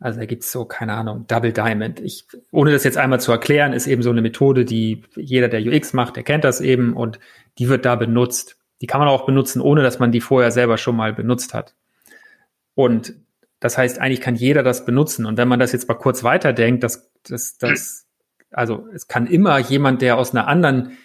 also 0.00 0.20
da 0.20 0.26
gibt's 0.26 0.50
so, 0.50 0.64
keine 0.64 0.92
Ahnung, 0.92 1.26
Double 1.28 1.52
Diamond. 1.52 2.00
Ich, 2.00 2.26
ohne 2.50 2.72
das 2.72 2.84
jetzt 2.84 2.98
einmal 2.98 3.20
zu 3.20 3.32
erklären, 3.32 3.72
ist 3.72 3.86
eben 3.86 4.02
so 4.02 4.10
eine 4.10 4.22
Methode, 4.22 4.64
die 4.64 5.02
jeder, 5.14 5.48
der 5.48 5.62
UX 5.62 5.92
macht, 5.92 6.16
der 6.16 6.24
kennt 6.24 6.44
das 6.44 6.60
eben 6.60 6.94
und 6.94 7.18
die 7.58 7.68
wird 7.68 7.84
da 7.84 7.94
benutzt. 7.94 8.58
Die 8.82 8.86
kann 8.86 9.00
man 9.00 9.08
auch 9.08 9.24
benutzen, 9.24 9.62
ohne 9.62 9.82
dass 9.82 10.00
man 10.00 10.12
die 10.12 10.20
vorher 10.20 10.50
selber 10.50 10.78
schon 10.78 10.96
mal 10.96 11.14
benutzt 11.14 11.54
hat. 11.54 11.74
Und 12.74 13.14
das 13.60 13.78
heißt, 13.78 13.98
eigentlich 13.98 14.20
kann 14.20 14.34
jeder 14.34 14.62
das 14.62 14.84
benutzen. 14.84 15.24
Und 15.24 15.38
wenn 15.38 15.48
man 15.48 15.60
das 15.60 15.72
jetzt 15.72 15.88
mal 15.88 15.94
kurz 15.94 16.22
weiterdenkt, 16.22 16.82
dass 16.82 17.10
das, 17.22 17.56
das, 17.56 18.06
also 18.50 18.88
es 18.92 19.08
kann 19.08 19.26
immer 19.26 19.58
jemand, 19.58 20.02
der 20.02 20.18
aus 20.18 20.32
einer 20.32 20.48
anderen 20.48 20.98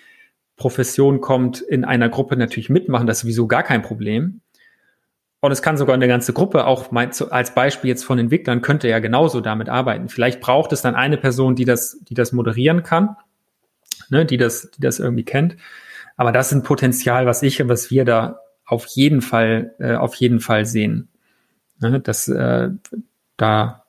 Profession 0.59 1.21
kommt, 1.21 1.61
in 1.61 1.83
einer 1.85 2.09
Gruppe 2.09 2.35
natürlich 2.37 2.69
mitmachen. 2.69 3.07
Das 3.07 3.17
ist 3.17 3.21
sowieso 3.21 3.47
gar 3.47 3.63
kein 3.63 3.81
Problem. 3.81 4.41
Und 5.39 5.51
es 5.51 5.61
kann 5.61 5.77
sogar 5.77 5.95
eine 5.95 6.07
ganze 6.07 6.33
Gruppe, 6.33 6.67
auch 6.67 6.91
als 6.91 7.55
Beispiel 7.55 7.87
jetzt 7.87 8.03
von 8.03 8.19
Entwicklern, 8.19 8.61
könnte 8.61 8.89
ja 8.89 8.99
genauso 8.99 9.39
damit 9.39 9.69
arbeiten. 9.69 10.09
Vielleicht 10.09 10.41
braucht 10.41 10.73
es 10.73 10.81
dann 10.81 10.95
eine 10.95 11.17
Person, 11.17 11.55
die 11.55 11.63
das, 11.63 11.97
die 12.01 12.13
das 12.13 12.33
moderieren 12.33 12.83
kann, 12.83 13.15
ne, 14.09 14.25
die 14.25 14.37
das, 14.37 14.69
die 14.71 14.81
das 14.81 14.99
irgendwie 14.99 15.23
kennt. 15.23 15.55
Aber 16.17 16.33
das 16.33 16.47
ist 16.47 16.57
ein 16.57 16.63
Potenzial, 16.63 17.25
was 17.25 17.41
ich 17.41 17.61
und 17.61 17.69
was 17.69 17.89
wir 17.89 18.03
da 18.03 18.41
auf 18.65 18.85
jeden 18.87 19.21
Fall, 19.21 19.73
äh, 19.79 19.95
auf 19.95 20.13
jeden 20.15 20.41
Fall 20.41 20.65
sehen. 20.65 21.07
Ne, 21.79 22.01
dass 22.01 22.27
äh, 22.27 22.69
da 23.37 23.85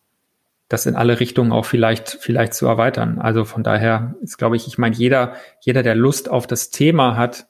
das 0.71 0.87
in 0.87 0.95
alle 0.95 1.19
Richtungen 1.19 1.51
auch 1.51 1.65
vielleicht, 1.65 2.11
vielleicht 2.21 2.55
zu 2.55 2.67
erweitern. 2.67 3.19
Also 3.19 3.45
von 3.45 3.65
daher 3.65 4.15
ist, 4.23 4.39
glaube 4.39 4.55
ich, 4.55 4.69
ich 4.69 4.79
meine, 4.79 4.95
jeder, 4.95 5.35
jeder, 5.61 5.83
der 5.83 5.97
Lust 5.97 6.31
auf 6.31 6.47
das 6.47 6.71
Thema 6.71 7.17
hat, 7.17 7.49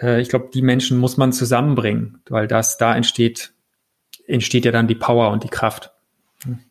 äh, 0.00 0.20
ich 0.20 0.28
glaube, 0.28 0.48
die 0.54 0.62
Menschen 0.62 0.96
muss 0.96 1.16
man 1.16 1.32
zusammenbringen, 1.32 2.22
weil 2.28 2.46
das 2.46 2.78
da 2.78 2.94
entsteht, 2.94 3.52
entsteht 4.28 4.64
ja 4.64 4.70
dann 4.70 4.86
die 4.86 4.94
Power 4.94 5.32
und 5.32 5.42
die 5.42 5.48
Kraft. 5.48 5.90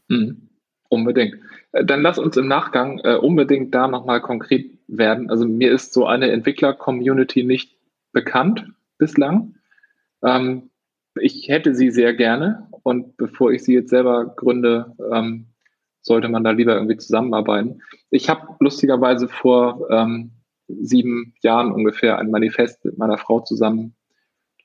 Mhm. 0.08 0.48
Unbedingt. 0.88 1.36
Äh, 1.74 1.84
dann 1.84 2.02
lass 2.02 2.20
uns 2.20 2.38
im 2.38 2.48
Nachgang 2.48 3.00
äh, 3.04 3.16
unbedingt 3.16 3.76
da 3.76 3.90
nochmal 3.90 4.22
konkret 4.22 4.72
werden. 4.88 5.30
Also 5.30 5.46
mir 5.46 5.74
ist 5.74 5.92
so 5.92 6.06
eine 6.06 6.32
Entwickler-Community 6.32 7.44
nicht 7.44 7.76
bekannt 8.14 8.72
bislang. 8.98 9.56
Ähm, 10.24 10.70
ich 11.16 11.50
hätte 11.50 11.76
sie 11.76 11.92
sehr 11.92 12.14
gerne 12.14 12.70
und 12.84 13.18
bevor 13.18 13.52
ich 13.52 13.64
sie 13.64 13.74
jetzt 13.74 13.90
selber 13.90 14.34
gründe, 14.36 14.96
ähm, 15.12 15.48
sollte 16.02 16.28
man 16.28 16.44
da 16.44 16.52
lieber 16.52 16.76
irgendwie 16.76 16.98
zusammenarbeiten. 16.98 17.82
Ich 18.10 18.30
habe 18.30 18.56
lustigerweise 18.60 19.30
vor 19.30 19.88
ähm, 19.90 20.32
sieben 20.68 21.34
Jahren 21.42 21.72
ungefähr 21.72 22.20
ein 22.20 22.30
Manifest 22.30 22.84
mit 22.86 22.98
meiner 22.98 23.18
Frau 23.18 23.40
zusammen 23.40 23.96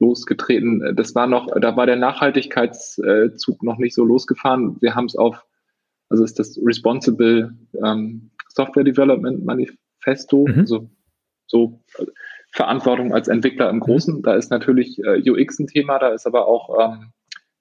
losgetreten. 0.01 0.95
Das 0.97 1.15
war 1.15 1.27
noch, 1.27 1.49
da 1.61 1.77
war 1.77 1.87
der 1.87 1.97
Nachhaltigkeitszug 1.97 3.63
noch 3.63 3.79
nicht 3.79 3.95
so 3.95 4.05
losgefahren. 4.05 4.77
Wir 4.81 4.95
haben 4.95 5.07
es 5.07 5.17
auf, 5.17 5.45
also 6.09 6.25
ist 6.25 6.39
das 6.39 6.59
Responsible 6.65 7.57
ähm, 7.85 8.31
Software 8.49 8.85
Development 8.85 9.45
Manifesto, 9.45 10.47
mhm. 10.47 10.61
also 10.61 10.91
so 11.47 11.83
Verantwortung 12.53 13.13
als 13.13 13.29
Entwickler 13.29 13.71
im 13.71 13.81
Großen. 13.81 14.23
Da 14.23 14.35
ist 14.35 14.51
natürlich 14.51 14.99
äh, 15.05 15.23
UX 15.29 15.59
ein 15.59 15.67
Thema, 15.67 15.99
da 15.99 16.09
ist 16.09 16.27
aber 16.27 16.47
auch 16.47 16.77
ähm, 16.81 17.13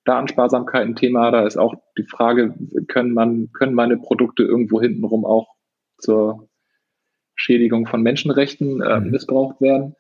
Datensparsamkeit 0.08 0.88
ein 0.88 0.96
Thema, 0.96 1.32
da 1.32 1.46
ist 1.46 1.58
auch 1.58 1.76
die 1.98 2.04
Frage, 2.04 2.56
können 2.88 3.14
man, 3.14 3.52
können 3.52 3.74
meine 3.74 3.98
Produkte 3.98 4.44
irgendwo 4.44 4.82
hintenrum 4.82 5.26
auch 5.26 5.48
zur 5.98 6.48
Schädigung 7.36 7.86
von 7.86 8.02
Menschenrechten 8.02 8.82
äh, 8.82 9.00
mhm. 9.00 9.12
missbraucht 9.12 9.60
werden? 9.62 9.96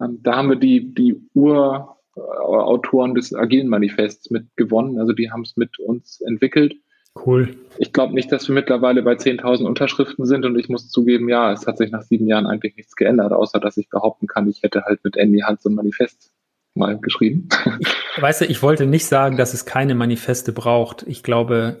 Ähm, 0.00 0.18
da 0.22 0.36
haben 0.36 0.50
wir 0.50 0.56
die, 0.56 0.92
die 0.92 1.28
Urautoren 1.34 3.14
des 3.14 3.34
Agilen 3.34 3.68
Manifests 3.68 4.30
mit 4.30 4.48
gewonnen, 4.56 4.98
also 4.98 5.12
die 5.12 5.30
haben 5.30 5.42
es 5.42 5.56
mit 5.56 5.78
uns 5.78 6.20
entwickelt. 6.20 6.74
Cool. 7.24 7.54
Ich 7.78 7.92
glaube 7.92 8.12
nicht, 8.12 8.32
dass 8.32 8.48
wir 8.48 8.56
mittlerweile 8.56 9.02
bei 9.02 9.12
10.000 9.12 9.64
Unterschriften 9.64 10.26
sind 10.26 10.44
und 10.44 10.58
ich 10.58 10.68
muss 10.68 10.90
zugeben, 10.90 11.28
ja, 11.28 11.52
es 11.52 11.64
hat 11.64 11.78
sich 11.78 11.92
nach 11.92 12.02
sieben 12.02 12.26
Jahren 12.26 12.46
eigentlich 12.46 12.74
nichts 12.76 12.96
geändert, 12.96 13.32
außer 13.32 13.60
dass 13.60 13.76
ich 13.76 13.88
behaupten 13.88 14.26
kann, 14.26 14.48
ich 14.48 14.64
hätte 14.64 14.84
halt 14.84 15.04
mit 15.04 15.16
Andy 15.16 15.40
Hand 15.40 15.62
so 15.62 15.68
ein 15.68 15.76
Manifest 15.76 16.33
mal 16.74 16.98
geschrieben. 16.98 17.48
Weißt 18.16 18.40
du, 18.40 18.46
ich 18.46 18.62
wollte 18.62 18.86
nicht 18.86 19.06
sagen, 19.06 19.36
dass 19.36 19.54
es 19.54 19.64
keine 19.64 19.94
Manifeste 19.94 20.52
braucht. 20.52 21.04
Ich 21.06 21.22
glaube, 21.22 21.80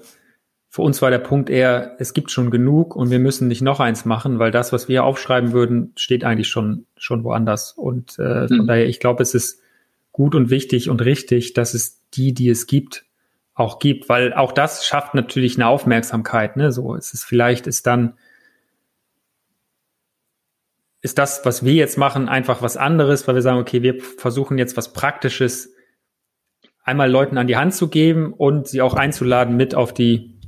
für 0.68 0.82
uns 0.82 1.02
war 1.02 1.10
der 1.10 1.18
Punkt 1.18 1.50
eher, 1.50 1.94
es 1.98 2.14
gibt 2.14 2.30
schon 2.30 2.50
genug 2.50 2.96
und 2.96 3.10
wir 3.10 3.20
müssen 3.20 3.48
nicht 3.48 3.62
noch 3.62 3.80
eins 3.80 4.04
machen, 4.04 4.38
weil 4.38 4.50
das, 4.50 4.72
was 4.72 4.88
wir 4.88 5.04
aufschreiben 5.04 5.52
würden, 5.52 5.92
steht 5.96 6.24
eigentlich 6.24 6.48
schon, 6.48 6.86
schon 6.96 7.22
woanders. 7.24 7.72
Und 7.72 8.18
äh, 8.18 8.48
von 8.48 8.58
mhm. 8.58 8.66
daher, 8.66 8.86
ich 8.86 9.00
glaube, 9.00 9.22
es 9.22 9.34
ist 9.34 9.60
gut 10.12 10.34
und 10.34 10.50
wichtig 10.50 10.90
und 10.90 11.04
richtig, 11.04 11.54
dass 11.54 11.74
es 11.74 12.00
die, 12.14 12.34
die 12.34 12.48
es 12.48 12.66
gibt, 12.66 13.04
auch 13.54 13.78
gibt, 13.78 14.08
weil 14.08 14.32
auch 14.32 14.52
das 14.52 14.84
schafft 14.84 15.14
natürlich 15.14 15.56
eine 15.56 15.68
Aufmerksamkeit. 15.68 16.56
Ne? 16.56 16.72
So, 16.72 16.96
es 16.96 17.14
ist 17.14 17.24
vielleicht 17.24 17.66
ist 17.66 17.86
dann 17.86 18.14
ist 21.04 21.18
das, 21.18 21.44
was 21.44 21.62
wir 21.62 21.74
jetzt 21.74 21.98
machen, 21.98 22.30
einfach 22.30 22.62
was 22.62 22.78
anderes, 22.78 23.28
weil 23.28 23.34
wir 23.34 23.42
sagen, 23.42 23.58
okay, 23.58 23.82
wir 23.82 24.00
versuchen 24.00 24.56
jetzt 24.56 24.78
was 24.78 24.94
Praktisches 24.94 25.74
einmal 26.82 27.10
Leuten 27.10 27.36
an 27.36 27.46
die 27.46 27.58
Hand 27.58 27.74
zu 27.74 27.88
geben 27.88 28.32
und 28.32 28.68
sie 28.68 28.80
auch 28.80 28.94
einzuladen, 28.94 29.54
mit 29.54 29.74
auf 29.74 29.92
die 29.92 30.40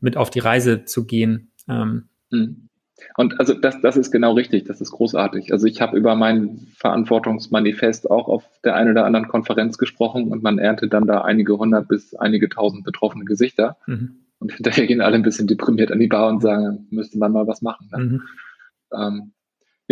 mit 0.00 0.16
auf 0.16 0.30
die 0.30 0.40
Reise 0.40 0.84
zu 0.84 1.06
gehen. 1.06 1.52
Ähm, 1.68 2.08
mhm. 2.30 2.68
Und 3.16 3.38
also 3.38 3.54
das, 3.54 3.80
das 3.80 3.96
ist 3.96 4.10
genau 4.10 4.32
richtig, 4.32 4.64
das 4.64 4.80
ist 4.80 4.90
großartig. 4.90 5.52
Also 5.52 5.68
ich 5.68 5.80
habe 5.80 5.96
über 5.96 6.16
mein 6.16 6.66
Verantwortungsmanifest 6.76 8.10
auch 8.10 8.26
auf 8.26 8.44
der 8.64 8.74
einen 8.74 8.90
oder 8.90 9.04
anderen 9.04 9.28
Konferenz 9.28 9.78
gesprochen 9.78 10.32
und 10.32 10.42
man 10.42 10.58
erntet 10.58 10.92
dann 10.92 11.06
da 11.06 11.20
einige 11.20 11.58
hundert 11.58 11.86
bis 11.86 12.16
einige 12.16 12.48
tausend 12.48 12.82
betroffene 12.82 13.24
Gesichter. 13.24 13.76
Mhm. 13.86 14.16
Und 14.40 14.52
hinterher 14.52 14.88
gehen 14.88 15.00
alle 15.00 15.14
ein 15.14 15.22
bisschen 15.22 15.46
deprimiert 15.46 15.92
an 15.92 16.00
die 16.00 16.08
Bar 16.08 16.28
und 16.28 16.42
sagen, 16.42 16.88
müsste 16.90 17.18
man 17.18 17.30
mal 17.30 17.46
was 17.46 17.62
machen. 17.62 17.88
Ne? 17.92 17.98
Mhm. 18.02 18.22
Ähm, 18.92 19.32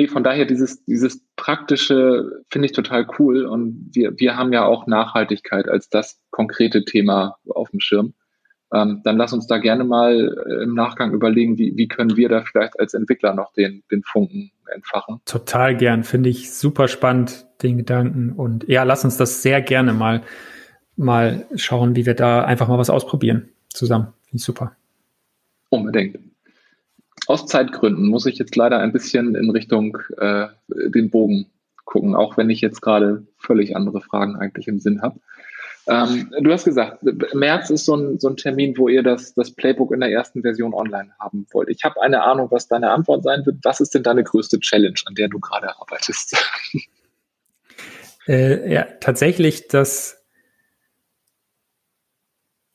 nee, 0.01 0.09
von 0.09 0.25
daher 0.25 0.47
dieses, 0.47 0.85
dieses 0.85 1.23
praktische 1.37 2.43
finde 2.51 2.67
ich 2.67 2.73
total 2.73 3.07
cool 3.19 3.45
und 3.45 3.91
wir, 3.93 4.19
wir 4.19 4.37
haben 4.37 4.53
ja 4.53 4.65
auch 4.65 4.87
Nachhaltigkeit 4.87 5.69
als 5.69 5.89
das 5.89 6.21
konkrete 6.31 6.85
Thema 6.85 7.37
auf 7.49 7.71
dem 7.71 7.81
Schirm 7.81 8.15
ähm, 8.73 9.01
dann 9.05 9.17
lass 9.17 9.33
uns 9.33 9.47
da 9.47 9.59
gerne 9.59 9.85
mal 9.85 10.37
äh, 10.47 10.63
im 10.63 10.75
Nachgang 10.75 11.13
überlegen, 11.13 11.59
wie, 11.59 11.77
wie 11.77 11.89
können 11.89 12.17
wir 12.17 12.29
da 12.29 12.43
vielleicht 12.43 12.79
als 12.79 12.95
Entwickler 12.95 13.35
noch 13.35 13.53
den, 13.53 13.83
den 13.91 14.03
Funken 14.03 14.53
entfachen. 14.73 15.21
Total 15.25 15.77
gern, 15.77 16.05
finde 16.05 16.29
ich 16.29 16.53
super 16.53 16.87
spannend, 16.87 17.47
den 17.63 17.79
Gedanken. 17.79 18.33
Und 18.33 18.69
ja, 18.69 18.85
lass 18.85 19.05
uns 19.05 19.17
das 19.17 19.43
sehr 19.43 19.61
gerne 19.61 19.93
mal, 19.93 20.23
mal 20.97 21.47
schauen, 21.57 21.97
wie 21.97 22.07
wir 22.07 22.15
da 22.15 22.45
einfach 22.45 22.69
mal 22.69 22.79
was 22.79 22.91
ausprobieren 22.91 23.49
zusammen. 23.71 24.09
Finde 24.25 24.37
ich 24.37 24.45
super. 24.45 24.77
Unbedingt. 25.71 26.30
Aus 27.31 27.47
Zeitgründen 27.47 28.09
muss 28.09 28.27
ich 28.27 28.39
jetzt 28.39 28.57
leider 28.57 28.81
ein 28.81 28.91
bisschen 28.91 29.37
in 29.37 29.51
Richtung 29.51 29.97
äh, 30.19 30.49
den 30.67 31.11
Bogen 31.11 31.47
gucken, 31.85 32.17
auch 32.17 32.37
wenn 32.37 32.51
ich 32.51 32.61
jetzt 32.61 32.83
gerade 32.83 33.25
völlig 33.39 33.77
andere 33.77 34.01
Fragen 34.01 34.35
eigentlich 34.35 34.67
im 34.67 34.81
Sinn 34.81 35.01
habe. 35.01 35.21
Ähm, 35.87 36.29
du 36.41 36.51
hast 36.51 36.65
gesagt, 36.65 37.05
März 37.33 37.71
ist 37.71 37.85
so 37.85 37.95
ein, 37.95 38.19
so 38.19 38.31
ein 38.31 38.37
Termin, 38.37 38.77
wo 38.77 38.89
ihr 38.89 39.05
das, 39.05 39.33
das 39.35 39.53
Playbook 39.53 39.93
in 39.93 40.01
der 40.01 40.11
ersten 40.11 40.43
Version 40.43 40.75
online 40.75 41.13
haben 41.21 41.47
wollt. 41.53 41.69
Ich 41.69 41.85
habe 41.85 42.03
eine 42.03 42.21
Ahnung, 42.25 42.49
was 42.51 42.67
deine 42.67 42.91
Antwort 42.91 43.23
sein 43.23 43.47
wird. 43.47 43.59
Was 43.63 43.79
ist 43.79 43.95
denn 43.95 44.03
deine 44.03 44.25
größte 44.25 44.59
Challenge, 44.59 44.99
an 45.05 45.15
der 45.15 45.29
du 45.29 45.39
gerade 45.39 45.69
arbeitest? 45.79 46.37
Äh, 48.27 48.73
ja, 48.73 48.87
tatsächlich 49.01 49.69
das, 49.69 50.23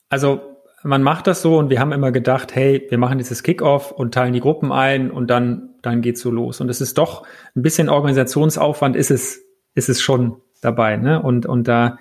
also 0.09 0.54
man 0.85 1.01
macht 1.01 1.25
das 1.25 1.41
so 1.41 1.57
und 1.57 1.71
wir 1.71 1.79
haben 1.79 1.91
immer 1.91 2.11
gedacht, 2.11 2.53
hey, 2.53 2.85
wir 2.89 2.99
machen 2.99 3.17
dieses 3.17 3.41
Kickoff 3.41 3.91
und 3.91 4.13
teilen 4.13 4.33
die 4.33 4.39
Gruppen 4.39 4.71
ein 4.71 5.09
und 5.09 5.27
dann, 5.31 5.69
dann 5.81 6.01
geht's 6.01 6.21
so 6.21 6.29
los. 6.29 6.61
Und 6.61 6.69
es 6.69 6.79
ist 6.79 6.99
doch 6.99 7.25
ein 7.55 7.63
bisschen 7.63 7.89
Organisationsaufwand 7.89 8.95
ist 8.95 9.09
es, 9.09 9.41
ist 9.73 9.89
es 9.89 9.99
schon 9.99 10.37
dabei, 10.61 10.97
ne? 10.97 11.21
Und, 11.21 11.47
und 11.47 11.67
da, 11.67 11.97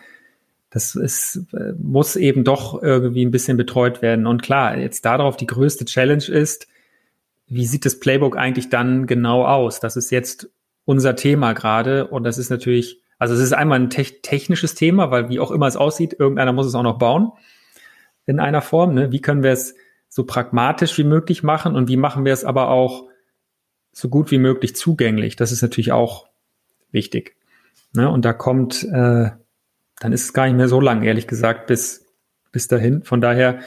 das 0.68 0.96
ist, 0.96 1.46
äh, 1.54 1.72
muss 1.78 2.14
eben 2.16 2.44
doch 2.44 2.82
irgendwie 2.82 3.24
ein 3.24 3.30
bisschen 3.30 3.56
betreut 3.56 4.02
werden. 4.02 4.26
Und 4.26 4.42
klar, 4.42 4.76
jetzt 4.76 5.06
darauf 5.06 5.38
die 5.38 5.46
größte 5.46 5.86
Challenge 5.86 6.24
ist, 6.24 6.68
wie 7.46 7.64
sieht 7.64 7.86
das 7.86 7.98
Playbook 7.98 8.36
eigentlich 8.36 8.68
dann 8.68 9.06
genau 9.06 9.46
aus? 9.46 9.80
Das 9.80 9.96
ist 9.96 10.10
jetzt 10.10 10.50
unser 10.84 11.16
Thema 11.16 11.54
gerade 11.54 12.06
und 12.08 12.24
das 12.24 12.36
ist 12.36 12.50
natürlich, 12.50 13.00
also 13.18 13.32
es 13.32 13.40
ist 13.40 13.54
einmal 13.54 13.80
ein 13.80 13.88
te 13.88 14.04
technisches 14.20 14.74
Thema, 14.74 15.10
weil 15.10 15.30
wie 15.30 15.40
auch 15.40 15.50
immer 15.50 15.66
es 15.66 15.76
aussieht, 15.76 16.16
irgendeiner 16.18 16.52
muss 16.52 16.66
es 16.66 16.74
auch 16.74 16.82
noch 16.82 16.98
bauen 16.98 17.32
in 18.26 18.40
einer 18.40 18.62
Form. 18.62 18.94
Ne? 18.94 19.12
Wie 19.12 19.20
können 19.20 19.42
wir 19.42 19.52
es 19.52 19.74
so 20.08 20.24
pragmatisch 20.24 20.96
wie 20.98 21.04
möglich 21.04 21.42
machen 21.42 21.74
und 21.74 21.88
wie 21.88 21.96
machen 21.96 22.24
wir 22.24 22.32
es 22.32 22.44
aber 22.44 22.68
auch 22.68 23.08
so 23.92 24.08
gut 24.08 24.30
wie 24.30 24.38
möglich 24.38 24.76
zugänglich? 24.76 25.36
Das 25.36 25.52
ist 25.52 25.62
natürlich 25.62 25.92
auch 25.92 26.28
wichtig. 26.90 27.36
Ne? 27.92 28.08
Und 28.08 28.24
da 28.24 28.32
kommt 28.32 28.84
äh, 28.84 29.30
dann 30.00 30.12
ist 30.12 30.24
es 30.24 30.32
gar 30.32 30.46
nicht 30.46 30.56
mehr 30.56 30.68
so 30.68 30.80
lang, 30.80 31.02
ehrlich 31.02 31.26
gesagt, 31.26 31.66
bis, 31.66 32.06
bis 32.52 32.68
dahin. 32.68 33.02
Von 33.02 33.20
daher 33.20 33.60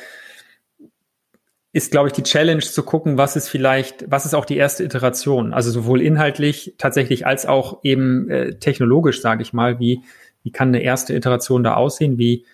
ist, 1.71 1.91
glaube 1.91 2.07
ich, 2.07 2.13
die 2.13 2.23
Challenge 2.23 2.61
zu 2.61 2.83
gucken, 2.83 3.17
was 3.17 3.35
ist 3.35 3.49
vielleicht, 3.49 4.09
was 4.09 4.25
ist 4.25 4.33
auch 4.33 4.45
die 4.45 4.57
erste 4.57 4.83
Iteration, 4.83 5.53
also 5.53 5.69
sowohl 5.71 6.01
inhaltlich 6.01 6.75
tatsächlich 6.77 7.25
als 7.25 7.45
auch 7.45 7.83
eben 7.83 8.29
äh, 8.29 8.55
technologisch, 8.55 9.21
sage 9.21 9.41
ich 9.41 9.53
mal, 9.53 9.79
wie, 9.79 10.01
wie 10.43 10.51
kann 10.51 10.69
eine 10.69 10.81
erste 10.81 11.15
Iteration 11.15 11.63
da 11.63 11.75
aussehen, 11.75 12.17
wie 12.17 12.45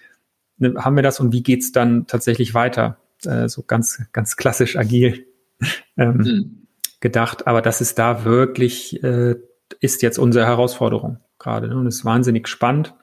haben 0.60 0.96
wir 0.96 1.04
das 1.04 1.20
und 1.20 1.34
wie 1.34 1.44
geht's 1.44 1.72
dann 1.72 2.08
tatsächlich 2.08 2.54
weiter, 2.54 2.98
äh, 3.26 3.48
so 3.48 3.64
ganz, 3.64 4.02
ganz 4.12 4.36
klassisch 4.36 4.78
agil 4.78 5.26
ähm, 5.98 6.18
mhm. 6.18 6.68
gedacht, 7.00 7.48
aber 7.48 7.62
das 7.62 7.82
ist 7.82 8.00
da 8.00 8.26
wirklich, 8.26 9.04
äh, 9.04 9.36
ist 9.80 10.02
jetzt 10.02 10.20
unsere 10.20 10.46
Herausforderung 10.46 11.18
gerade 11.40 11.68
ne? 11.68 11.76
und 11.76 11.88
ist 11.88 12.06
wahnsinnig 12.06 12.48
spannend 12.48 12.94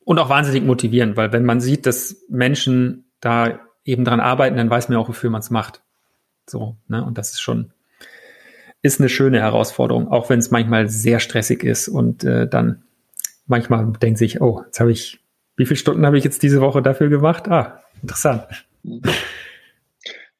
und 0.00 0.18
auch 0.18 0.28
wahnsinnig 0.28 0.64
motivierend, 0.64 1.16
weil 1.16 1.32
wenn 1.32 1.44
man 1.44 1.60
sieht, 1.60 1.86
dass 1.86 2.24
Menschen 2.28 3.04
da 3.20 3.60
eben 3.84 4.04
dran 4.04 4.20
arbeiten, 4.20 4.56
dann 4.56 4.70
weiß 4.70 4.88
man 4.88 4.98
auch, 4.98 5.08
wofür 5.08 5.30
man 5.30 5.40
es 5.40 5.50
macht. 5.50 5.82
So, 6.46 6.76
ne? 6.88 7.04
Und 7.04 7.18
das 7.18 7.32
ist 7.32 7.40
schon, 7.40 7.72
ist 8.82 9.00
eine 9.00 9.08
schöne 9.08 9.40
Herausforderung, 9.40 10.08
auch 10.08 10.30
wenn 10.30 10.38
es 10.38 10.50
manchmal 10.50 10.88
sehr 10.88 11.20
stressig 11.20 11.62
ist 11.62 11.88
und 11.88 12.24
äh, 12.24 12.48
dann 12.48 12.82
manchmal 13.46 13.92
denkt 13.92 14.18
sich, 14.18 14.40
oh, 14.40 14.62
jetzt 14.66 14.80
habe 14.80 14.92
ich, 14.92 15.20
wie 15.56 15.66
viele 15.66 15.76
Stunden 15.76 16.06
habe 16.06 16.18
ich 16.18 16.24
jetzt 16.24 16.42
diese 16.42 16.60
Woche 16.60 16.82
dafür 16.82 17.08
gemacht? 17.08 17.48
Ah, 17.48 17.82
interessant. 18.02 18.44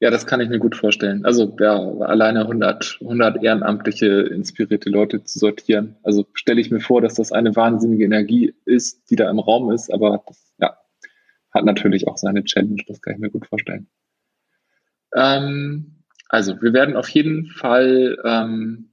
Ja, 0.00 0.10
das 0.10 0.26
kann 0.26 0.40
ich 0.40 0.48
mir 0.48 0.58
gut 0.58 0.76
vorstellen. 0.76 1.26
Also 1.26 1.54
ja, 1.60 1.76
alleine 1.78 2.40
100, 2.40 2.98
100 3.02 3.42
ehrenamtliche, 3.42 4.06
inspirierte 4.06 4.88
Leute 4.88 5.24
zu 5.24 5.38
sortieren. 5.38 5.96
Also 6.02 6.26
stelle 6.32 6.60
ich 6.60 6.70
mir 6.70 6.80
vor, 6.80 7.02
dass 7.02 7.14
das 7.14 7.32
eine 7.32 7.54
wahnsinnige 7.54 8.04
Energie 8.04 8.54
ist, 8.64 9.10
die 9.10 9.16
da 9.16 9.28
im 9.28 9.38
Raum 9.38 9.70
ist, 9.70 9.92
aber 9.92 10.22
das 10.26 10.54
ja, 10.58 10.74
hat 11.52 11.66
natürlich 11.66 12.08
auch 12.08 12.16
seine 12.16 12.44
Challenge, 12.44 12.82
das 12.86 13.02
kann 13.02 13.14
ich 13.14 13.20
mir 13.20 13.30
gut 13.30 13.46
vorstellen. 13.46 13.88
Ähm, 15.14 16.04
also 16.30 16.62
wir 16.62 16.72
werden 16.72 16.96
auf 16.96 17.08
jeden 17.10 17.46
Fall 17.48 18.16
ähm, 18.24 18.89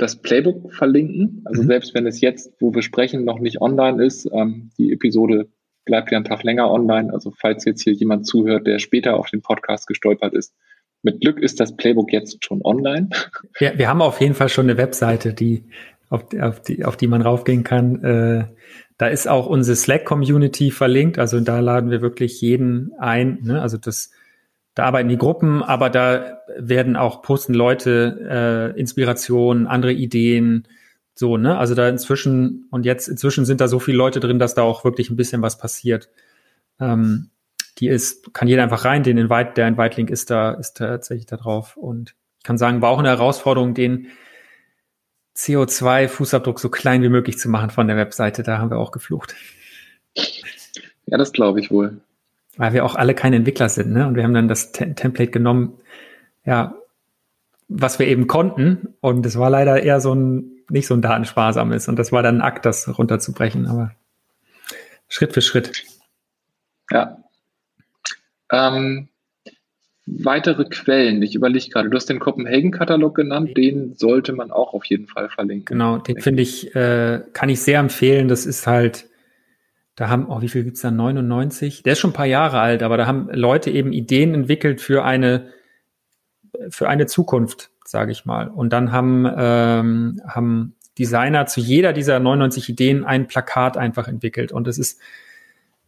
das 0.00 0.16
Playbook 0.16 0.72
verlinken. 0.72 1.42
Also 1.44 1.62
mhm. 1.62 1.66
selbst 1.66 1.94
wenn 1.94 2.06
es 2.06 2.20
jetzt, 2.20 2.52
wo 2.58 2.74
wir 2.74 2.82
sprechen, 2.82 3.24
noch 3.24 3.38
nicht 3.38 3.60
online 3.60 4.02
ist, 4.04 4.28
ähm, 4.32 4.70
die 4.78 4.92
Episode 4.92 5.48
bleibt 5.84 6.10
ja 6.10 6.16
einen 6.16 6.24
Tag 6.24 6.42
länger 6.42 6.70
online. 6.70 7.12
Also 7.12 7.32
falls 7.36 7.64
jetzt 7.66 7.82
hier 7.82 7.92
jemand 7.92 8.26
zuhört, 8.26 8.66
der 8.66 8.78
später 8.78 9.16
auf 9.16 9.28
den 9.28 9.42
Podcast 9.42 9.86
gestolpert 9.86 10.32
ist, 10.32 10.54
mit 11.02 11.20
Glück 11.20 11.38
ist 11.38 11.60
das 11.60 11.76
Playbook 11.76 12.12
jetzt 12.12 12.44
schon 12.44 12.62
online. 12.62 13.10
Ja, 13.58 13.76
wir 13.76 13.88
haben 13.88 14.00
auf 14.00 14.20
jeden 14.20 14.34
Fall 14.34 14.48
schon 14.48 14.70
eine 14.70 14.78
Webseite, 14.78 15.34
die 15.34 15.64
auf, 16.08 16.24
auf, 16.40 16.62
die, 16.62 16.84
auf 16.84 16.96
die 16.96 17.06
man 17.06 17.20
raufgehen 17.20 17.62
kann. 17.62 18.02
Äh, 18.02 18.44
da 18.96 19.06
ist 19.08 19.28
auch 19.28 19.46
unsere 19.46 19.76
Slack-Community 19.76 20.70
verlinkt. 20.70 21.18
Also 21.18 21.40
da 21.40 21.60
laden 21.60 21.90
wir 21.90 22.00
wirklich 22.00 22.40
jeden 22.40 22.92
ein. 22.98 23.40
Ne? 23.42 23.60
Also 23.60 23.76
das, 23.76 24.12
da 24.74 24.84
arbeiten 24.84 25.08
die 25.08 25.18
Gruppen, 25.18 25.62
aber 25.62 25.90
da 25.90 26.40
werden 26.56 26.96
auch 26.96 27.22
posten 27.22 27.54
Leute 27.54 28.72
äh, 28.74 28.80
Inspirationen, 28.80 29.66
andere 29.66 29.92
Ideen. 29.92 30.68
So, 31.14 31.36
ne? 31.36 31.58
Also 31.58 31.74
da 31.74 31.88
inzwischen, 31.88 32.66
und 32.70 32.86
jetzt 32.86 33.08
inzwischen 33.08 33.44
sind 33.44 33.60
da 33.60 33.68
so 33.68 33.78
viele 33.78 33.98
Leute 33.98 34.20
drin, 34.20 34.38
dass 34.38 34.54
da 34.54 34.62
auch 34.62 34.84
wirklich 34.84 35.10
ein 35.10 35.16
bisschen 35.16 35.42
was 35.42 35.58
passiert. 35.58 36.08
Ähm, 36.78 37.30
die 37.78 37.88
ist, 37.88 38.32
kann 38.32 38.48
jeder 38.48 38.62
einfach 38.62 38.84
rein, 38.84 39.02
den 39.02 39.18
Invite, 39.18 39.52
der 39.56 39.68
Invite-Link 39.68 40.10
ist 40.10 40.30
da, 40.30 40.52
ist 40.52 40.76
tatsächlich 40.76 41.26
da 41.26 41.36
drauf. 41.36 41.76
Und 41.76 42.14
ich 42.38 42.44
kann 42.44 42.58
sagen, 42.58 42.80
war 42.80 42.90
auch 42.90 42.98
eine 42.98 43.08
Herausforderung, 43.08 43.74
den 43.74 44.08
CO2-Fußabdruck 45.36 46.58
so 46.58 46.68
klein 46.68 47.02
wie 47.02 47.08
möglich 47.08 47.38
zu 47.38 47.48
machen 47.48 47.70
von 47.70 47.86
der 47.86 47.96
Webseite. 47.96 48.42
Da 48.42 48.58
haben 48.58 48.70
wir 48.70 48.78
auch 48.78 48.92
geflucht. 48.92 49.34
Ja, 51.06 51.18
das 51.18 51.32
glaube 51.32 51.60
ich 51.60 51.70
wohl. 51.70 52.00
Weil 52.56 52.72
wir 52.72 52.84
auch 52.84 52.96
alle 52.96 53.14
keine 53.14 53.36
Entwickler 53.36 53.68
sind, 53.68 53.92
ne? 53.92 54.06
Und 54.06 54.16
wir 54.16 54.24
haben 54.24 54.34
dann 54.34 54.48
das 54.48 54.72
T 54.72 54.94
Template 54.94 55.30
genommen, 55.30 55.78
ja, 56.44 56.74
was 57.68 57.98
wir 57.98 58.08
eben 58.08 58.26
konnten. 58.26 58.94
Und 59.00 59.24
es 59.24 59.38
war 59.38 59.50
leider 59.50 59.82
eher 59.82 60.00
so 60.00 60.14
ein, 60.14 60.50
nicht 60.68 60.86
so 60.86 60.94
ein 60.94 61.02
datensparsames. 61.02 61.88
Und 61.88 61.98
das 61.98 62.12
war 62.12 62.22
dann 62.22 62.36
ein 62.36 62.42
Akt, 62.42 62.66
das 62.66 62.98
runterzubrechen. 62.98 63.66
Aber 63.66 63.92
Schritt 65.08 65.32
für 65.32 65.42
Schritt. 65.42 65.84
Ja. 66.90 67.18
Ähm, 68.50 69.08
weitere 70.06 70.64
Quellen, 70.64 71.22
ich 71.22 71.34
überlege 71.34 71.68
gerade, 71.68 71.90
du 71.90 71.96
hast 71.96 72.08
den 72.08 72.18
Copenhagen-Katalog 72.18 73.14
genannt, 73.14 73.56
den 73.56 73.94
sollte 73.94 74.32
man 74.32 74.50
auch 74.50 74.74
auf 74.74 74.84
jeden 74.86 75.06
Fall 75.06 75.28
verlinken. 75.28 75.66
Genau, 75.66 75.98
den 75.98 76.20
finde 76.20 76.42
ich, 76.42 76.74
äh, 76.74 77.22
kann 77.32 77.48
ich 77.48 77.60
sehr 77.60 77.78
empfehlen. 77.78 78.28
Das 78.28 78.46
ist 78.46 78.66
halt, 78.66 79.08
da 80.00 80.08
haben, 80.08 80.28
oh, 80.30 80.40
wie 80.40 80.48
viel 80.48 80.64
gibt's 80.64 80.80
da? 80.80 80.90
99? 80.90 81.82
Der 81.82 81.92
ist 81.92 81.98
schon 81.98 82.12
ein 82.12 82.14
paar 82.14 82.24
Jahre 82.24 82.58
alt, 82.58 82.82
aber 82.82 82.96
da 82.96 83.06
haben 83.06 83.28
Leute 83.34 83.70
eben 83.70 83.92
Ideen 83.92 84.32
entwickelt 84.32 84.80
für 84.80 85.04
eine, 85.04 85.48
für 86.70 86.88
eine 86.88 87.04
Zukunft, 87.04 87.68
sage 87.84 88.10
ich 88.10 88.24
mal. 88.24 88.48
Und 88.48 88.72
dann 88.72 88.92
haben, 88.92 89.30
ähm, 89.36 90.22
haben 90.26 90.74
Designer 90.98 91.44
zu 91.44 91.60
jeder 91.60 91.92
dieser 91.92 92.18
99 92.18 92.70
Ideen 92.70 93.04
ein 93.04 93.26
Plakat 93.26 93.76
einfach 93.76 94.08
entwickelt. 94.08 94.52
Und 94.52 94.68
es 94.68 94.78
ist, 94.78 95.02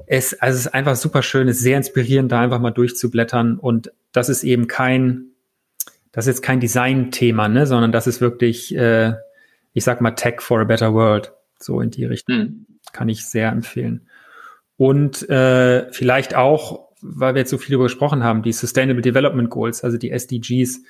es, 0.06 0.34
also 0.34 0.56
es 0.58 0.66
ist 0.66 0.74
einfach 0.74 0.96
super 0.96 1.22
schön, 1.22 1.48
es 1.48 1.56
ist 1.56 1.62
sehr 1.62 1.78
inspirierend, 1.78 2.30
da 2.30 2.42
einfach 2.42 2.60
mal 2.60 2.70
durchzublättern. 2.70 3.56
Und 3.56 3.92
das 4.12 4.28
ist 4.28 4.44
eben 4.44 4.66
kein, 4.66 5.28
das 6.12 6.26
ist 6.26 6.34
jetzt 6.36 6.42
kein 6.42 6.60
Design-Thema, 6.60 7.48
ne, 7.48 7.66
sondern 7.66 7.92
das 7.92 8.06
ist 8.06 8.20
wirklich, 8.20 8.76
äh, 8.76 9.14
ich 9.72 9.84
sag 9.84 10.02
mal, 10.02 10.10
Tech 10.10 10.42
for 10.42 10.60
a 10.60 10.64
Better 10.64 10.92
World. 10.92 11.32
So 11.58 11.80
in 11.80 11.90
die 11.90 12.04
Richtung. 12.04 12.36
Mhm. 12.36 12.66
Kann 12.92 13.08
ich 13.08 13.26
sehr 13.26 13.50
empfehlen. 13.50 14.08
Und 14.76 15.28
äh, 15.28 15.90
vielleicht 15.92 16.34
auch, 16.34 16.88
weil 17.00 17.34
wir 17.34 17.40
jetzt 17.40 17.50
so 17.50 17.58
viel 17.58 17.72
darüber 17.72 17.84
gesprochen 17.84 18.22
haben, 18.22 18.42
die 18.42 18.52
Sustainable 18.52 19.02
Development 19.02 19.50
Goals, 19.50 19.84
also 19.84 19.98
die 19.98 20.10
SDGs. 20.10 20.82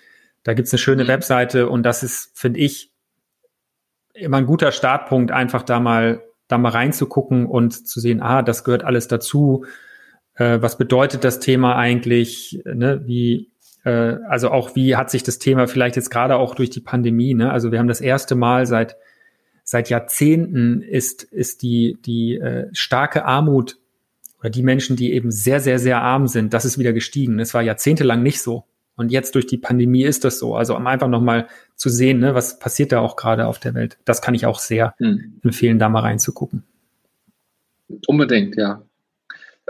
Da 0.43 0.55
gibt's 0.55 0.73
eine 0.73 0.79
schöne 0.79 1.05
mhm. 1.05 1.09
Webseite 1.09 1.69
und 1.69 1.85
das 1.85 2.03
ist, 2.03 2.33
finde 2.39 2.61
ich, 2.61 2.93
immer 4.15 4.39
ein 4.39 4.47
guter 4.47 4.73
Startpunkt, 4.73 5.31
einfach 5.31 5.63
da 5.63 5.81
mal 5.81 6.23
da 6.53 6.59
mal 6.59 6.69
reinzugucken 6.69 7.47
und 7.47 7.89
zu 7.89 7.99
sehen, 7.99 8.21
ah, 8.21 8.43
das 8.43 8.63
gehört 8.63 8.85
alles 8.85 9.09
dazu. 9.09 9.65
Äh, 10.35 10.61
was 10.61 10.77
bedeutet 10.77 11.25
das 11.25 11.41
Thema 11.41 11.77
eigentlich? 11.77 12.63
Ne? 12.65 13.03
Wie, 13.07 13.51
äh, 13.85 14.17
also 14.29 14.51
auch 14.51 14.77
wie 14.77 14.95
hat 14.97 15.11
sich 15.11 15.23
das 15.23 15.39
Thema 15.39 15.67
vielleicht 15.67 15.97
jetzt 15.97 16.11
gerade 16.11 16.37
auch 16.37 16.55
durch 16.55 16.71
die 16.71 16.81
Pandemie, 16.81 17.35
ne? 17.35 17.51
Also 17.51 17.73
wir 17.73 17.79
haben 17.79 17.89
das 17.89 18.01
erste 18.01 18.35
Mal 18.35 18.67
seit 18.67 18.97
seit 19.73 19.89
Jahrzehnten 19.89 20.83
ist 20.83 21.23
ist 21.23 21.63
die 21.63 21.97
die 22.05 22.37
äh, 22.37 22.69
starke 22.75 23.25
Armut 23.25 23.79
oder 24.39 24.51
die 24.51 24.63
Menschen, 24.63 24.97
die 24.97 25.15
eben 25.15 25.31
sehr 25.31 25.61
sehr 25.61 25.79
sehr 25.79 26.03
arm 26.03 26.29
sind, 26.29 26.53
das 26.53 26.67
ist 26.67 26.77
wieder 26.79 26.93
gestiegen. 26.93 27.39
Das 27.39 27.55
war 27.55 27.63
jahrzehntelang 27.63 28.23
nicht 28.23 28.43
so. 28.43 28.65
Und 28.97 29.11
jetzt 29.11 29.35
durch 29.35 29.47
die 29.47 29.57
Pandemie 29.57 30.05
ist 30.05 30.25
das 30.25 30.39
so. 30.39 30.55
Also 30.55 30.77
um 30.77 30.87
einfach 30.87 31.09
nochmal 31.09 31.47
zu 31.75 31.89
sehen, 31.89 32.21
ne, 32.21 32.35
was 32.35 32.59
passiert 32.59 32.93
da 32.93 33.01
auch 33.01 33.17
gerade 33.17 33.47
auf 33.47 33.59
der 33.59 33.73
Welt. 33.73 33.97
Das 34.05 34.21
kann 34.21 34.35
ich 34.35 34.45
auch 34.45 34.59
sehr 34.59 34.95
hm. 34.99 35.41
empfehlen, 35.43 35.79
da 35.79 35.89
mal 35.89 36.01
reinzugucken. 36.01 36.65
Unbedingt, 38.07 38.57
ja. 38.57 38.83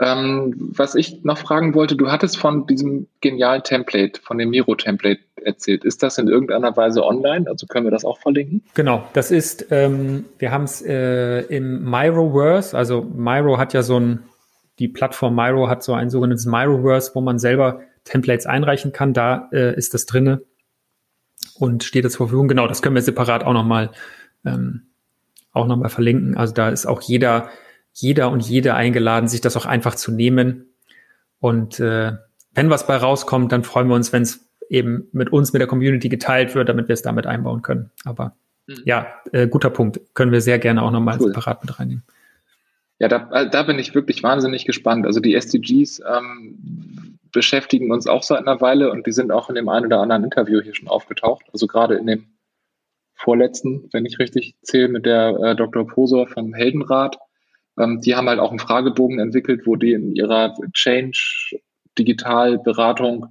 Ähm, 0.03 0.73
was 0.75 0.97
ich 0.97 1.23
noch 1.23 1.39
fragen 1.39 1.75
wollte, 1.75 1.95
du 1.95 2.11
hattest 2.11 2.37
von 2.37 2.67
diesem 2.67 3.07
genialen 3.21 3.63
Template, 3.63 4.21
von 4.21 4.37
dem 4.37 4.51
Miro-Template 4.51 5.21
erzählt. 5.37 5.85
Ist 5.85 6.03
das 6.03 6.19
in 6.19 6.27
irgendeiner 6.27 6.77
Weise 6.77 7.05
online? 7.05 7.49
Also 7.49 7.67
können 7.67 7.87
wir 7.87 7.93
das 7.93 8.05
auch 8.05 8.19
verlinken? 8.19 8.63
Genau, 8.75 9.05
das 9.13 9.31
ist, 9.31 9.67
ähm, 9.71 10.25
wir 10.39 10.51
haben 10.51 10.65
es 10.65 10.83
äh, 10.83 11.43
im 11.43 11.89
Miroverse, 11.89 12.77
also 12.77 13.03
Miro 13.03 13.59
hat 13.59 13.75
ja 13.75 13.83
so 13.83 13.99
ein, 13.99 14.25
die 14.81 14.89
Plattform 14.89 15.37
Miro 15.37 15.69
hat 15.69 15.85
so 15.85 15.95
ein 15.95 16.11
sogenanntes 16.11 16.47
Miroverse, 16.47 17.13
wo 17.15 17.21
man 17.21 17.39
selber 17.39 17.81
Templates 18.05 18.47
einreichen 18.47 18.93
kann. 18.93 19.13
Da 19.13 19.49
äh, 19.53 19.77
ist 19.77 19.95
das 19.95 20.07
drinne 20.07 20.43
und 21.55 21.85
steht 21.85 22.05
das 22.05 22.15
zur 22.15 22.27
Verfügung. 22.27 22.49
Genau, 22.49 22.67
das 22.67 22.83
können 22.83 22.97
wir 22.97 23.03
separat 23.03 23.45
auch 23.45 23.53
nochmal 23.53 23.91
ähm, 24.45 24.89
auch 25.53 25.67
nochmal 25.67 25.91
verlinken. 25.91 26.37
Also 26.37 26.55
da 26.55 26.71
ist 26.71 26.87
auch 26.87 27.03
jeder, 27.03 27.49
jeder 27.93 28.31
und 28.31 28.49
jede 28.49 28.75
eingeladen, 28.75 29.29
sich 29.29 29.41
das 29.41 29.57
auch 29.57 29.67
einfach 29.67 29.95
zu 29.95 30.13
nehmen. 30.13 30.75
Und 31.41 31.81
äh, 31.81 32.13
wenn 32.55 32.71
was 32.71 32.87
bei 32.87 32.97
rauskommt, 32.97 33.53
dann 33.53 33.65
freuen 33.65 33.89
wir 33.89 33.95
uns, 33.95 34.13
wenn 34.13 34.23
es 34.23 34.49
eben 34.69 35.09
mit 35.13 35.31
uns, 35.33 35.53
mit 35.53 35.61
der 35.61 35.67
Community 35.67 36.09
geteilt 36.09 36.55
wird, 36.55 36.69
damit 36.69 36.89
wir 36.89 36.95
es 36.95 37.03
damit 37.03 37.27
einbauen 37.27 37.63
können. 37.63 37.91
Aber 38.05 38.35
mhm. 38.67 38.77
ja, 38.85 39.07
äh, 39.33 39.47
guter 39.47 39.71
Punkt. 39.71 40.01
Können 40.15 40.33
wir 40.33 40.41
sehr 40.41 40.59
gerne 40.59 40.83
auch 40.83 40.91
nochmal 40.91 41.19
cool. 41.21 41.29
separat 41.29 41.63
mit 41.63 41.79
reinnehmen. 41.79 42.05
Ja, 42.99 43.09
da, 43.09 43.47
da 43.47 43.63
bin 43.65 43.79
ich 43.79 43.95
wirklich 43.95 44.23
wahnsinnig 44.23 44.65
gespannt. 44.65 45.07
Also 45.07 45.21
die 45.21 45.35
SDGs 45.35 46.03
ähm, 46.09 47.19
beschäftigen 47.33 47.91
uns 47.91 48.07
auch 48.07 48.23
seit 48.23 48.39
einer 48.39 48.61
Weile 48.61 48.93
und 48.93 49.07
die 49.07 49.13
sind 49.13 49.33
auch 49.33 49.49
in 49.49 49.57
dem 49.57 49.69
einen 49.69 49.87
oder 49.87 50.01
anderen 50.01 50.25
Interview 50.25 50.61
hier 50.61 50.75
schon 50.75 50.89
aufgetaucht. 50.89 51.45
Also 51.53 51.67
gerade 51.67 51.97
in 51.97 52.07
dem 52.07 52.27
vorletzten, 53.15 53.89
wenn 53.93 54.07
ich 54.07 54.19
richtig 54.19 54.55
zähle, 54.63 54.89
mit 54.89 55.07
der 55.07 55.37
äh, 55.43 55.57
Dr. 55.57 55.87
Posor 55.87 56.29
vom 56.29 56.55
Heldenrat. 56.55 57.19
Ähm, 57.79 58.01
die 58.01 58.15
haben 58.15 58.29
halt 58.29 58.39
auch 58.39 58.51
einen 58.51 58.59
Fragebogen 58.59 59.19
entwickelt, 59.19 59.67
wo 59.67 59.77
die 59.77 59.93
in 59.93 60.15
ihrer 60.15 60.55
Change 60.73 61.59
Digitalberatung 61.99 63.27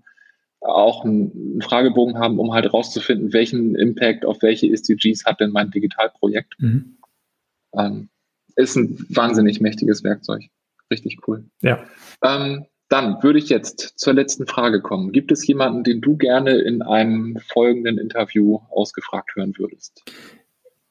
auch 0.61 1.03
einen, 1.03 1.31
einen 1.31 1.61
Fragebogen 1.61 2.19
haben, 2.19 2.39
um 2.39 2.53
halt 2.53 2.71
rauszufinden, 2.71 3.33
welchen 3.33 3.75
Impact 3.75 4.25
auf 4.25 4.41
welche 4.41 4.71
SDGs 4.71 5.25
hat 5.25 5.39
denn 5.39 5.51
mein 5.51 5.71
Digitalprojekt. 5.71 6.55
Mhm. 6.59 6.97
Ähm, 7.75 8.09
ist 8.55 8.75
ein 8.75 9.05
wahnsinnig 9.09 9.61
mächtiges 9.61 10.03
Werkzeug. 10.03 10.43
Richtig 10.91 11.19
cool. 11.27 11.45
Ja. 11.61 11.83
Ähm, 12.23 12.65
dann 12.89 13.23
würde 13.23 13.39
ich 13.39 13.47
jetzt 13.47 13.93
zur 13.97 14.13
letzten 14.13 14.45
Frage 14.45 14.81
kommen. 14.81 15.13
Gibt 15.13 15.31
es 15.31 15.47
jemanden, 15.47 15.83
den 15.83 16.01
du 16.01 16.17
gerne 16.17 16.57
in 16.57 16.81
einem 16.81 17.37
folgenden 17.47 17.97
Interview 17.97 18.59
ausgefragt 18.69 19.31
hören 19.35 19.53
würdest? 19.57 20.03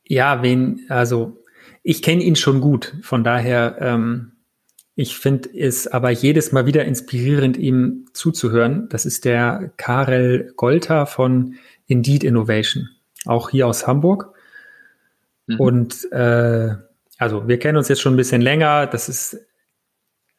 Ja, 0.07 0.43
wen, 0.43 0.87
also 0.89 1.37
ich 1.83 2.03
kenne 2.03 2.22
ihn 2.22 2.37
schon 2.37 2.61
gut. 2.61 2.95
Von 3.03 3.24
daher, 3.24 3.76
ähm, 3.81 4.33
ich 4.95 5.16
finde 5.16 5.49
es 5.57 5.87
aber 5.87 6.11
jedes 6.11 6.53
Mal 6.53 6.66
wieder 6.66 6.85
inspirierend, 6.85 7.57
ihm 7.57 8.07
zuzuhören. 8.12 8.89
Das 8.91 9.07
ist 9.07 9.24
der 9.24 9.72
Karel 9.76 10.53
Golter 10.57 11.07
von 11.07 11.57
Indeed 11.87 12.24
Innovation, 12.24 12.89
auch 13.24 13.51
hier 13.51 13.66
aus 13.66 13.87
Hamburg. 13.87 14.35
Mhm. 15.47 15.61
Und 15.61 16.12
äh, 16.12 16.74
also 17.18 17.49
wir 17.49 17.59
kennen 17.59 17.78
uns 17.78 17.89
jetzt 17.89 18.01
schon 18.01 18.14
ein 18.14 18.18
bisschen 18.18 18.43
länger. 18.43 18.87
Das 18.87 19.09
ist 19.09 19.39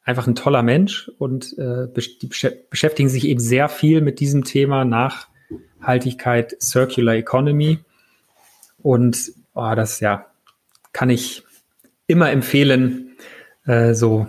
einfach 0.04 0.26
ein 0.26 0.34
toller 0.34 0.62
Mensch 0.62 1.10
und 1.18 1.56
äh, 1.58 1.88
die 2.20 2.28
beschäftigen 2.70 3.08
sich 3.08 3.26
eben 3.26 3.40
sehr 3.40 3.68
viel 3.68 4.00
mit 4.00 4.20
diesem 4.20 4.44
Thema 4.44 4.84
Nachhaltigkeit, 4.84 6.56
Circular 6.60 7.14
Economy. 7.14 7.78
Und 8.78 9.32
oh, 9.54 9.72
das 9.76 10.00
ja, 10.00 10.31
kann 10.92 11.10
ich 11.10 11.44
immer 12.06 12.30
empfehlen, 12.30 13.16
äh, 13.66 13.94
so 13.94 14.26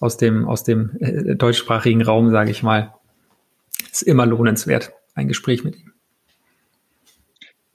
aus 0.00 0.16
dem, 0.16 0.46
aus 0.46 0.64
dem 0.64 0.96
äh, 1.00 1.34
deutschsprachigen 1.34 2.02
Raum, 2.02 2.30
sage 2.30 2.50
ich 2.50 2.62
mal. 2.62 2.94
Ist 3.90 4.02
immer 4.02 4.26
lohnenswert, 4.26 4.92
ein 5.14 5.28
Gespräch 5.28 5.64
mit 5.64 5.76
ihm. 5.76 5.92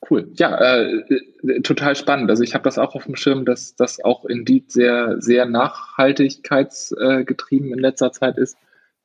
Cool. 0.09 0.30
Ja, 0.36 0.57
äh, 0.57 1.01
äh, 1.47 1.61
total 1.61 1.95
spannend. 1.95 2.30
Also 2.30 2.43
ich 2.43 2.53
habe 2.53 2.65
das 2.65 2.78
auch 2.78 2.93
auf 2.95 3.05
dem 3.05 3.15
Schirm, 3.15 3.45
dass 3.45 3.74
das 3.76 4.03
auch 4.03 4.26
Indeed 4.26 4.69
sehr, 4.71 5.21
sehr 5.21 5.45
nachhaltigkeitsgetrieben 5.45 7.74
in 7.74 7.80
letzter 7.80 8.11
Zeit 8.11 8.38
ist. 8.38 8.57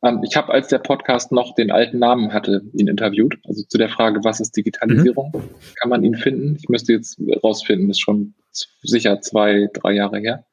Ähm, 0.02 0.22
ich 0.24 0.36
habe, 0.36 0.52
als 0.52 0.66
der 0.68 0.78
Podcast 0.78 1.32
noch 1.32 1.54
den 1.54 1.70
alten 1.70 1.98
Namen 1.98 2.32
hatte, 2.32 2.62
ihn 2.72 2.88
interviewt. 2.88 3.38
Also 3.46 3.62
zu 3.64 3.76
der 3.78 3.88
Frage, 3.88 4.24
was 4.24 4.40
ist 4.40 4.56
Digitalisierung? 4.56 5.30
Mhm. 5.34 5.42
Kann 5.80 5.90
man 5.90 6.02
ihn 6.04 6.16
finden? 6.16 6.56
Ich 6.60 6.68
müsste 6.68 6.94
jetzt 6.94 7.20
rausfinden, 7.42 7.90
ist 7.90 8.00
schon 8.00 8.34
sicher 8.50 9.20
zwei, 9.20 9.68
drei 9.72 9.92
Jahre 9.92 10.18
her. 10.18 10.44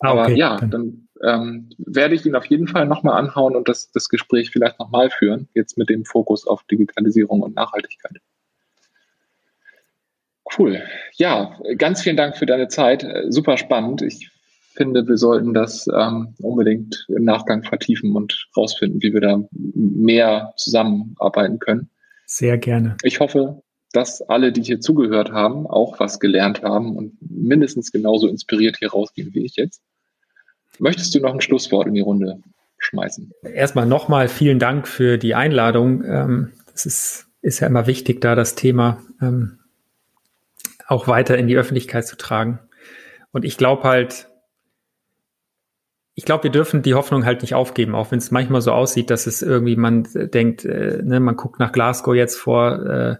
Ah, 0.00 0.10
Aber 0.10 0.22
okay. 0.24 0.36
ja, 0.36 0.56
dann 0.58 1.08
ähm, 1.22 1.70
werde 1.78 2.14
ich 2.14 2.26
ihn 2.26 2.34
auf 2.34 2.46
jeden 2.46 2.66
Fall 2.66 2.86
nochmal 2.86 3.18
anhauen 3.18 3.54
und 3.54 3.68
das, 3.68 3.90
das 3.92 4.08
Gespräch 4.08 4.50
vielleicht 4.50 4.78
nochmal 4.78 5.10
führen, 5.10 5.48
jetzt 5.54 5.78
mit 5.78 5.88
dem 5.88 6.04
Fokus 6.04 6.46
auf 6.46 6.64
Digitalisierung 6.64 7.42
und 7.42 7.54
Nachhaltigkeit. 7.54 8.18
Cool. 10.58 10.82
Ja, 11.14 11.56
ganz 11.78 12.02
vielen 12.02 12.16
Dank 12.16 12.36
für 12.36 12.46
deine 12.46 12.68
Zeit. 12.68 13.06
Super 13.28 13.56
spannend. 13.56 14.02
Ich 14.02 14.30
finde, 14.74 15.06
wir 15.06 15.16
sollten 15.16 15.54
das 15.54 15.86
ähm, 15.86 16.34
unbedingt 16.40 17.06
im 17.08 17.24
Nachgang 17.24 17.62
vertiefen 17.62 18.14
und 18.16 18.48
rausfinden, 18.56 19.02
wie 19.02 19.12
wir 19.12 19.20
da 19.20 19.42
mehr 19.52 20.52
zusammenarbeiten 20.56 21.58
können. 21.58 21.90
Sehr 22.26 22.58
gerne. 22.58 22.96
Ich 23.02 23.20
hoffe, 23.20 23.62
dass 23.92 24.22
alle, 24.22 24.52
die 24.52 24.62
hier 24.62 24.80
zugehört 24.80 25.32
haben, 25.32 25.66
auch 25.66 26.00
was 26.00 26.20
gelernt 26.20 26.62
haben 26.62 26.96
und 26.96 27.16
mindestens 27.20 27.92
genauso 27.92 28.28
inspiriert 28.28 28.78
hier 28.78 28.90
rausgehen 28.90 29.34
wie 29.34 29.44
ich 29.44 29.56
jetzt. 29.56 29.82
Möchtest 30.78 31.14
du 31.14 31.20
noch 31.20 31.34
ein 31.34 31.40
Schlusswort 31.40 31.86
in 31.86 31.94
die 31.94 32.00
Runde 32.00 32.40
schmeißen? 32.78 33.32
Erstmal 33.42 33.86
nochmal 33.86 34.28
vielen 34.28 34.58
Dank 34.58 34.88
für 34.88 35.18
die 35.18 35.34
Einladung. 35.34 36.04
Ähm, 36.04 36.52
das 36.72 36.86
ist, 36.86 37.26
ist 37.42 37.60
ja 37.60 37.66
immer 37.66 37.86
wichtig, 37.86 38.20
da 38.20 38.34
das 38.34 38.54
Thema 38.54 39.02
ähm, 39.20 39.58
auch 40.86 41.08
weiter 41.08 41.36
in 41.36 41.46
die 41.46 41.56
Öffentlichkeit 41.56 42.06
zu 42.06 42.16
tragen. 42.16 42.58
Und 43.32 43.44
ich 43.44 43.56
glaube 43.56 43.84
halt, 43.84 44.28
ich 46.14 46.24
glaube, 46.24 46.44
wir 46.44 46.50
dürfen 46.50 46.82
die 46.82 46.94
Hoffnung 46.94 47.24
halt 47.24 47.42
nicht 47.42 47.54
aufgeben, 47.54 47.94
auch 47.94 48.10
wenn 48.10 48.18
es 48.18 48.30
manchmal 48.30 48.60
so 48.60 48.72
aussieht, 48.72 49.08
dass 49.10 49.26
es 49.26 49.40
irgendwie, 49.40 49.76
man 49.76 50.06
denkt, 50.12 50.64
äh, 50.64 51.02
ne, 51.02 51.20
man 51.20 51.36
guckt 51.36 51.58
nach 51.58 51.72
Glasgow 51.72 52.14
jetzt 52.14 52.36
vor, 52.36 52.86
äh, 52.86 53.16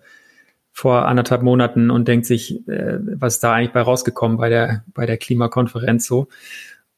vor 0.73 1.07
anderthalb 1.07 1.43
Monaten 1.43 1.91
und 1.91 2.09
denkt 2.09 2.27
sich, 2.27 2.67
äh, 2.69 2.99
was 3.01 3.35
ist 3.35 3.45
da 3.45 3.53
eigentlich 3.53 3.73
bei 3.73 3.83
rausgekommen 3.83 4.39
bei 4.39 4.49
der, 4.49 4.85
bei 4.95 5.07
der 5.07 5.19
Klimakonferenz 5.19 6.07
so. 6.07 6.29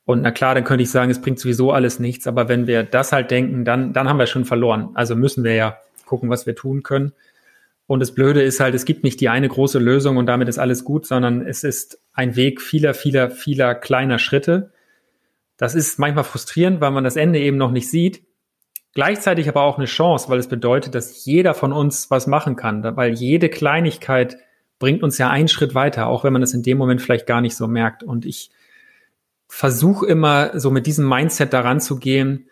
Und 0.04 0.22
na 0.22 0.30
klar, 0.30 0.54
dann 0.54 0.64
könnte 0.64 0.82
ich 0.82 0.90
sagen, 0.90 1.10
es 1.10 1.20
bringt 1.20 1.38
sowieso 1.38 1.72
alles 1.72 1.98
nichts, 1.98 2.26
aber 2.26 2.48
wenn 2.48 2.66
wir 2.66 2.82
das 2.84 3.12
halt 3.12 3.30
denken, 3.30 3.64
dann, 3.64 3.92
dann 3.92 4.08
haben 4.08 4.18
wir 4.18 4.26
schon 4.26 4.44
verloren. 4.44 4.90
Also 4.94 5.16
müssen 5.16 5.44
wir 5.44 5.54
ja 5.54 5.78
gucken, 6.04 6.30
was 6.30 6.46
wir 6.46 6.54
tun 6.54 6.82
können. 6.82 7.12
Und 7.86 8.00
das 8.00 8.12
Blöde 8.12 8.42
ist 8.42 8.60
halt, 8.60 8.74
es 8.74 8.84
gibt 8.84 9.04
nicht 9.04 9.20
die 9.20 9.28
eine 9.28 9.48
große 9.48 9.78
Lösung 9.78 10.16
und 10.16 10.26
damit 10.26 10.48
ist 10.48 10.58
alles 10.58 10.84
gut, 10.84 11.06
sondern 11.06 11.46
es 11.46 11.64
ist 11.64 12.00
ein 12.12 12.36
Weg 12.36 12.62
vieler, 12.62 12.94
vieler, 12.94 13.30
vieler 13.30 13.74
kleiner 13.74 14.18
Schritte 14.18 14.70
das 15.56 15.74
ist 15.74 15.98
manchmal 15.98 16.24
frustrierend, 16.24 16.80
weil 16.80 16.90
man 16.90 17.04
das 17.04 17.16
Ende 17.16 17.38
eben 17.38 17.56
noch 17.56 17.70
nicht 17.70 17.90
sieht. 17.90 18.22
Gleichzeitig 18.94 19.48
aber 19.48 19.62
auch 19.62 19.76
eine 19.76 19.86
Chance, 19.86 20.28
weil 20.28 20.38
es 20.38 20.48
bedeutet, 20.48 20.94
dass 20.94 21.24
jeder 21.24 21.54
von 21.54 21.72
uns 21.72 22.10
was 22.10 22.28
machen 22.28 22.54
kann, 22.54 22.84
weil 22.96 23.12
jede 23.12 23.48
Kleinigkeit 23.48 24.38
bringt 24.78 25.02
uns 25.02 25.18
ja 25.18 25.30
einen 25.30 25.48
Schritt 25.48 25.74
weiter, 25.74 26.06
auch 26.06 26.22
wenn 26.22 26.32
man 26.32 26.42
das 26.42 26.54
in 26.54 26.62
dem 26.62 26.78
Moment 26.78 27.02
vielleicht 27.02 27.26
gar 27.26 27.40
nicht 27.40 27.56
so 27.56 27.66
merkt. 27.66 28.04
Und 28.04 28.24
ich 28.24 28.50
versuche 29.48 30.06
immer 30.06 30.58
so 30.58 30.70
mit 30.70 30.86
diesem 30.86 31.08
Mindset 31.08 31.52
daran 31.52 31.80
zu 31.80 31.96
gehen, 31.96 32.48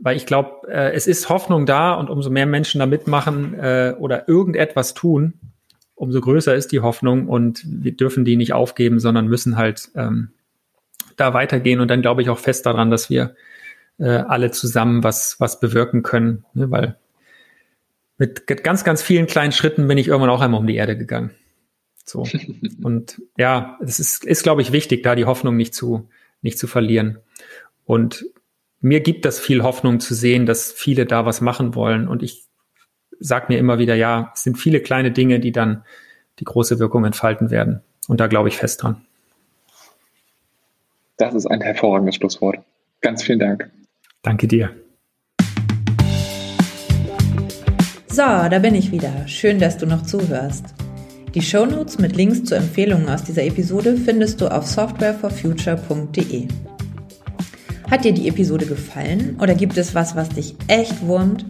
weil 0.00 0.16
ich 0.16 0.26
glaube, 0.26 0.68
äh, 0.68 0.92
es 0.92 1.08
ist 1.08 1.28
Hoffnung 1.28 1.66
da 1.66 1.94
und 1.94 2.08
umso 2.08 2.30
mehr 2.30 2.46
Menschen 2.46 2.78
da 2.78 2.86
mitmachen 2.86 3.54
äh, 3.54 3.94
oder 3.98 4.28
irgendetwas 4.28 4.94
tun, 4.94 5.34
umso 5.96 6.20
größer 6.20 6.54
ist 6.54 6.70
die 6.70 6.80
Hoffnung 6.80 7.28
und 7.28 7.64
wir 7.66 7.96
dürfen 7.96 8.24
die 8.24 8.36
nicht 8.36 8.52
aufgeben, 8.52 9.00
sondern 9.00 9.26
müssen 9.26 9.56
halt 9.56 9.88
ähm, 9.96 10.30
da 11.16 11.34
weitergehen 11.34 11.80
und 11.80 11.88
dann 11.88 12.02
glaube 12.02 12.22
ich 12.22 12.30
auch 12.30 12.38
fest 12.38 12.64
daran, 12.66 12.90
dass 12.90 13.10
wir 13.10 13.34
äh, 13.98 14.08
alle 14.08 14.50
zusammen 14.50 15.04
was, 15.04 15.36
was 15.38 15.60
bewirken 15.60 16.02
können, 16.02 16.44
ne? 16.54 16.70
weil 16.70 16.98
mit 18.16 18.46
ganz, 18.46 18.82
ganz 18.82 19.02
vielen 19.02 19.26
kleinen 19.26 19.52
Schritten 19.52 19.86
bin 19.86 19.96
ich 19.96 20.08
irgendwann 20.08 20.30
auch 20.30 20.40
einmal 20.40 20.60
um 20.60 20.66
die 20.66 20.74
Erde 20.74 20.96
gegangen. 20.98 21.30
So. 22.04 22.26
Und 22.82 23.22
ja, 23.36 23.78
es 23.80 24.00
ist, 24.00 24.24
ist, 24.24 24.42
glaube 24.42 24.62
ich, 24.62 24.72
wichtig, 24.72 25.02
da 25.02 25.14
die 25.14 25.24
Hoffnung 25.24 25.56
nicht 25.56 25.74
zu, 25.74 26.08
nicht 26.42 26.58
zu 26.58 26.66
verlieren. 26.66 27.18
Und 27.84 28.26
mir 28.80 29.00
gibt 29.00 29.24
das 29.24 29.38
viel 29.40 29.62
Hoffnung 29.62 30.00
zu 30.00 30.14
sehen, 30.14 30.46
dass 30.46 30.72
viele 30.72 31.06
da 31.06 31.26
was 31.26 31.40
machen 31.40 31.74
wollen. 31.74 32.08
Und 32.08 32.22
ich 32.22 32.44
sage 33.20 33.46
mir 33.48 33.58
immer 33.58 33.78
wieder, 33.78 33.94
ja, 33.94 34.32
es 34.34 34.42
sind 34.42 34.56
viele 34.56 34.80
kleine 34.80 35.12
Dinge, 35.12 35.40
die 35.40 35.52
dann 35.52 35.84
die 36.38 36.44
große 36.44 36.78
Wirkung 36.78 37.04
entfalten 37.04 37.50
werden. 37.50 37.82
Und 38.08 38.20
da 38.20 38.26
glaube 38.26 38.48
ich 38.48 38.56
fest 38.56 38.82
dran. 38.82 39.04
Das 41.16 41.34
ist 41.34 41.46
ein 41.46 41.60
hervorragendes 41.60 42.16
Schlusswort. 42.16 42.58
Ganz 43.00 43.22
vielen 43.22 43.40
Dank. 43.40 43.70
Danke 44.22 44.48
dir. 44.48 44.74
So, 48.08 48.24
da 48.24 48.58
bin 48.58 48.74
ich 48.74 48.90
wieder. 48.90 49.28
Schön, 49.28 49.60
dass 49.60 49.78
du 49.78 49.86
noch 49.86 50.02
zuhörst. 50.02 50.64
Die 51.34 51.42
Shownotes 51.42 51.98
mit 51.98 52.16
Links 52.16 52.42
zu 52.42 52.56
Empfehlungen 52.56 53.08
aus 53.08 53.22
dieser 53.22 53.44
Episode 53.44 53.96
findest 53.96 54.40
du 54.40 54.48
auf 54.48 54.66
softwareforfuture.de. 54.66 56.48
Hat 57.90 58.04
dir 58.04 58.12
die 58.12 58.28
Episode 58.28 58.66
gefallen 58.66 59.38
oder 59.40 59.54
gibt 59.54 59.78
es 59.78 59.94
was, 59.94 60.16
was 60.16 60.30
dich 60.30 60.56
echt 60.66 61.06
wurmt? 61.06 61.46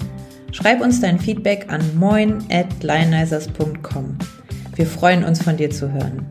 Schreib 0.53 0.83
uns 0.83 1.01
dein 1.01 1.19
Feedback 1.19 1.73
an 1.73 1.81
moin 1.97 2.45
at 2.51 2.67
Wir 2.83 4.87
freuen 4.87 5.25
uns 5.25 5.43
von 5.43 5.57
dir 5.57 5.71
zu 5.71 5.91
hören. 5.93 6.27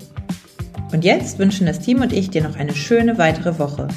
Und 0.92 1.04
jetzt 1.04 1.40
wünschen 1.40 1.66
das 1.66 1.80
Team 1.80 2.02
und 2.02 2.14
ich 2.14 2.30
dir 2.30 2.44
noch 2.44 2.58
eine 2.58 2.76
schöne 2.76 3.18
weitere 3.18 3.58
Woche. 3.60 3.88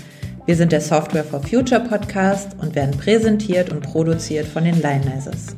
Wir 0.46 0.56
sind 0.56 0.72
der 0.72 0.80
Software 0.80 1.24
for 1.24 1.42
Future 1.42 1.80
Podcast 1.80 2.56
und 2.58 2.74
werden 2.74 2.96
präsentiert 2.96 3.70
und 3.70 3.82
produziert 3.82 4.46
von 4.46 4.64
den 4.64 4.80
Lionizers. 4.80 5.56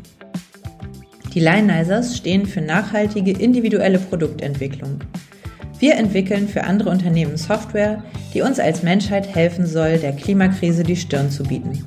Die 1.32 1.40
Lionizers 1.40 2.16
stehen 2.16 2.46
für 2.46 2.60
nachhaltige 2.60 3.30
individuelle 3.32 3.98
Produktentwicklung. 3.98 4.98
Wir 5.78 5.96
entwickeln 5.96 6.46
für 6.46 6.64
andere 6.64 6.90
Unternehmen 6.90 7.36
Software, 7.36 8.02
die 8.34 8.42
uns 8.42 8.58
als 8.58 8.82
Menschheit 8.82 9.34
helfen 9.34 9.66
soll, 9.66 9.98
der 9.98 10.12
Klimakrise 10.12 10.82
die 10.82 10.96
Stirn 10.96 11.30
zu 11.30 11.42
bieten. 11.42 11.86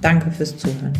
Danke 0.00 0.30
fürs 0.30 0.56
Zuhören. 0.56 0.92